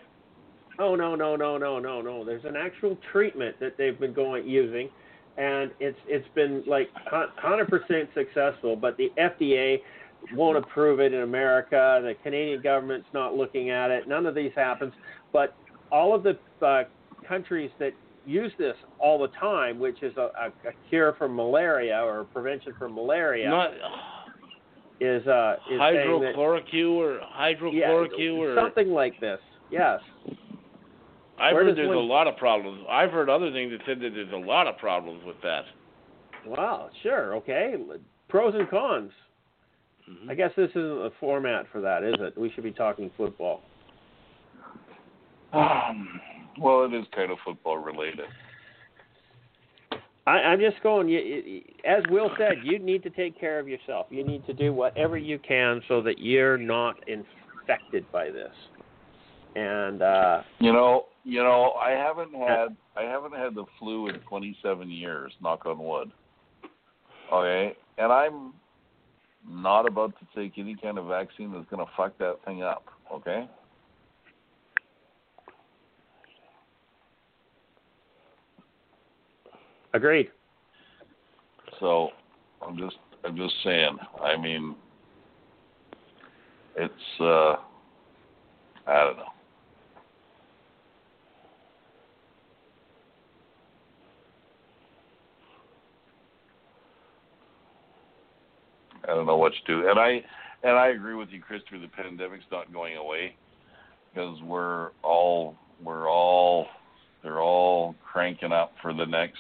[0.79, 2.25] Oh no no no no no no!
[2.25, 4.89] There's an actual treatment that they've been going using,
[5.39, 8.77] and it's it's been like hundred percent successful.
[8.77, 9.79] But the FDA
[10.35, 12.01] won't approve it in America.
[12.03, 14.09] The Canadian government's not looking at it.
[14.09, 14.93] None of these happens.
[15.33, 15.55] But
[15.91, 16.85] all of the uh,
[17.27, 17.93] countries that
[18.27, 22.73] use this all the time, which is a, a, a cure for malaria or prevention
[22.79, 23.71] for malaria, Not
[25.01, 29.41] is uh, is hydrochloroquine or hydrochloroquine yeah, or something like this.
[29.71, 30.01] Yes.
[31.43, 32.85] I've where heard there's one- a lot of problems.
[32.89, 35.65] I've heard other things that said that there's a lot of problems with that.
[36.47, 37.75] Wow, sure, okay.
[38.29, 39.13] Pros and cons.
[40.09, 40.31] Mhm.
[40.31, 42.37] I guess this isn't the format for that, is it?
[42.37, 43.63] We should be talking football.
[45.53, 46.21] Um,
[46.59, 48.27] well, it is kind of football related.
[50.27, 51.09] I, I'm just going.
[51.09, 54.07] You, you, as Will said, you need to take care of yourself.
[54.11, 58.53] You need to do whatever you can so that you're not infected by this.
[59.55, 64.19] And uh, You know, you know, I haven't had I haven't had the flu in
[64.21, 65.33] 27 years.
[65.43, 66.11] Knock on wood.
[67.33, 68.55] Okay, and I'm
[69.49, 72.85] not about to take any kind of vaccine that's going to fuck that thing up.
[73.13, 73.47] Okay.
[79.95, 80.29] agreed.
[81.81, 82.11] So
[82.67, 83.97] I'm just I'm just saying.
[84.23, 84.75] I mean,
[86.77, 87.57] it's uh,
[88.87, 89.33] I don't know.
[99.05, 100.25] I don't know what to do, and I
[100.63, 101.79] and I agree with you, Christopher.
[101.79, 103.37] The pandemic's not going away
[104.13, 106.67] because we're all we're all
[107.23, 109.39] they're all cranking up for the next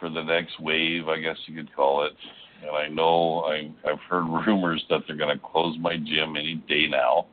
[0.00, 2.12] for the next wave, I guess you could call it.
[2.62, 6.62] And I know I, I've heard rumors that they're going to close my gym any
[6.68, 7.26] day now,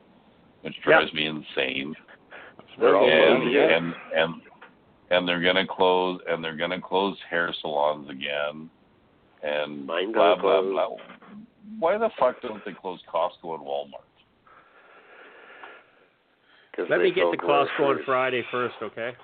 [0.61, 1.95] which drives me insane.
[2.79, 3.77] They're all And, yeah.
[3.77, 4.41] and and
[5.09, 8.69] and they're going to close and they're going to close hair salons again,
[9.43, 10.97] and Mine blah gonna blah blah.
[11.79, 14.05] Why the fuck don't they close Costco and Walmart?
[16.73, 18.03] 'Cause Let me get sell to Costco on.
[18.03, 19.15] Friday first, okay?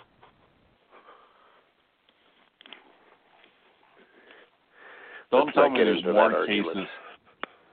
[5.31, 6.75] Don't Let's tell me there's more argument.
[6.75, 6.89] cases.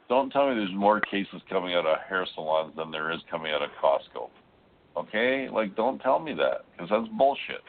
[0.09, 3.53] Don't tell me there's more cases coming out of hair salons than there is coming
[3.53, 4.29] out of Costco.
[4.97, 7.63] Okay, like don't tell me that because that's bullshit.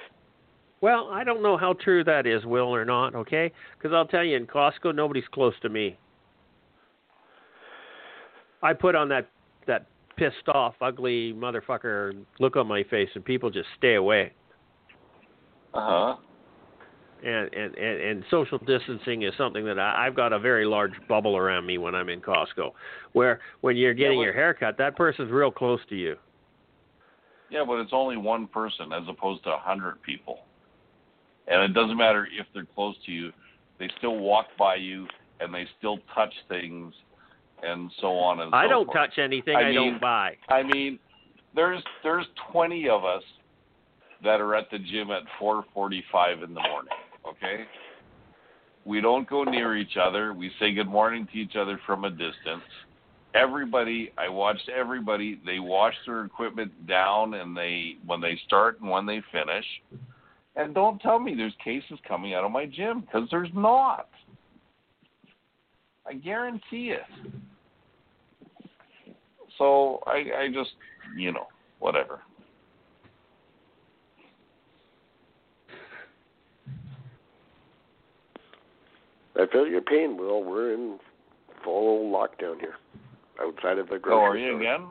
[0.85, 3.15] Well, I don't know how true that is, Will, or not.
[3.15, 5.97] Okay, because I'll tell you, in Costco, nobody's close to me.
[8.61, 9.27] I put on that
[9.65, 14.31] that pissed off, ugly motherfucker look on my face, and people just stay away.
[15.73, 16.15] Uh huh.
[17.23, 20.93] And and and, and social distancing is something that I, I've got a very large
[21.09, 22.73] bubble around me when I'm in Costco,
[23.13, 26.15] where when you're getting but- your hair cut, that person's real close to you.
[27.49, 30.41] Yeah, but it's only one person as opposed to a hundred people.
[31.47, 33.31] And it doesn't matter if they're close to you;
[33.79, 35.07] they still walk by you
[35.39, 36.93] and they still touch things,
[37.63, 38.65] and so on and so forth.
[38.65, 38.97] I don't forth.
[38.97, 40.37] touch anything I I, mean- don't buy.
[40.49, 40.99] I mean,
[41.53, 43.23] there's there's 20 of us
[44.23, 46.91] that are at the gym at 4:45 in the morning.
[47.27, 47.65] Okay,
[48.85, 50.33] we don't go near each other.
[50.33, 52.63] We say good morning to each other from a distance.
[53.33, 55.41] Everybody, I watched everybody.
[55.45, 59.65] They wash their equipment down, and they when they start and when they finish.
[60.55, 64.07] And don't tell me there's cases coming out of my gym because there's not.
[66.07, 67.01] I guarantee it.
[69.57, 70.71] So I, I just,
[71.17, 71.47] you know,
[71.79, 72.21] whatever.
[79.37, 80.43] I feel your pain, Will.
[80.43, 80.97] We're in
[81.63, 82.75] full lockdown here,
[83.41, 84.19] outside of the grocery store.
[84.19, 84.61] Oh, are you store.
[84.61, 84.87] again?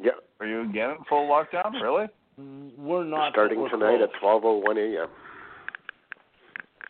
[0.00, 0.10] Yeah,
[0.40, 1.80] Are you again in full lockdown?
[1.80, 2.06] Really?
[2.38, 4.10] We're not starting we're tonight close.
[4.14, 5.08] at 12:01 a.m.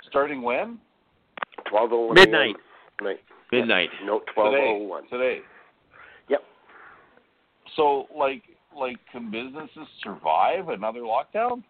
[0.09, 0.79] Starting when?
[1.73, 2.55] 12:01 Midnight.
[3.01, 3.07] a.m.
[3.07, 3.21] Night.
[3.51, 3.91] midnight.
[4.05, 4.79] No, oh Today.
[4.81, 5.09] 12:01.
[5.11, 5.39] Today.
[6.29, 6.41] Yep.
[7.77, 8.43] So, like,
[8.77, 11.63] like, can businesses survive another lockdown?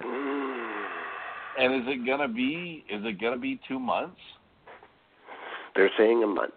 [1.56, 2.84] And is it gonna be?
[2.90, 4.18] Is it gonna be two months?
[5.76, 6.52] They're saying a month.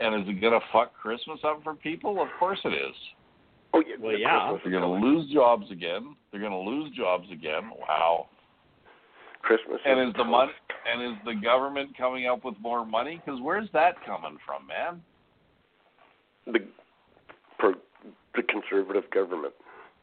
[0.00, 2.20] And is it gonna fuck Christmas up for people?
[2.20, 2.96] Of course it is.
[3.74, 3.94] Oh yeah.
[4.00, 4.48] Well, yeah.
[4.50, 6.14] Christmas They're gonna lose jobs again.
[6.30, 7.70] They're gonna lose jobs again.
[7.88, 8.26] Wow.
[9.42, 9.80] Christmas.
[9.84, 10.52] And is is the money?
[10.90, 13.20] And is the government coming up with more money?
[13.24, 15.02] Because where's that coming from, man?
[16.46, 16.58] the
[17.60, 17.74] for
[18.34, 19.54] the conservative government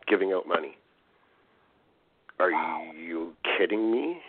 [0.08, 0.78] giving out money.
[2.40, 2.52] Are
[2.98, 4.22] you kidding me?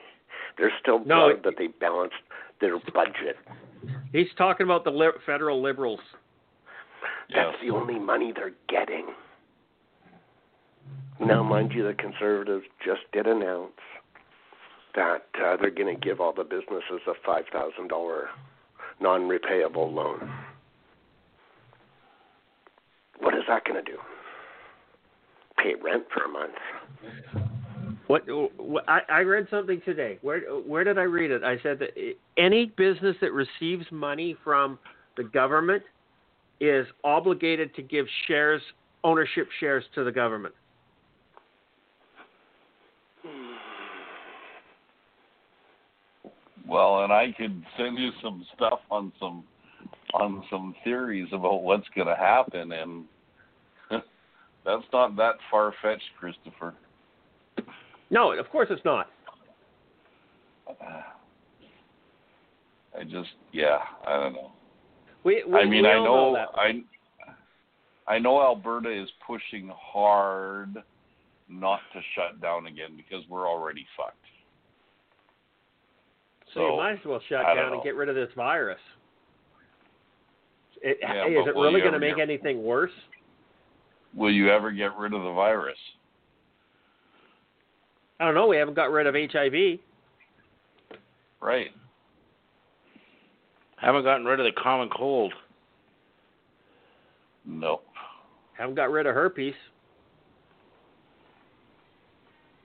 [0.59, 2.17] They're still No, proud that they balanced
[2.61, 3.37] their budget.
[4.13, 6.01] He's talking about the li- federal liberals.
[7.33, 7.61] That's Yes.
[7.63, 9.07] the only money they're getting.
[11.21, 13.73] Now, mind you, the conservatives just did announce
[14.95, 18.29] that uh, they're going to give all the businesses a five thousand dollar
[19.01, 20.31] non-repayable loan.
[23.21, 23.99] What is that going to do?
[25.59, 26.55] Pay rent for a month?
[28.07, 28.23] What,
[28.57, 30.19] what I, I read something today.
[30.23, 31.45] Where where did I read it?
[31.45, 31.91] I said that
[32.37, 34.79] any business that receives money from
[35.17, 35.83] the government
[36.61, 38.63] is obligated to give shares
[39.05, 40.55] ownership shares to the government.
[46.71, 49.43] Well, and I could send you some stuff on some
[50.15, 53.05] on some theories about what's going to happen, and
[54.65, 56.75] that's not that far fetched, Christopher.
[58.09, 59.09] No, of course it's not.
[62.97, 64.53] I just, yeah, I don't know.
[65.25, 66.47] We, we I mean, I all know.
[66.55, 66.83] I,
[68.07, 70.77] I know Alberta is pushing hard
[71.49, 74.17] not to shut down again because we're already fucked.
[76.55, 78.81] So, you might as well shut I don't down and get rid of this virus.
[80.83, 82.91] It, Yeah, is it really going to make get- anything worse?
[84.15, 85.79] Will you ever get rid of the virus?
[88.19, 88.49] I don't know.
[88.49, 89.79] We haven't got rid of HIV.
[91.41, 91.69] Right.
[93.77, 95.33] Haven't gotten rid of the common cold.
[97.47, 97.81] No.
[98.59, 99.55] Haven't got rid of herpes.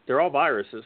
[0.08, 0.84] They're all viruses.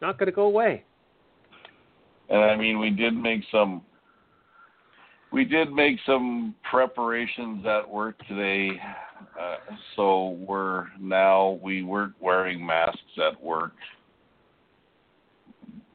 [0.00, 0.84] Not going to go away.
[2.28, 3.82] And I mean, we did make some.
[5.32, 8.70] We did make some preparations at work today,
[9.38, 9.56] uh,
[9.96, 13.72] so we're now we weren't wearing masks at work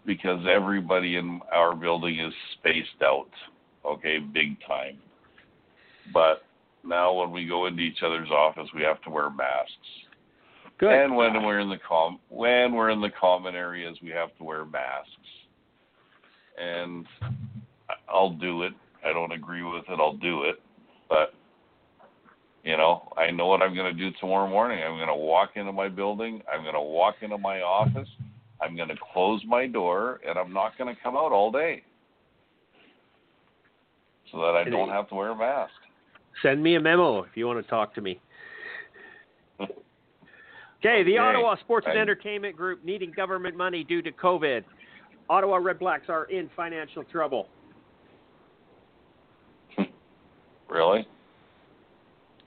[0.06, 3.30] because everybody in our building is spaced out.
[3.86, 4.98] Okay, big time.
[6.14, 6.44] But
[6.84, 9.72] now when we go into each other's office, we have to wear masks.
[10.82, 10.92] Good.
[10.92, 14.44] And when we're in the com when we're in the common areas, we have to
[14.44, 15.12] wear masks.
[16.60, 17.06] And
[18.10, 18.74] I'll do it.
[19.06, 20.00] I don't agree with it.
[20.00, 20.56] I'll do it.
[21.08, 21.36] But
[22.64, 24.84] you know, I know what I'm going to do tomorrow morning.
[24.84, 26.42] I'm going to walk into my building.
[26.52, 28.10] I'm going to walk into my office.
[28.60, 31.84] I'm going to close my door, and I'm not going to come out all day,
[34.32, 35.74] so that I don't have to wear a mask.
[36.44, 38.20] Send me a memo if you want to talk to me.
[40.84, 41.18] Okay, the.
[41.18, 44.64] Ottawa Sports and Entertainment Group needing government money due to COVID.
[45.30, 47.48] Ottawa Redblacks are in financial trouble.
[50.68, 51.06] Really?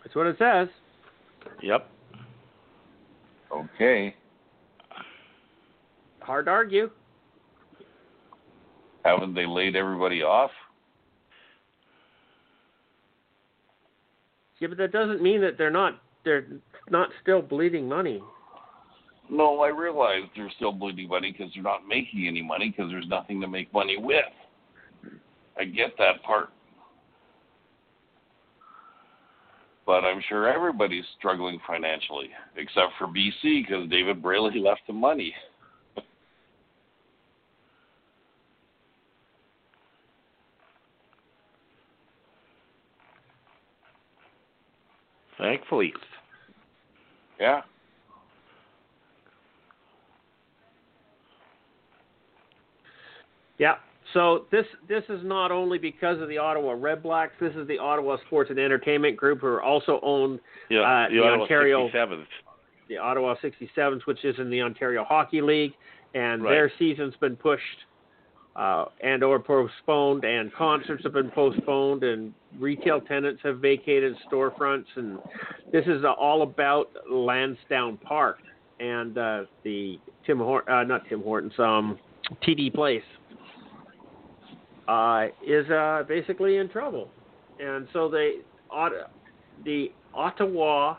[0.02, 0.69] That's what it says.
[1.62, 1.89] Yep.
[3.52, 4.15] Okay.
[6.20, 6.90] Hard to argue.
[9.05, 10.51] Haven't they laid everybody off?
[14.59, 16.47] Yeah, but that doesn't mean that they're not they're
[16.90, 18.23] not still bleeding money.
[19.31, 23.09] No, I realize they're still bleeding money because they're not making any money because there's
[23.09, 24.24] nothing to make money with.
[25.59, 26.51] I get that part.
[29.86, 35.35] But I'm sure everybody's struggling financially, except for BC because David Braley left the money.
[45.39, 45.93] Thankfully.
[47.40, 47.62] Yeah.
[53.59, 53.74] Yeah.
[54.12, 57.31] So this this is not only because of the Ottawa Redblacks.
[57.40, 60.39] This is the Ottawa Sports and Entertainment Group, who are also own
[60.70, 60.81] Yeah.
[60.82, 62.27] Uh, the, the Ottawa Ontario- 67th.
[62.89, 65.73] the Ottawa 67s, which is in the Ontario Hockey League,
[66.15, 66.51] and Right.
[66.51, 67.62] their season's been pushed
[68.56, 74.86] uh, and or postponed, and concerts have been postponed, and retail tenants have vacated storefronts,
[74.97, 75.18] and
[75.72, 78.39] this is all about Lansdowne Park
[78.81, 81.98] and uh, the Tim uh, not Tim Hortons, um,
[82.47, 83.02] TD Place
[84.89, 87.09] uh, is uh, basically in trouble,
[87.59, 88.36] and so they,
[89.64, 90.97] the Ottawa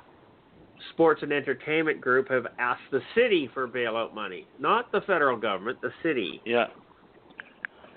[0.93, 5.81] Sports and Entertainment Group have asked the city for bailout money, not the federal government,
[5.81, 6.41] the city.
[6.45, 6.65] Yeah.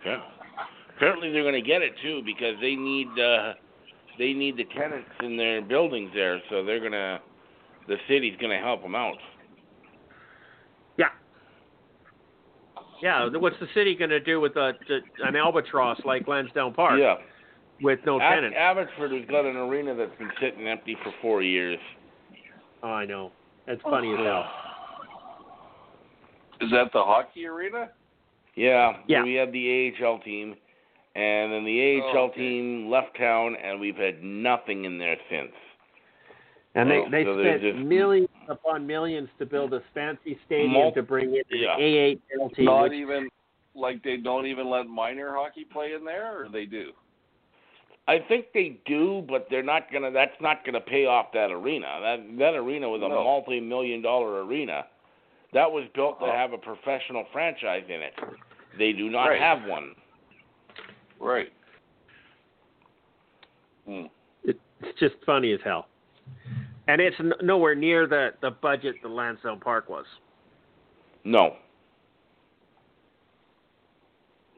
[0.04, 0.20] Yeah.
[0.96, 3.54] Apparently they're going to get it too because they need uh
[4.18, 7.20] they need the tenants in their buildings there, so they're going to
[7.86, 9.16] the city's going to help them out.
[10.98, 11.06] Yeah.
[13.00, 14.72] Yeah, what's the city going to do with a,
[15.24, 17.14] an albatross like Lansdowne Park Yeah.
[17.80, 18.56] with no Ab- tenants?
[18.58, 21.78] Abbotsford has got an arena that's been sitting empty for 4 years.
[22.82, 23.30] Oh, I know.
[23.66, 24.44] That's funny as hell.
[26.60, 27.90] Is that the hockey arena?
[28.58, 29.22] Yeah, Yeah.
[29.22, 30.56] we had the AHL team,
[31.14, 32.38] and then the AHL Oh, okay.
[32.40, 35.52] team left town, and we've had nothing in there since.
[36.74, 40.72] And they Oh, they so spent just- millions upon millions to build a fancy stadium
[40.72, 41.76] Mul- to bring in Yeah.
[41.76, 42.64] an AHL team.
[42.64, 43.28] Not which- even
[43.74, 46.92] like they don't even let minor hockey play in there, or they do.
[48.08, 50.10] I think they do, but they're not gonna.
[50.10, 51.98] That's not gonna pay off that arena.
[52.00, 53.22] That that arena was a No.
[53.22, 54.86] multi-million dollar arena.
[55.52, 56.30] That was built to Oh.
[56.32, 58.14] have a professional franchise in it.
[58.78, 59.40] They do not Right.
[59.40, 59.94] have one.
[61.18, 61.52] Right.
[63.84, 64.06] Hmm.
[64.44, 65.88] It's just funny as hell.
[66.86, 70.06] And it's n- nowhere near the, the budget the Lansdowne Park was.
[71.24, 71.56] No.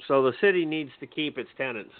[0.06, 1.94] So the city needs to keep its tenants.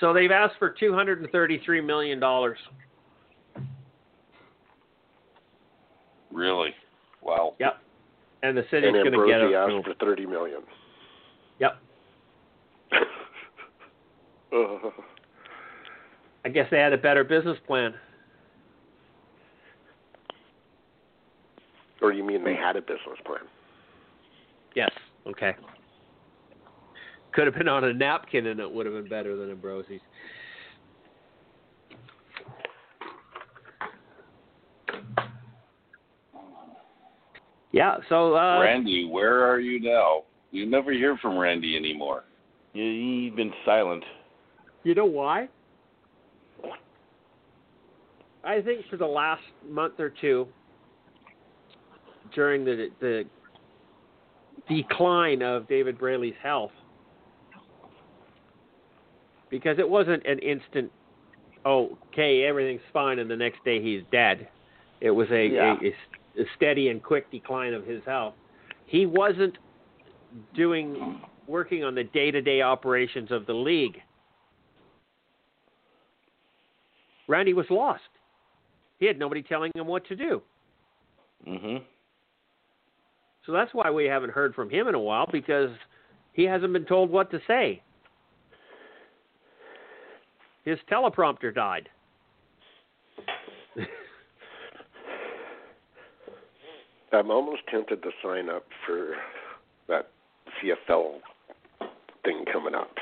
[0.00, 2.20] So they've asked for two hundred and thirty-three million
[6.34, 6.74] Really?
[7.22, 7.54] Wow.
[7.58, 7.78] Yep.
[8.42, 9.78] And the city's and going to get Ambrosie it.
[9.78, 10.60] asked for thirty million.
[11.60, 11.78] Yep.
[14.52, 14.90] Uh,
[16.44, 17.92] I guess they had a better business plan.
[22.04, 23.40] or you mean they had a business plan?
[24.76, 24.90] Yes.
[25.26, 25.54] Okay.
[27.32, 30.00] Could have been on a napkin and it would have been better than Ambrosie's.
[37.74, 40.22] Yeah, so uh Randy, where are you now?
[40.52, 42.22] You never hear from Randy anymore.
[42.72, 44.04] You, you've been silent.
[44.84, 45.48] you know why?
[48.44, 50.46] I think for the last month or two
[52.32, 53.24] during the the
[54.68, 56.70] decline of David Braley's health
[59.50, 60.92] because it wasn't an instant
[61.66, 64.46] oh, okay, everything's fine and the next day he's dead.
[65.00, 65.74] It was a, Yeah.
[65.74, 65.92] a, a, a
[66.56, 68.34] steady and quick decline of his health.
[68.86, 69.56] He wasn't
[70.54, 74.00] doing working on the day-to-day operations of the league.
[77.28, 78.02] Randy was lost.
[78.98, 80.42] He had nobody telling him what to do.
[81.46, 81.84] Mhm.
[83.44, 85.70] So that's why we haven't heard from him in a while because
[86.32, 87.82] he hasn't been told what to say.
[90.64, 91.90] His teleprompter died.
[97.14, 99.14] I'm almost tempted to sign up for
[99.88, 100.10] that
[100.60, 101.20] CFL
[102.24, 102.94] thing coming up.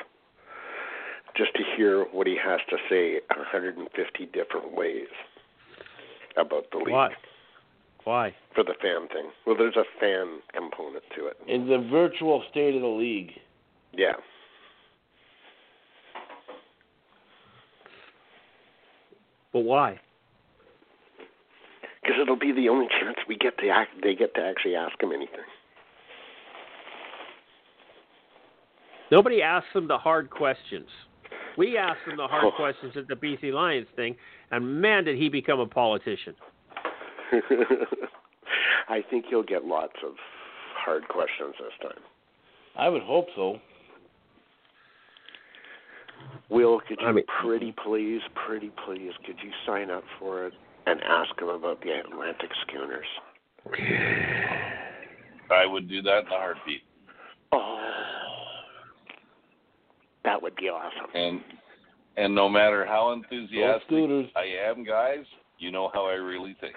[1.36, 5.08] Just to hear what he has to say 150 different ways
[6.36, 7.10] about the league Why?
[8.04, 8.34] Why?
[8.54, 9.30] for the fan thing.
[9.46, 11.36] Well, there's a fan component to it.
[11.46, 13.32] In the virtual state of the league.
[13.92, 14.12] Yeah.
[19.52, 20.00] But why?
[22.02, 23.90] Because it'll be the only chance we get to act.
[24.02, 25.46] They get to actually ask him anything.
[29.10, 30.88] Nobody asks them the hard questions.
[31.58, 32.50] We asked him the hard Oh.
[32.52, 34.16] questions at the BC Lions thing,
[34.50, 36.34] and man, did he become a politician.
[38.88, 40.14] I think you'll get lots of
[40.74, 42.00] hard questions this time.
[42.76, 43.60] I would hope so.
[46.48, 50.54] Will, could you I mean- pretty please, pretty please, could you sign up for it
[50.86, 53.06] and ask him about the Atlantic schooners?
[55.50, 56.82] I would do that in a heartbeat.
[57.52, 57.78] Oh,
[60.24, 61.10] that would be awesome.
[61.14, 61.40] And
[62.16, 65.24] and no matter how enthusiastic I am, guys,
[65.58, 66.74] you know how I really think.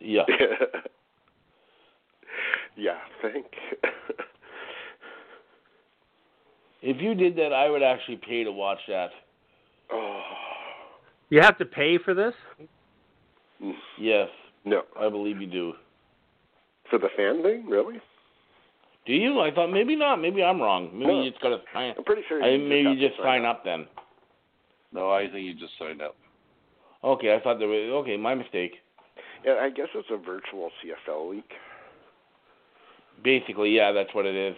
[0.00, 0.22] Yeah.
[2.76, 3.46] yeah, think.
[6.80, 9.10] If you did that, I would actually pay to watch that.
[9.92, 10.22] oh,
[11.28, 12.34] You have to pay for this?
[13.98, 14.28] Yes,
[14.64, 15.72] no, I believe you do.
[16.90, 18.00] for the fan thing, really?
[19.06, 19.40] Do you?
[19.40, 20.16] I thought maybe not.
[20.16, 20.90] Maybe I'm wrong.
[20.92, 21.22] Maybe No.
[21.22, 21.94] you just gotta sign.
[21.96, 22.42] I'm pretty sure.
[22.42, 23.86] I you maybe you just sign up then.
[24.92, 26.14] No, I think you just signed up.
[27.04, 27.90] Okay, I thought there was.
[28.02, 28.72] Okay, my mistake.
[29.44, 31.44] Yeah, I guess it's a virtual CFL league.
[33.22, 34.56] Basically, yeah, that's what it is.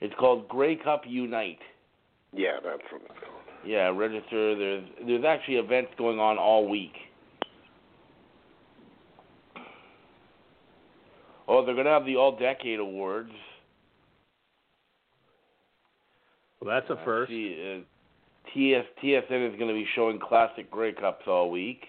[0.00, 1.58] It's called Grey Cup Unite.
[2.32, 3.42] Yeah, that's what it's called.
[3.64, 4.56] Yeah, register.
[4.56, 6.94] There's there's actually events going on all week.
[11.48, 13.32] Oh, they're gonna have the All Decade Awards.
[16.60, 17.30] Well, that's a first.
[17.30, 21.84] See, uh, TS, TSN is going to be showing classic Grey Cups all week.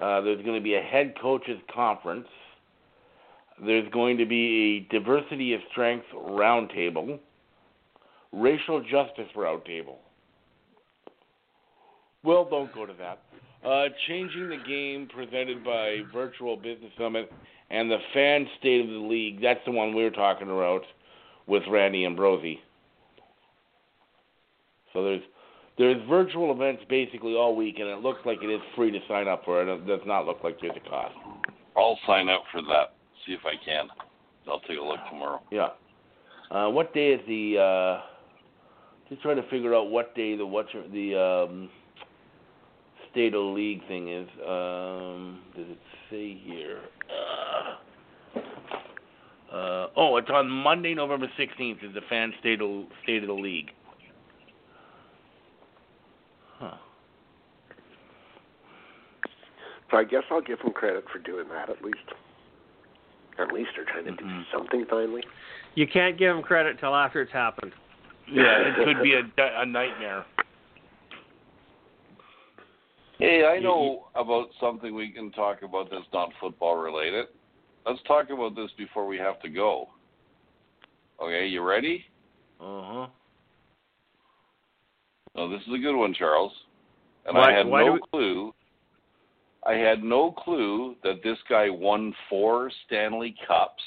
[0.00, 2.28] Uh, there's going to be a head coaches conference.
[3.64, 7.18] There's going to be a diversity of strength roundtable,
[8.34, 9.96] racial justice roundtable.
[12.22, 13.20] Well, don't go to that.
[13.66, 17.30] Uh, changing the game presented by Virtual Business Summit
[17.70, 19.40] and the fan state of the league.
[19.40, 20.82] That's the one we were talking about
[21.46, 22.60] with Randy Ambrosie.
[24.92, 25.22] So there's
[25.76, 29.26] there's virtual events basically all week, and it looks like it is free to sign
[29.26, 29.68] up for it.
[29.68, 31.14] It does not look like there's a cost.
[31.76, 32.94] I'll sign up for that.
[33.26, 33.88] See if I can.
[34.48, 35.40] I'll take a look tomorrow.
[35.50, 35.68] Yeah.
[36.50, 37.58] Uh, what day is the?
[37.58, 38.13] Uh,
[39.08, 41.68] just trying to figure out what day the what's the um,
[43.10, 44.28] state of the league thing is.
[44.46, 45.78] Um, does it
[46.10, 46.80] say here?
[47.10, 48.40] Uh,
[49.54, 51.78] uh, oh, it's on Monday, November sixteenth.
[51.82, 53.70] Is the fan state of state of the league?
[56.58, 56.76] Huh.
[59.90, 61.98] So I guess I'll give them credit for doing that at least.
[63.38, 64.44] At least they're trying to do Mhm.
[64.52, 65.24] something finally.
[65.74, 67.72] You can't give them credit till after it's happened.
[68.30, 69.22] Yeah, it could be a,
[69.60, 70.24] a nightmare.
[73.18, 77.26] Hey, I know about something we can talk about that's not football related.
[77.86, 79.88] Let's talk about this before we have to go.
[81.22, 82.04] Okay, you ready?
[82.60, 83.06] Uh huh.
[85.36, 86.52] Oh, this is a good one, Charles.
[87.26, 88.54] And Why- I had no we- clue.
[89.66, 93.82] I had no clue that this guy won four Stanley Cups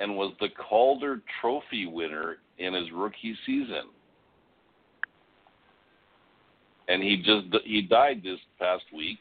[0.00, 3.84] and was the Calder Trophy winner in his rookie season.
[6.88, 9.18] And he just he died this past week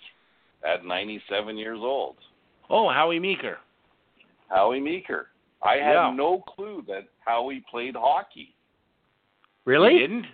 [0.65, 2.15] at 97 years old.
[2.69, 3.57] Oh, Howie Meeker.
[4.49, 5.27] Howie Meeker.
[5.61, 6.13] I had Yeah.
[6.13, 8.53] no clue that Howie played hockey.
[9.65, 9.93] Really?
[9.93, 10.25] You didn't?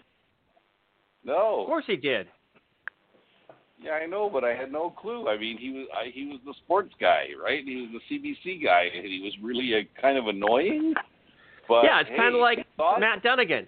[1.23, 1.61] No.
[1.61, 2.27] Of course he did.
[3.81, 5.29] Yeah, I know, but I had no clue.
[5.29, 7.63] I mean, he was I, he was the sports guy, right?
[7.63, 10.93] He was the CBC guy, and he was really a kind of annoying.
[11.67, 13.67] But yeah, it's kind of like thought- Matt Dunnigan.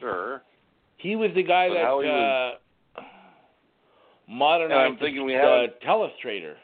[0.00, 0.42] Sure.
[0.96, 2.58] He was the guy But that Howie uh, was-
[4.28, 6.54] modernized And I'm thinking we the haven't- telestrator.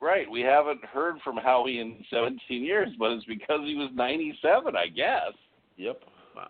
[0.00, 0.28] Right.
[0.30, 4.88] We haven't heard from Howie in 17 years, but it's because he was 97, I
[4.88, 5.32] guess.
[5.76, 6.02] Yep.
[6.36, 6.48] Wow.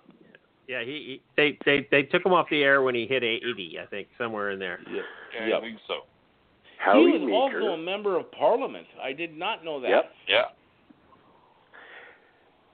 [0.68, 3.78] Yeah, he, he they, they they took him off the air when he hit 80,
[3.82, 4.78] I think, somewhere in there.
[4.90, 5.04] Yep.
[5.34, 5.58] Yeah, Yep.
[5.58, 5.94] I think so.
[6.78, 7.60] Howie he was Meeker.
[7.62, 8.86] also a member of Parliament.
[9.02, 9.88] I did not know that.
[9.90, 10.10] Yep.
[10.28, 10.42] Yeah.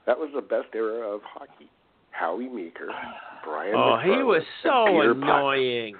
[0.08, 1.68] That was the best era of hockey.
[2.12, 2.88] Howie Meeker,
[3.44, 3.74] Brian.
[3.76, 4.72] Oh, he McFarlane, was and
[5.14, 5.28] so Puck.
[5.28, 5.94] annoying.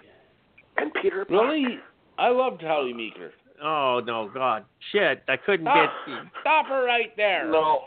[0.79, 1.31] And Peter Puck.
[1.31, 1.79] Really?
[2.19, 3.33] I loved Howie Meeker.
[3.63, 5.23] Oh no, God, shit!
[5.29, 6.17] I couldn't Stop, get.
[6.41, 7.51] stop her right there.
[7.51, 7.83] No,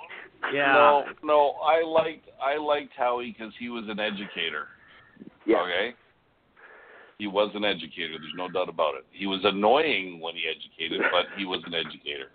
[0.53, 0.73] Yeah.
[0.73, 1.51] no, no.
[1.63, 4.67] I liked I liked Howie because he was an educator.
[5.47, 5.61] Yeah.
[5.63, 5.93] Okay.
[7.17, 8.13] He was an educator.
[8.19, 9.05] There's no doubt about it.
[9.11, 12.29] He was annoying when he educated, but he was an educator.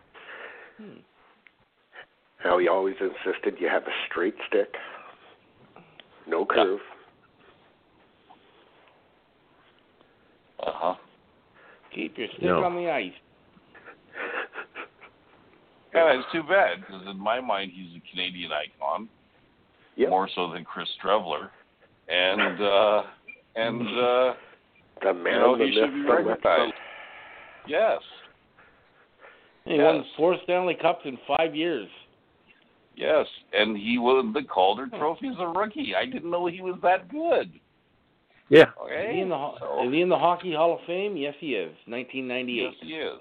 [0.76, 1.00] Hmm.
[2.46, 4.68] How he always insisted you have a straight stick,
[6.28, 6.78] no curve.
[10.60, 10.94] Uh huh.
[11.92, 12.62] Keep your stick No.
[12.64, 13.12] on the ice.
[15.94, 19.08] Yeah, it's too bad because in my mind he's a Canadian icon,
[19.96, 20.10] Yep.
[20.10, 21.48] more so than Chris Strevler,
[22.08, 23.02] and uh,
[23.54, 24.34] and uh,
[25.02, 26.74] The man, you know the he should be myth, the recognized.
[27.66, 28.00] Yes,
[29.64, 29.84] He Yes.
[29.84, 31.88] won four Stanley Cups in five years.
[32.96, 34.96] Yes, and he won the Calder hmm.
[34.96, 35.94] Trophy as a rookie.
[35.94, 37.52] I didn't know he was that good.
[38.48, 38.66] Yeah.
[38.80, 41.16] Okay, Is he in the So- is he in the Hockey Hall of Fame?
[41.16, 41.74] Yes, he is.
[41.86, 42.62] 1998.
[42.62, 43.18] Yes, he is.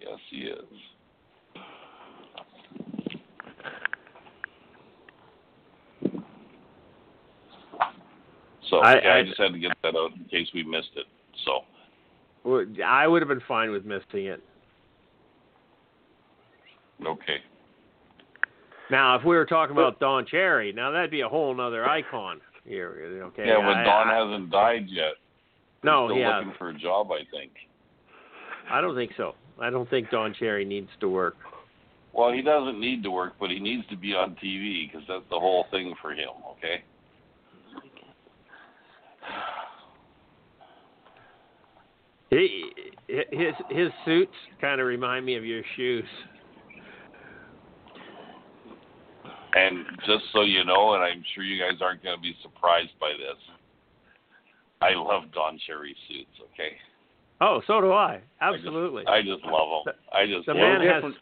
[0.00, 0.64] Yes, he is.
[8.68, 10.92] So I- yeah, I, I- just had to get that out in case we missed
[10.96, 11.06] it.
[11.44, 11.64] So
[12.84, 14.42] I would have been fine with missing it.
[17.06, 17.36] Okay,
[18.90, 22.40] Now, if we were talking about Don Cherry, now that'd be a whole nother icon
[22.64, 23.20] here.
[23.28, 23.46] Okay.
[23.46, 25.14] yeah, but I- Don I- hasn't died yet.
[25.82, 27.52] No, Still he looking for a job, I think.
[28.70, 29.34] I don't think so.
[29.58, 31.36] I don't think Don Cherry needs to work.
[32.12, 35.28] Well, he doesn't need to work, but he needs to be on TV because that's
[35.30, 36.30] the whole thing for him.
[36.52, 36.82] Okay.
[42.30, 42.70] He,
[43.08, 46.04] his his suits kind of remind me of your shoes.
[49.60, 52.92] And just so you know, and I'm sure you guys aren't going to be surprised
[53.00, 53.36] by this,
[54.80, 56.30] I love Don Cherry suits.
[56.54, 56.76] Okay,
[57.42, 58.20] Oh, so do I.
[58.40, 59.06] Absolutely.
[59.06, 59.94] I just love them.
[60.12, 61.02] I just the love man 'em.
[61.02, 61.12] has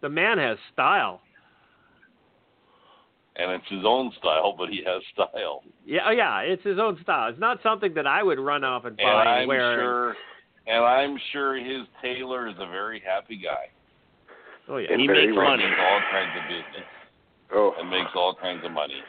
[0.00, 1.20] the man has style.
[3.36, 5.62] and it's his own style, but he has style.
[5.86, 7.28] Yeah, oh yeah, it's his own style.
[7.30, 9.74] It's not something that I would run off and buy And and I'm wear.
[9.78, 10.16] sure,
[10.66, 13.70] and I'm sure his tailor is a very happy guy.
[14.68, 14.92] Oh yeah.
[14.92, 15.64] And He makes money.
[15.64, 16.86] Makes all kinds of business
[17.52, 19.00] Oh, and makes all kinds of money.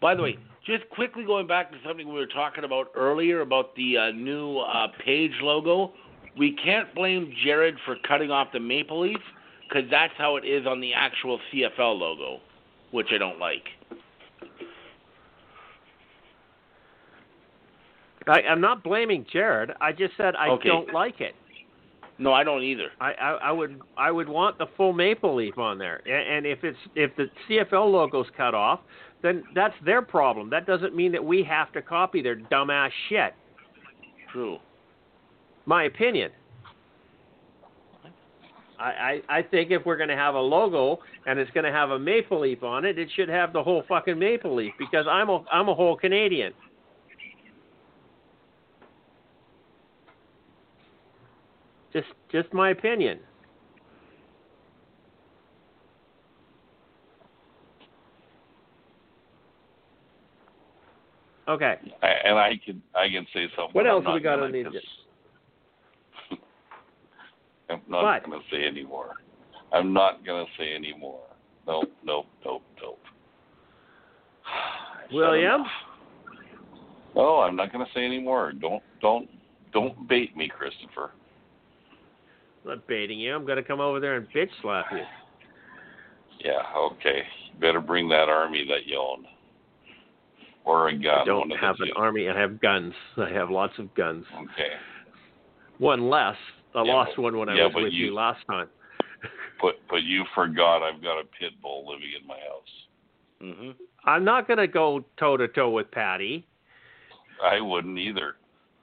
[0.00, 3.74] By the way, just quickly going back to something we were talking about earlier about
[3.76, 5.92] the uh, new uh, page logo,
[6.36, 9.20] we can't blame Jared for cutting off the maple leaf
[9.68, 12.40] because that's how it is on the actual CFL logo,
[12.90, 13.64] which I don't like.
[18.26, 19.72] I, I'm not blaming Jared.
[19.80, 20.68] I just said I Okay.
[20.68, 21.34] don't like it.
[22.18, 22.90] No, I don't either.
[23.00, 26.02] I, I, I would I would want the full maple leaf on there.
[26.06, 28.80] And, and if it's if the CFL logo's cut off,
[29.22, 30.50] then that's their problem.
[30.50, 33.34] That doesn't mean that we have to copy their dumbass shit.
[34.32, 34.58] True.
[35.66, 36.30] My opinion.
[38.80, 41.72] I, I, I think if we're going to have a logo and it's going to
[41.72, 45.06] have a maple leaf on it, it should have the whole fucking maple leaf because
[45.08, 46.52] I'm a I'm a whole Canadian.
[51.92, 53.20] Just just my opinion.
[61.48, 61.76] Okay.
[62.02, 63.72] I, and I can I can say something.
[63.72, 64.80] What else have we got on the agenda?
[67.70, 69.14] I'm not going to say anymore.
[69.72, 71.20] I'm not going to say anymore.
[71.66, 73.00] Nope, nope, nope, nope.
[75.12, 75.62] William?
[77.14, 78.52] No, oh, I'm not going to say anymore.
[78.52, 79.28] Don't don't
[79.72, 81.12] don't bait me, Christopher.
[82.64, 83.34] I'm not baiting you.
[83.34, 85.02] I'm going to come over there and bitch slap you.
[86.44, 86.60] Yeah,
[86.92, 87.22] okay.
[87.52, 89.24] You better bring that army that you own.
[90.64, 91.20] Or a gun.
[91.20, 91.92] I don't have an two.
[91.96, 92.28] army.
[92.28, 92.92] I have guns.
[93.16, 94.24] I have lots of guns.
[94.34, 94.72] Okay.
[95.78, 96.36] One less.
[96.74, 98.68] I Yeah, lost but- one when I yeah, was with you, you- last time.
[99.60, 102.86] But but you forgot I've got a pit bull living in my house.
[103.42, 103.70] Mm-hmm.
[104.04, 106.46] I'm not going to go toe to toe with Patty.
[107.42, 108.36] I wouldn't either.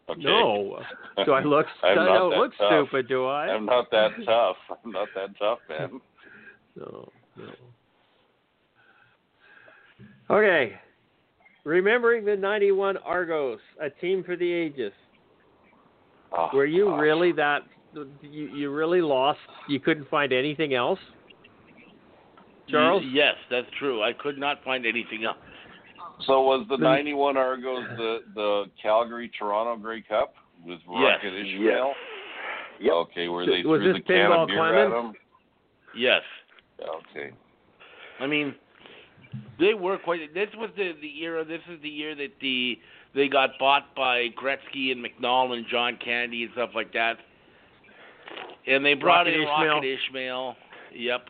[0.09, 0.21] Okay.
[0.21, 0.79] No.
[1.25, 1.65] Do I look?
[1.83, 2.87] I don't look tough.
[2.87, 3.47] stupid, do I?
[3.47, 4.57] I'm not that tough.
[4.85, 6.01] I'm not that tough, man.
[6.77, 7.07] No,
[7.37, 7.53] no.
[10.29, 10.73] Okay.
[11.63, 14.91] Remembering the 91 Argos, a team for the ages.
[16.37, 16.99] Oh, Were you gosh.
[16.99, 17.61] really that?
[17.93, 19.39] You, you really lost?
[19.69, 20.99] You couldn't find anything else?
[22.67, 23.03] Charles?
[23.09, 24.03] Yes, that's true.
[24.03, 25.37] I could not find anything else.
[26.21, 30.35] So was the The- '91 Argos the the Calgary Toronto Grey Cup
[30.65, 31.23] with Yes.
[31.23, 31.93] Rocket Ishmael?
[32.79, 32.93] Yep.
[32.93, 34.93] Okay, where they Was threw the can of beer Clemens?
[34.93, 35.13] at him.
[35.95, 36.21] Yes.
[36.81, 37.31] Okay.
[38.19, 38.55] I mean,
[39.59, 40.33] They were quite.
[40.33, 41.43] This was the the era.
[41.45, 42.79] This is the year that the
[43.13, 47.17] they got bought by Gretzky and McNall and John Candy and stuff like that.
[48.67, 49.75] And they brought Rocket in Ishmael.
[49.75, 50.55] Rocket Ishmael.
[50.93, 51.29] Yep.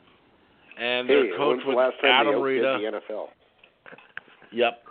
[0.79, 2.79] And Hey, their coach when's the was last time Adam they Rita.
[2.81, 3.29] the NFL?
[4.55, 4.83] Yep.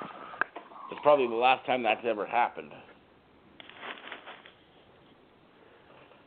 [0.90, 2.70] It's probably the last time that's ever happened.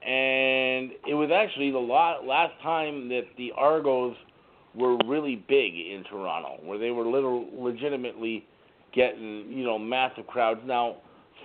[0.02, 4.16] And it was actually the last time that the Argos
[4.74, 8.44] were really big in Toronto, where they were little legitimately
[8.92, 10.62] getting, you know, massive crowds.
[10.66, 10.96] Now,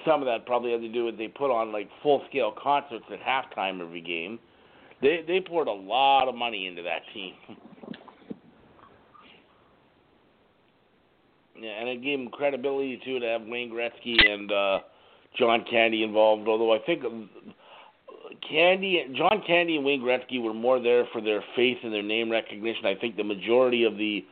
[0.06, 3.04] some of that probably had to do with they put on like full scale concerts
[3.12, 4.38] at halftime every game.
[5.02, 7.34] They they poured a lot of money into that team.
[11.62, 14.78] Yeah, and it gave him credibility too to have Wayne Gretzky and uh,
[15.38, 16.48] John Candy involved.
[16.48, 17.30] Although I think um,
[18.48, 22.30] Candy, John Candy, and Wayne Gretzky were more there for their faith and their name
[22.30, 22.86] recognition.
[22.86, 24.24] I think the majority of the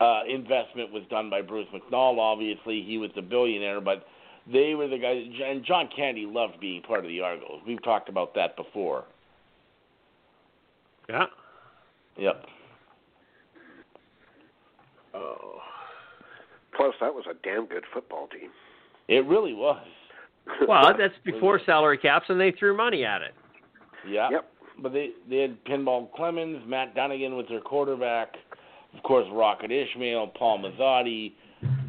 [0.00, 2.18] uh, investment was done by Bruce McNall.
[2.18, 4.04] Obviously, he was the billionaire, but
[4.52, 5.24] they were the guys.
[5.44, 7.60] And John Candy loved being part of the Argos.
[7.66, 9.04] We've talked about that before.
[11.08, 11.26] Yeah.
[12.18, 12.44] Yep.
[15.14, 15.58] Oh.
[16.78, 18.50] Plus, that was a damn good football team.
[19.08, 19.84] It really was.
[20.66, 23.34] Well, that's before salary caps, and they threw money at it.
[24.08, 24.30] Yeah.
[24.30, 24.50] Yep.
[24.82, 28.34] But they they had Pinball Clemens, Matt Dunnigan was their quarterback,
[28.96, 31.34] of course Rocket Ishmael, Paul Masotti,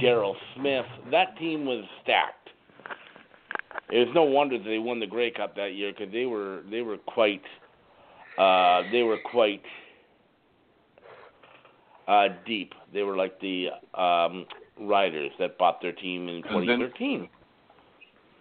[0.02, 0.86] Daryl Smith.
[1.10, 2.49] That team was stacked.
[3.91, 6.64] It was no wonder that they won the Grey Cup that year because they were
[6.70, 7.44] they were quite
[8.38, 9.61] uh, they were quite
[12.10, 12.74] uh, deep.
[12.94, 14.45] They were like the um,
[14.80, 17.30] Riders that bought their team in 2013.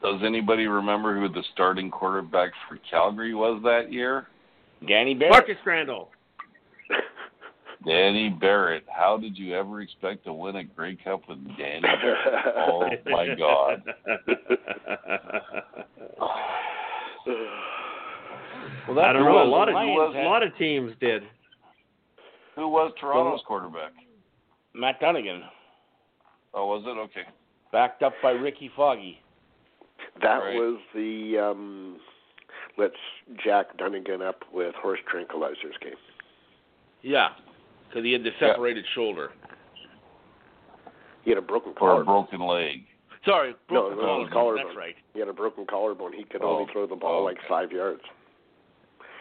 [0.02, 4.28] Does anybody remember who the starting quarterback for Calgary was that year?
[4.86, 5.32] Danny Barrett.
[5.32, 6.08] Marcus Crandell.
[7.86, 8.84] Danny Barrett.
[8.88, 12.54] How did you ever expect to win a Grey Cup with Danny Barrett?
[12.56, 13.82] Oh my God.
[18.86, 19.42] Well, that's I don't know.
[19.42, 21.22] A lot of Lions a lot of teams did.
[22.56, 23.92] Who was Toronto's quarterback?
[24.74, 25.42] Matt Dunnigan,
[26.54, 26.98] Oh, was it?
[26.98, 27.28] Okay.
[27.70, 29.20] backed up by Rickey Foggie.
[30.22, 30.54] That Right.
[30.56, 32.00] was the um
[32.78, 32.96] let's
[33.44, 35.96] jack Dunnigan up with horse tranquilizers game.
[37.02, 37.30] Yeah,
[37.88, 38.38] because he had the Yeah.
[38.52, 39.32] separated shoulder.
[41.24, 41.98] He had a broken collarbone.
[41.98, 42.38] Or a collarbone.
[42.38, 42.86] broken leg.
[43.24, 44.30] Sorry, broke No, collarbone.
[44.30, 44.64] collarbone.
[44.66, 44.96] That's right.
[45.12, 46.12] He had a broken collarbone.
[46.14, 47.48] He could Oh, only throw the ball like okay.
[47.48, 48.02] five yards.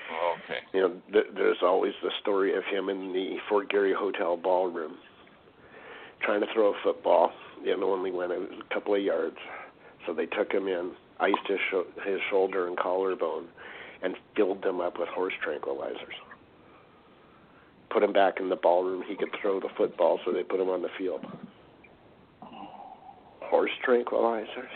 [0.10, 0.62] Oh, okay.
[0.72, 4.98] You know, th- there's always the story of him in the Fort Garry Hotel ballroom
[6.22, 7.32] trying to throw a football.
[7.64, 9.38] Know, only went a couple of yards.
[10.06, 13.48] So they took him in, iced his sho- his shoulder and collarbone,
[14.02, 16.16] and filled them up with horse tranquilizers.
[17.90, 19.04] Put him back in the ballroom.
[19.08, 21.26] He could throw the football, so they put him on the field.
[23.42, 24.70] Horse tranquilizers.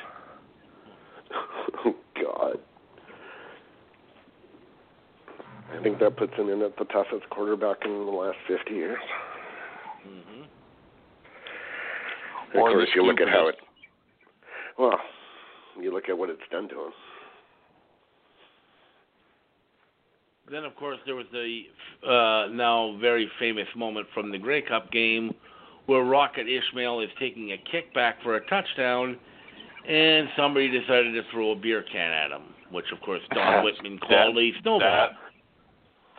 [1.86, 2.58] oh God.
[5.72, 9.00] I think that puts him in at the toughest quarterback in the last 50 years.
[10.04, 10.44] hmm
[12.54, 13.56] Of course, you look at how it.
[14.78, 15.00] Well,
[15.80, 16.92] you look at what it's done to him.
[20.50, 21.62] Then, of course, there was the
[22.06, 25.34] uh, now very famous moment from the Grey Cup game
[25.86, 29.18] where Rocket Ishmael is taking a kickback for a touchdown,
[29.88, 33.98] and somebody decided to throw a beer can at him, which, of course, Don Whitman
[34.00, 34.80] called a snowball.
[34.80, 35.10] That,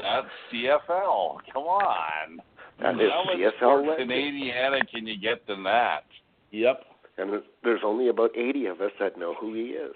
[0.00, 1.36] that's CFL.
[1.52, 2.38] Come on.
[2.80, 4.10] That is How much CFL more legend.
[4.10, 6.04] Canadiana can you get than that?
[6.52, 6.84] Yep.
[7.18, 9.94] And there's only about 80 of us that know who he is.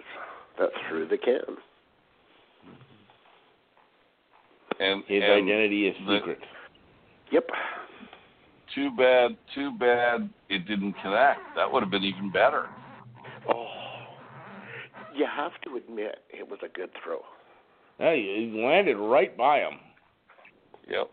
[0.58, 1.56] That's through the can.
[4.78, 6.40] And His and identity is the- secret.
[7.30, 7.50] Yep.
[8.74, 9.36] Too bad.
[9.54, 11.40] Too bad it didn't connect.
[11.54, 12.68] That would have been even better.
[13.48, 13.68] Oh.
[15.14, 17.24] You have to admit it was a good throw.
[17.98, 18.20] Hey,
[18.50, 19.78] he landed right by him.
[20.88, 21.10] Yep.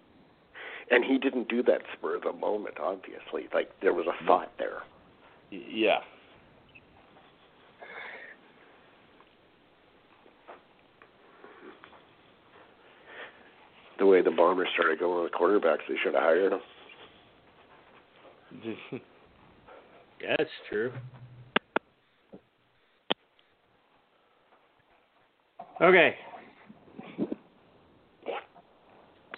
[0.91, 3.47] And he didn't do that spur of the moment, obviously.
[3.53, 4.83] Like, there was a thought there.
[5.53, 5.99] Y- Yeah.
[13.99, 16.61] The way the Bombers started going with quarterbacks, they should have hired them.
[20.21, 20.93] Yeah, that's true.
[25.81, 26.15] Okay.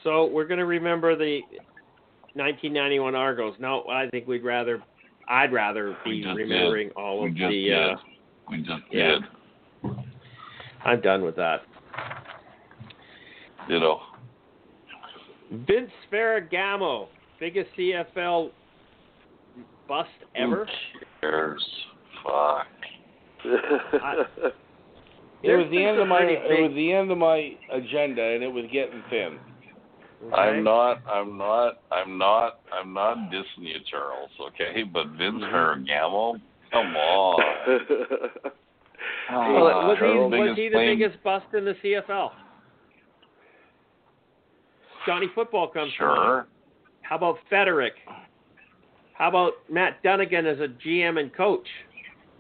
[0.04, 1.40] So we're going to remember the
[2.36, 3.56] 1991 Argos.
[3.60, 4.84] No, I think we'd rather,
[5.28, 7.64] I'd rather be just remembering all of just the.
[7.64, 7.92] did.
[7.92, 7.96] Uh,
[8.50, 9.18] we just yeah.
[9.84, 9.92] did.
[10.84, 11.62] I'm done with that.
[13.68, 14.00] Ditto.
[15.52, 17.08] Vince Ferragamo,
[17.40, 18.52] biggest CFL
[19.88, 20.66] bust ever?
[20.66, 21.66] Who cares?
[22.24, 22.68] Fuck.
[25.46, 28.44] It was the end of my pretty it was the end of my agenda, and
[28.44, 29.38] it was getting thin.
[30.28, 30.36] Okay.
[30.36, 31.02] I'm not.
[31.08, 31.82] I'm not.
[31.92, 32.60] I'm not.
[32.74, 34.30] I'm not dissing you, Charles.
[34.50, 35.54] Okay, but Vince Mm-hmm.
[35.56, 36.40] Ferragamo,
[36.72, 37.42] come on.
[39.28, 42.30] Well, Ah, was, he, was he the claim- biggest bust in the CFL?
[45.08, 46.18] Johnny Football comes to mind.
[46.18, 46.48] Sure.
[47.02, 47.94] How about Federick?
[49.14, 51.68] How about Matt Dunnigan as a GM and coach?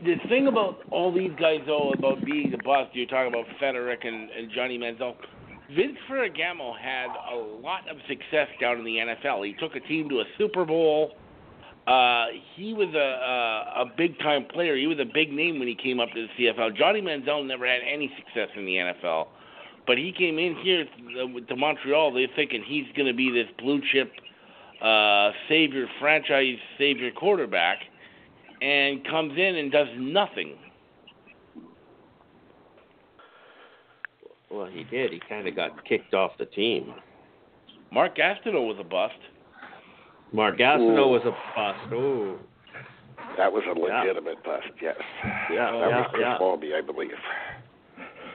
[0.03, 4.03] The thing about all these guys, though, about being the bust, you're talking about Federick
[4.03, 5.15] and, and Johnny Manziel.
[5.73, 9.45] Vince Ferragamo had a lot of success down in the NFL.
[9.45, 11.13] He took a team to a Super Bowl.
[11.87, 14.75] Uh, he was a, a a big time player.
[14.75, 16.75] He was a big name when he came up to the CFL.
[16.75, 19.27] Johnny Manziel never had any success in the NFL,
[19.85, 22.13] but he came in here to, to Montreal.
[22.13, 24.11] They're thinking he's going to be this blue chip
[24.81, 27.79] uh, savior, franchise savior quarterback,
[28.61, 30.55] and comes in and does nothing.
[34.55, 35.11] Well, he did.
[35.11, 36.93] He kind of got kicked off the team.
[37.91, 39.15] Mark Gastineau was a bust.
[40.31, 41.09] Mark Gastineau Ooh.
[41.09, 41.93] was a bust.
[41.93, 42.37] Ooh.
[43.37, 44.01] that was a Yeah.
[44.01, 44.95] legitimate bust, yes.
[45.51, 46.37] Yeah, that yeah, was Chris yeah.
[46.39, 47.11] Walby, I believe.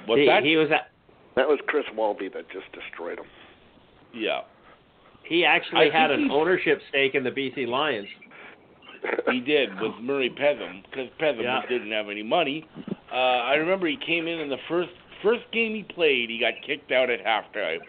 [0.07, 0.45] What's he, that?
[0.45, 0.91] he was at,
[1.37, 3.25] That was Chris Walby that just destroyed him.
[4.13, 4.43] yeah,
[5.23, 8.09] he actually I had an he's- ownership stake in the BC Lions.
[9.31, 11.63] he did with Murray Pezim because Pezim Yeah.
[11.67, 12.67] didn't have any money.
[13.11, 14.91] Uh, I remember he came in in the first
[15.23, 16.31] first game he played.
[16.31, 17.81] He got kicked out at halftime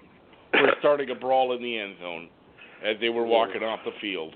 [0.52, 2.30] for starting a brawl in the end zone
[2.86, 4.36] as they were walking off the field.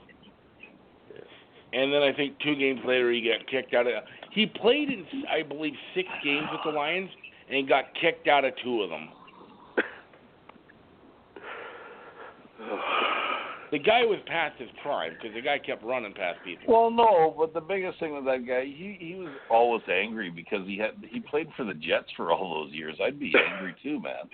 [1.73, 3.87] And then I think two games later he got kicked out.
[3.87, 7.09] Of, he played in I believe six games with the Lions
[7.47, 9.09] and he got kicked out of two of them.
[13.75, 16.73] The guy was past his prime because the guy kept running past people.
[16.73, 20.65] Well, no, but the biggest thing with that guy, he he was always angry because
[20.65, 22.95] he had he played for the Jets for all those years.
[23.03, 24.29] I'd be angry too, man.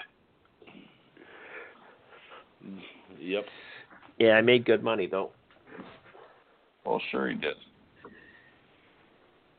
[3.20, 3.46] Yep.
[4.20, 5.32] Yeah, I made good money though.
[6.86, 7.56] Well, sure he did.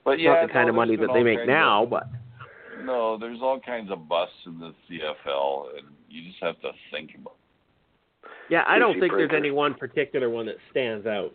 [0.04, 2.04] But yeah, not the kind no, of money that they make now, of- but
[2.84, 7.16] No, there's all kinds of busts in the CFL, and you just have to think
[7.20, 7.34] about.
[8.52, 11.32] Yeah, I don't Easy think there's any one particular one that stands out.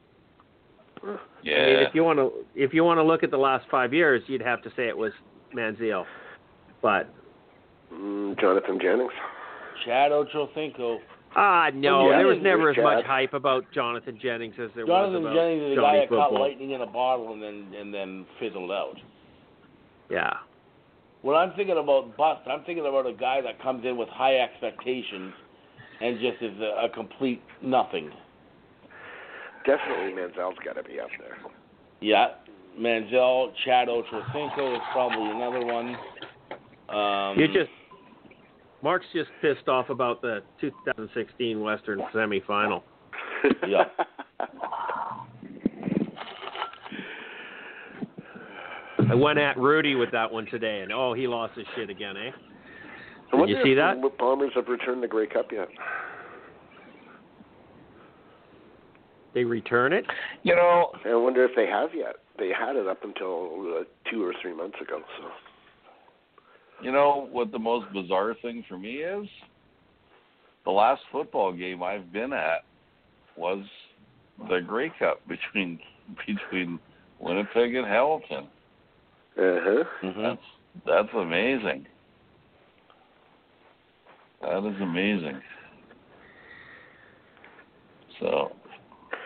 [1.44, 3.65] Yeah, I mean, if you want to if you want to look at the last
[3.72, 5.11] five years, you'd have to say it was
[5.56, 6.06] Manziel.
[6.81, 7.10] But
[7.94, 9.14] Mm, Jonathan Jennings.
[9.85, 10.98] Chad Ochocinco.
[11.38, 12.18] ah, no, Oh, yeah.
[12.18, 12.84] there was never as Chad.
[12.84, 15.98] much hype about Jonathan Jennings as there Jonathan was about Jonathan Jennings is the Johnny
[15.98, 18.98] guy that caught lightning in a bottle and then and then fizzled out.
[20.10, 20.34] Yeah,
[21.22, 24.38] When I'm thinking about bust, I'm thinking about a guy that comes in with high
[24.39, 25.34] expectations
[26.02, 28.11] and just is a, a complete nothing.
[29.65, 31.38] Definitely Manziel's got to be up there.
[31.99, 32.28] Yeah,
[32.80, 35.95] Manziel, Chad Ochocinco is probably another one.
[36.90, 37.69] Um, you just
[38.84, 42.82] Mark's just pissed off about the 2016 Western semifinal.
[43.68, 43.84] Yeah.
[49.10, 52.18] I went at Rudy with that one today, and oh, he lost his shit again,
[52.18, 52.32] eh?
[53.48, 54.02] I wonder you see if that?
[54.02, 55.68] the Bombers have returned the Grey Cup yet.
[59.34, 60.06] They return it.
[60.44, 62.15] you know, I wonder if they have yet.
[62.40, 65.02] They had it up until uh, two or three months ago.
[65.19, 65.28] So
[66.82, 69.28] you know what the most bizarre thing for me is?
[70.65, 72.64] The last football game I've been at
[73.36, 73.64] was
[74.49, 75.80] the Grey Cup between
[76.28, 76.80] between
[77.19, 78.48] Winnipeg and Hamilton.
[79.38, 79.84] uh huh.
[80.03, 80.22] mhm.
[80.22, 81.88] That's that's amazing.
[84.42, 85.42] That is amazing.
[88.20, 88.52] So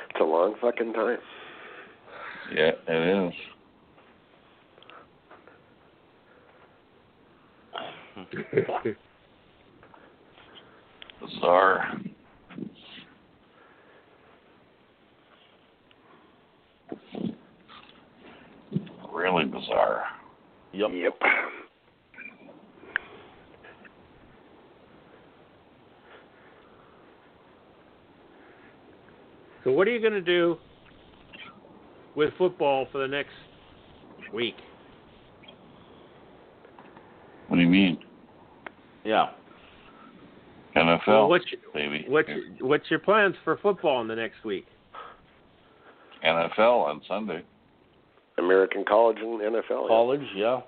[0.09, 1.17] It's a long fucking time.
[2.53, 3.33] yeah, it is.
[11.21, 11.99] Bizarre.
[19.13, 20.03] Really bizarre.
[20.73, 20.89] Yep.
[20.93, 21.13] Yep.
[29.63, 30.57] So what are you going to do
[32.15, 33.33] with football for the next
[34.33, 34.55] week?
[37.47, 37.99] What do you mean?
[39.03, 39.27] Yeah.
[40.75, 41.43] NFL, Well, what's
[41.73, 42.05] baby.
[42.07, 42.29] what's
[42.61, 44.65] what's your plans for football in the next week?
[46.25, 47.43] NFL on Sunday.
[48.37, 49.63] American college and NFL.
[49.69, 49.87] yeah.
[49.87, 50.61] College, yeah.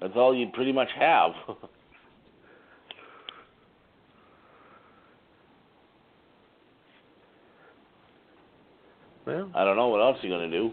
[0.00, 1.30] That's all you pretty much have.
[9.26, 10.70] Well, I don't know what else you're gonna do.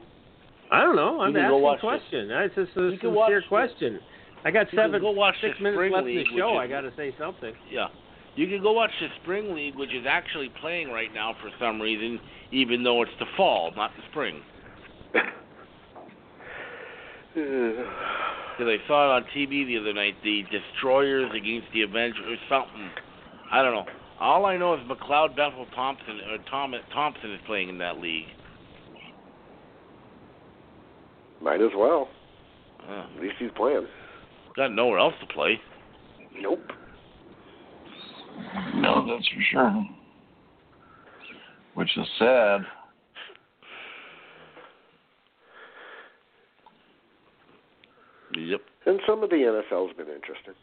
[0.72, 1.22] I don't know.
[1.22, 2.28] I'm asking a question.
[2.30, 3.99] That's just a You can watch sincere question.
[4.44, 6.53] I got You seven, go watch six minutes left in the show.
[6.56, 7.53] is- I got to say something.
[7.69, 7.88] Yeah.
[8.36, 11.82] You can go watch the Spring League, which is actually playing right now for some
[11.82, 12.19] reason,
[12.52, 14.41] even though it's the fall, not the spring.
[17.34, 22.36] Because I saw it on TV the other night, the Destroyers against the Avengers, or
[22.49, 22.90] something.
[23.52, 23.86] I don't know.
[24.19, 28.26] All I know is McLeod Bethel Thompson or Tom, Thompson is playing in that league.
[31.42, 32.10] Might as well.
[32.88, 33.88] Uh, At least he's playing.
[34.56, 35.60] got nowhere else to play.
[36.40, 36.60] Nope.
[38.76, 39.86] No, that's for sure.
[41.76, 42.62] Which is sad.
[48.36, 48.62] Yep.
[48.86, 50.54] And some of the NFL's been interesting.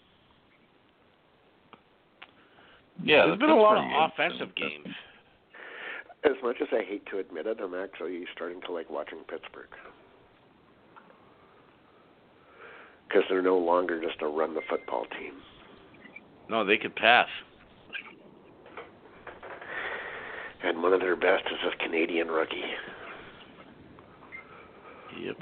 [3.05, 4.89] Yeah, There's that- been a lot of offensive games.
[6.25, 9.69] As much as I hate to admit it, I'm actually starting to like watching Pittsburgh.
[13.09, 15.32] Because they're no longer just a run the football team.
[16.51, 17.28] No, they could pass.
[20.62, 22.62] And one of their best is a Canadian rookie.
[25.20, 25.36] Yep.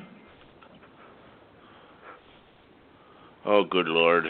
[3.45, 4.27] Oh, good lord.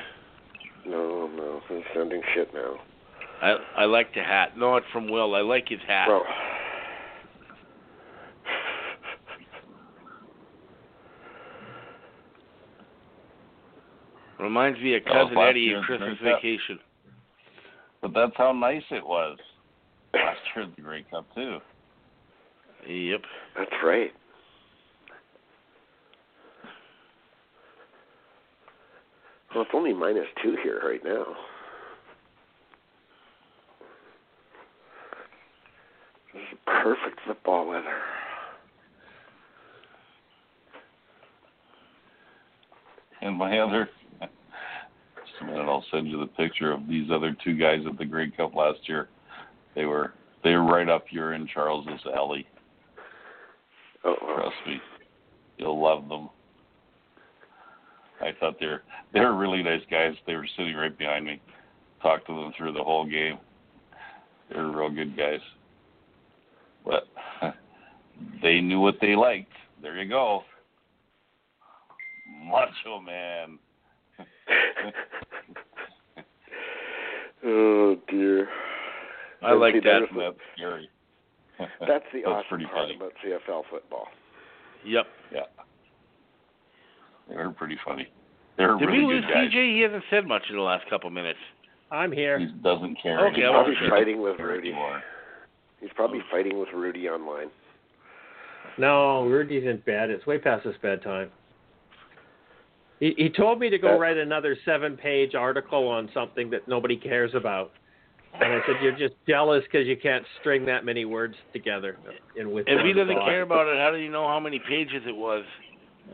[0.86, 2.78] No, no, he's sending shit now.
[3.42, 4.56] I I like the hat.
[4.56, 5.34] No, it's from Will.
[5.34, 6.08] I like his hat.
[6.08, 6.24] Well,
[14.38, 16.42] Reminds me of Oh, cousin last Eddie year in Christmas Grey Cup.
[16.42, 16.78] Vacation.
[18.02, 19.38] But that's how nice it was
[20.12, 21.58] last year at the Grey Cup too.
[22.86, 23.22] Yep.
[23.56, 24.12] that's right.
[29.54, 31.24] Well, it's only minus two here right now.
[36.34, 37.98] This is perfect football weather.
[43.22, 43.88] And my other,
[45.57, 48.05] just a minute, I'll send you the picture of these other two guys at the
[48.05, 49.09] Grey Cup last year.
[49.74, 50.12] They were
[50.45, 52.47] they were right up here in Charles's alley.
[54.05, 54.15] Oh.
[54.37, 54.81] Trust me,
[55.59, 56.28] you'll love them.
[58.20, 60.15] I thought they're they're really nice guys.
[60.27, 61.41] They were sitting right behind me.
[62.03, 63.39] Talked to them through the whole game.
[64.51, 65.41] They're real good guys.
[66.85, 67.09] But
[68.43, 69.53] they knew what they liked.
[69.83, 70.43] There you go.
[72.45, 73.59] Macho man.
[77.44, 78.48] oh dear.
[79.42, 79.84] I like See, that.
[79.84, 80.90] there's the- That's scary.
[81.58, 82.96] That's the That's awesome pretty part funny.
[82.96, 84.08] about CFL football.
[84.84, 85.06] Yep.
[85.32, 85.40] Yeah.
[87.28, 88.08] They're pretty funny.
[88.56, 89.50] They're Did really we lose good guys.
[89.52, 89.74] TJ?
[89.76, 91.38] He hasn't said much in the last couple minutes.
[91.90, 92.38] I'm here.
[92.38, 93.26] He doesn't care.
[93.28, 93.90] Okay, He's probably sure.
[93.90, 94.68] fighting with Rudy.
[94.70, 95.02] anymore.
[95.80, 96.28] He's probably oh.
[96.30, 97.48] fighting with Rudy online.
[98.78, 100.10] No, Rudy's in bed.
[100.10, 101.30] It's way past his bedtime.
[103.01, 107.35] He, he told me to go write another seven-page article on something that nobody cares
[107.35, 107.73] about,
[108.40, 111.98] and I said, "You're just jealous because you can't string that many words together."
[112.39, 113.28] And with If he one doesn't thought.
[113.28, 115.44] care about it, how do you know how many pages it was?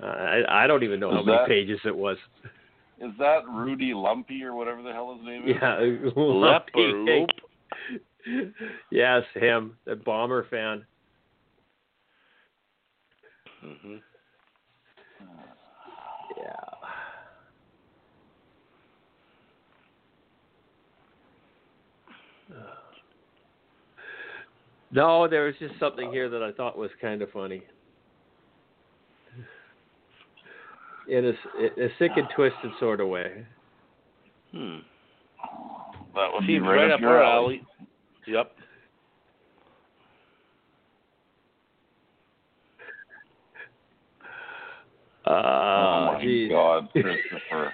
[0.03, 2.17] Uh, I, I don't even know how Is many that- pages it was.
[3.01, 5.57] Is that Rudy Lumpy or whatever the hell his name is?
[5.61, 5.79] Yeah,
[6.17, 7.27] Lumpy.
[8.93, 10.87] Yes, him, the bomber fan.
[13.61, 13.97] hmm
[16.37, 16.89] Yeah.
[24.93, 27.63] No, there was just something here that I thought was kind of funny.
[31.09, 33.45] In a, a sick and twisted sort of way.
[34.53, 34.79] Hmm.
[36.15, 37.63] That would be right, right up up your our alley.
[37.63, 37.87] alley.
[38.27, 38.53] Yep.
[45.27, 46.51] Uh, oh my geez.
[46.51, 47.73] God, Christopher.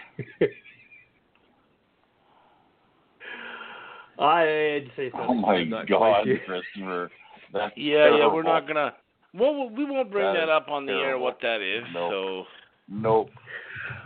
[4.19, 5.27] I had to say something.
[5.31, 6.39] oh my I'm not quite God, sure.
[6.47, 7.11] Christopher.
[7.53, 8.95] That's Yeah, yeah, we're not gonna.
[9.35, 11.85] Well, we won't bring That that is up on the air what that is.
[11.95, 12.11] Nope.
[12.11, 12.45] So
[12.89, 13.31] Nope.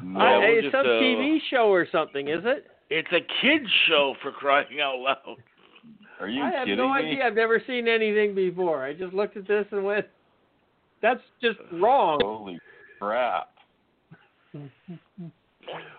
[0.02, 0.20] No.
[0.20, 2.66] I- we'll it's just, some uh, TV show or something, is it?
[2.90, 5.36] it's a kids show for crying out loud.
[6.20, 7.00] Are you I have kidding no me?
[7.00, 7.24] idea.
[7.26, 8.84] I've never seen anything before.
[8.84, 10.06] I just looked at this and went,
[11.00, 12.58] "That's just wrong." Holy
[13.00, 13.48] crap.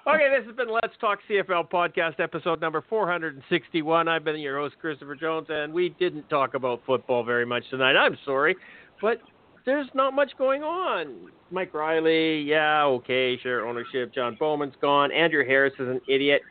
[0.05, 4.09] Okay, this has been Let's Talk CFL podcast episode number 461.
[4.09, 7.95] I've been your host, Christopher Jones, and we didn't talk about football very much tonight.
[7.95, 8.57] I'm sorry,
[9.01, 9.21] but
[9.65, 11.31] there's not much going on.
[11.51, 14.13] Mike Reilly, yeah, okay, sure, ownership.
[14.13, 15.09] John Bowman's gone.
[15.13, 16.41] Andrew Harris is an idiot.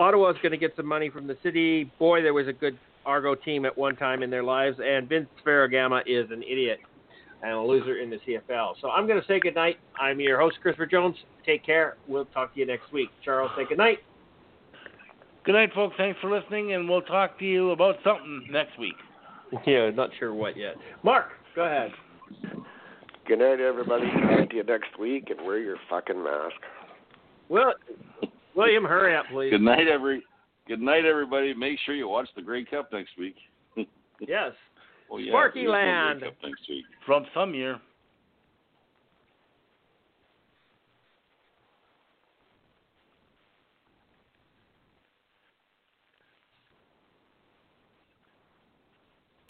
[0.00, 1.84] Ottawa's going to get some money from the city.
[2.00, 2.76] Boy, there was a good
[3.06, 6.80] Argo team at one time in their lives, and Vince Ferragamo is an idiot.
[7.42, 8.74] And a loser in the CFL.
[8.80, 9.76] So I'm going to say goodnight.
[9.98, 11.16] I'm your host, Christopher Jones.
[11.44, 11.96] Take care.
[12.06, 13.08] We'll talk to you next week.
[13.24, 13.98] Charles, say goodnight.
[15.44, 15.94] Good night, folks.
[15.96, 18.94] Thanks for listening, and we'll talk to you about something next week.
[19.66, 20.76] Yeah, not sure what yet.
[21.02, 21.90] Mark, go ahead.
[23.26, 24.06] Good night, everybody.
[24.06, 26.54] Talk to you next week, and wear your fucking mask.
[27.48, 27.74] Well,
[28.54, 29.50] William, hurry up, please.
[29.50, 30.22] Good night, every.
[30.68, 31.54] Good night, everybody.
[31.54, 33.36] Make sure you watch the Grey Cup next week.
[34.28, 34.52] Yes.
[35.18, 36.22] Yeah, Sparky there's no Grey Land.
[36.22, 36.84] Cup next week.
[37.06, 37.80] From some year.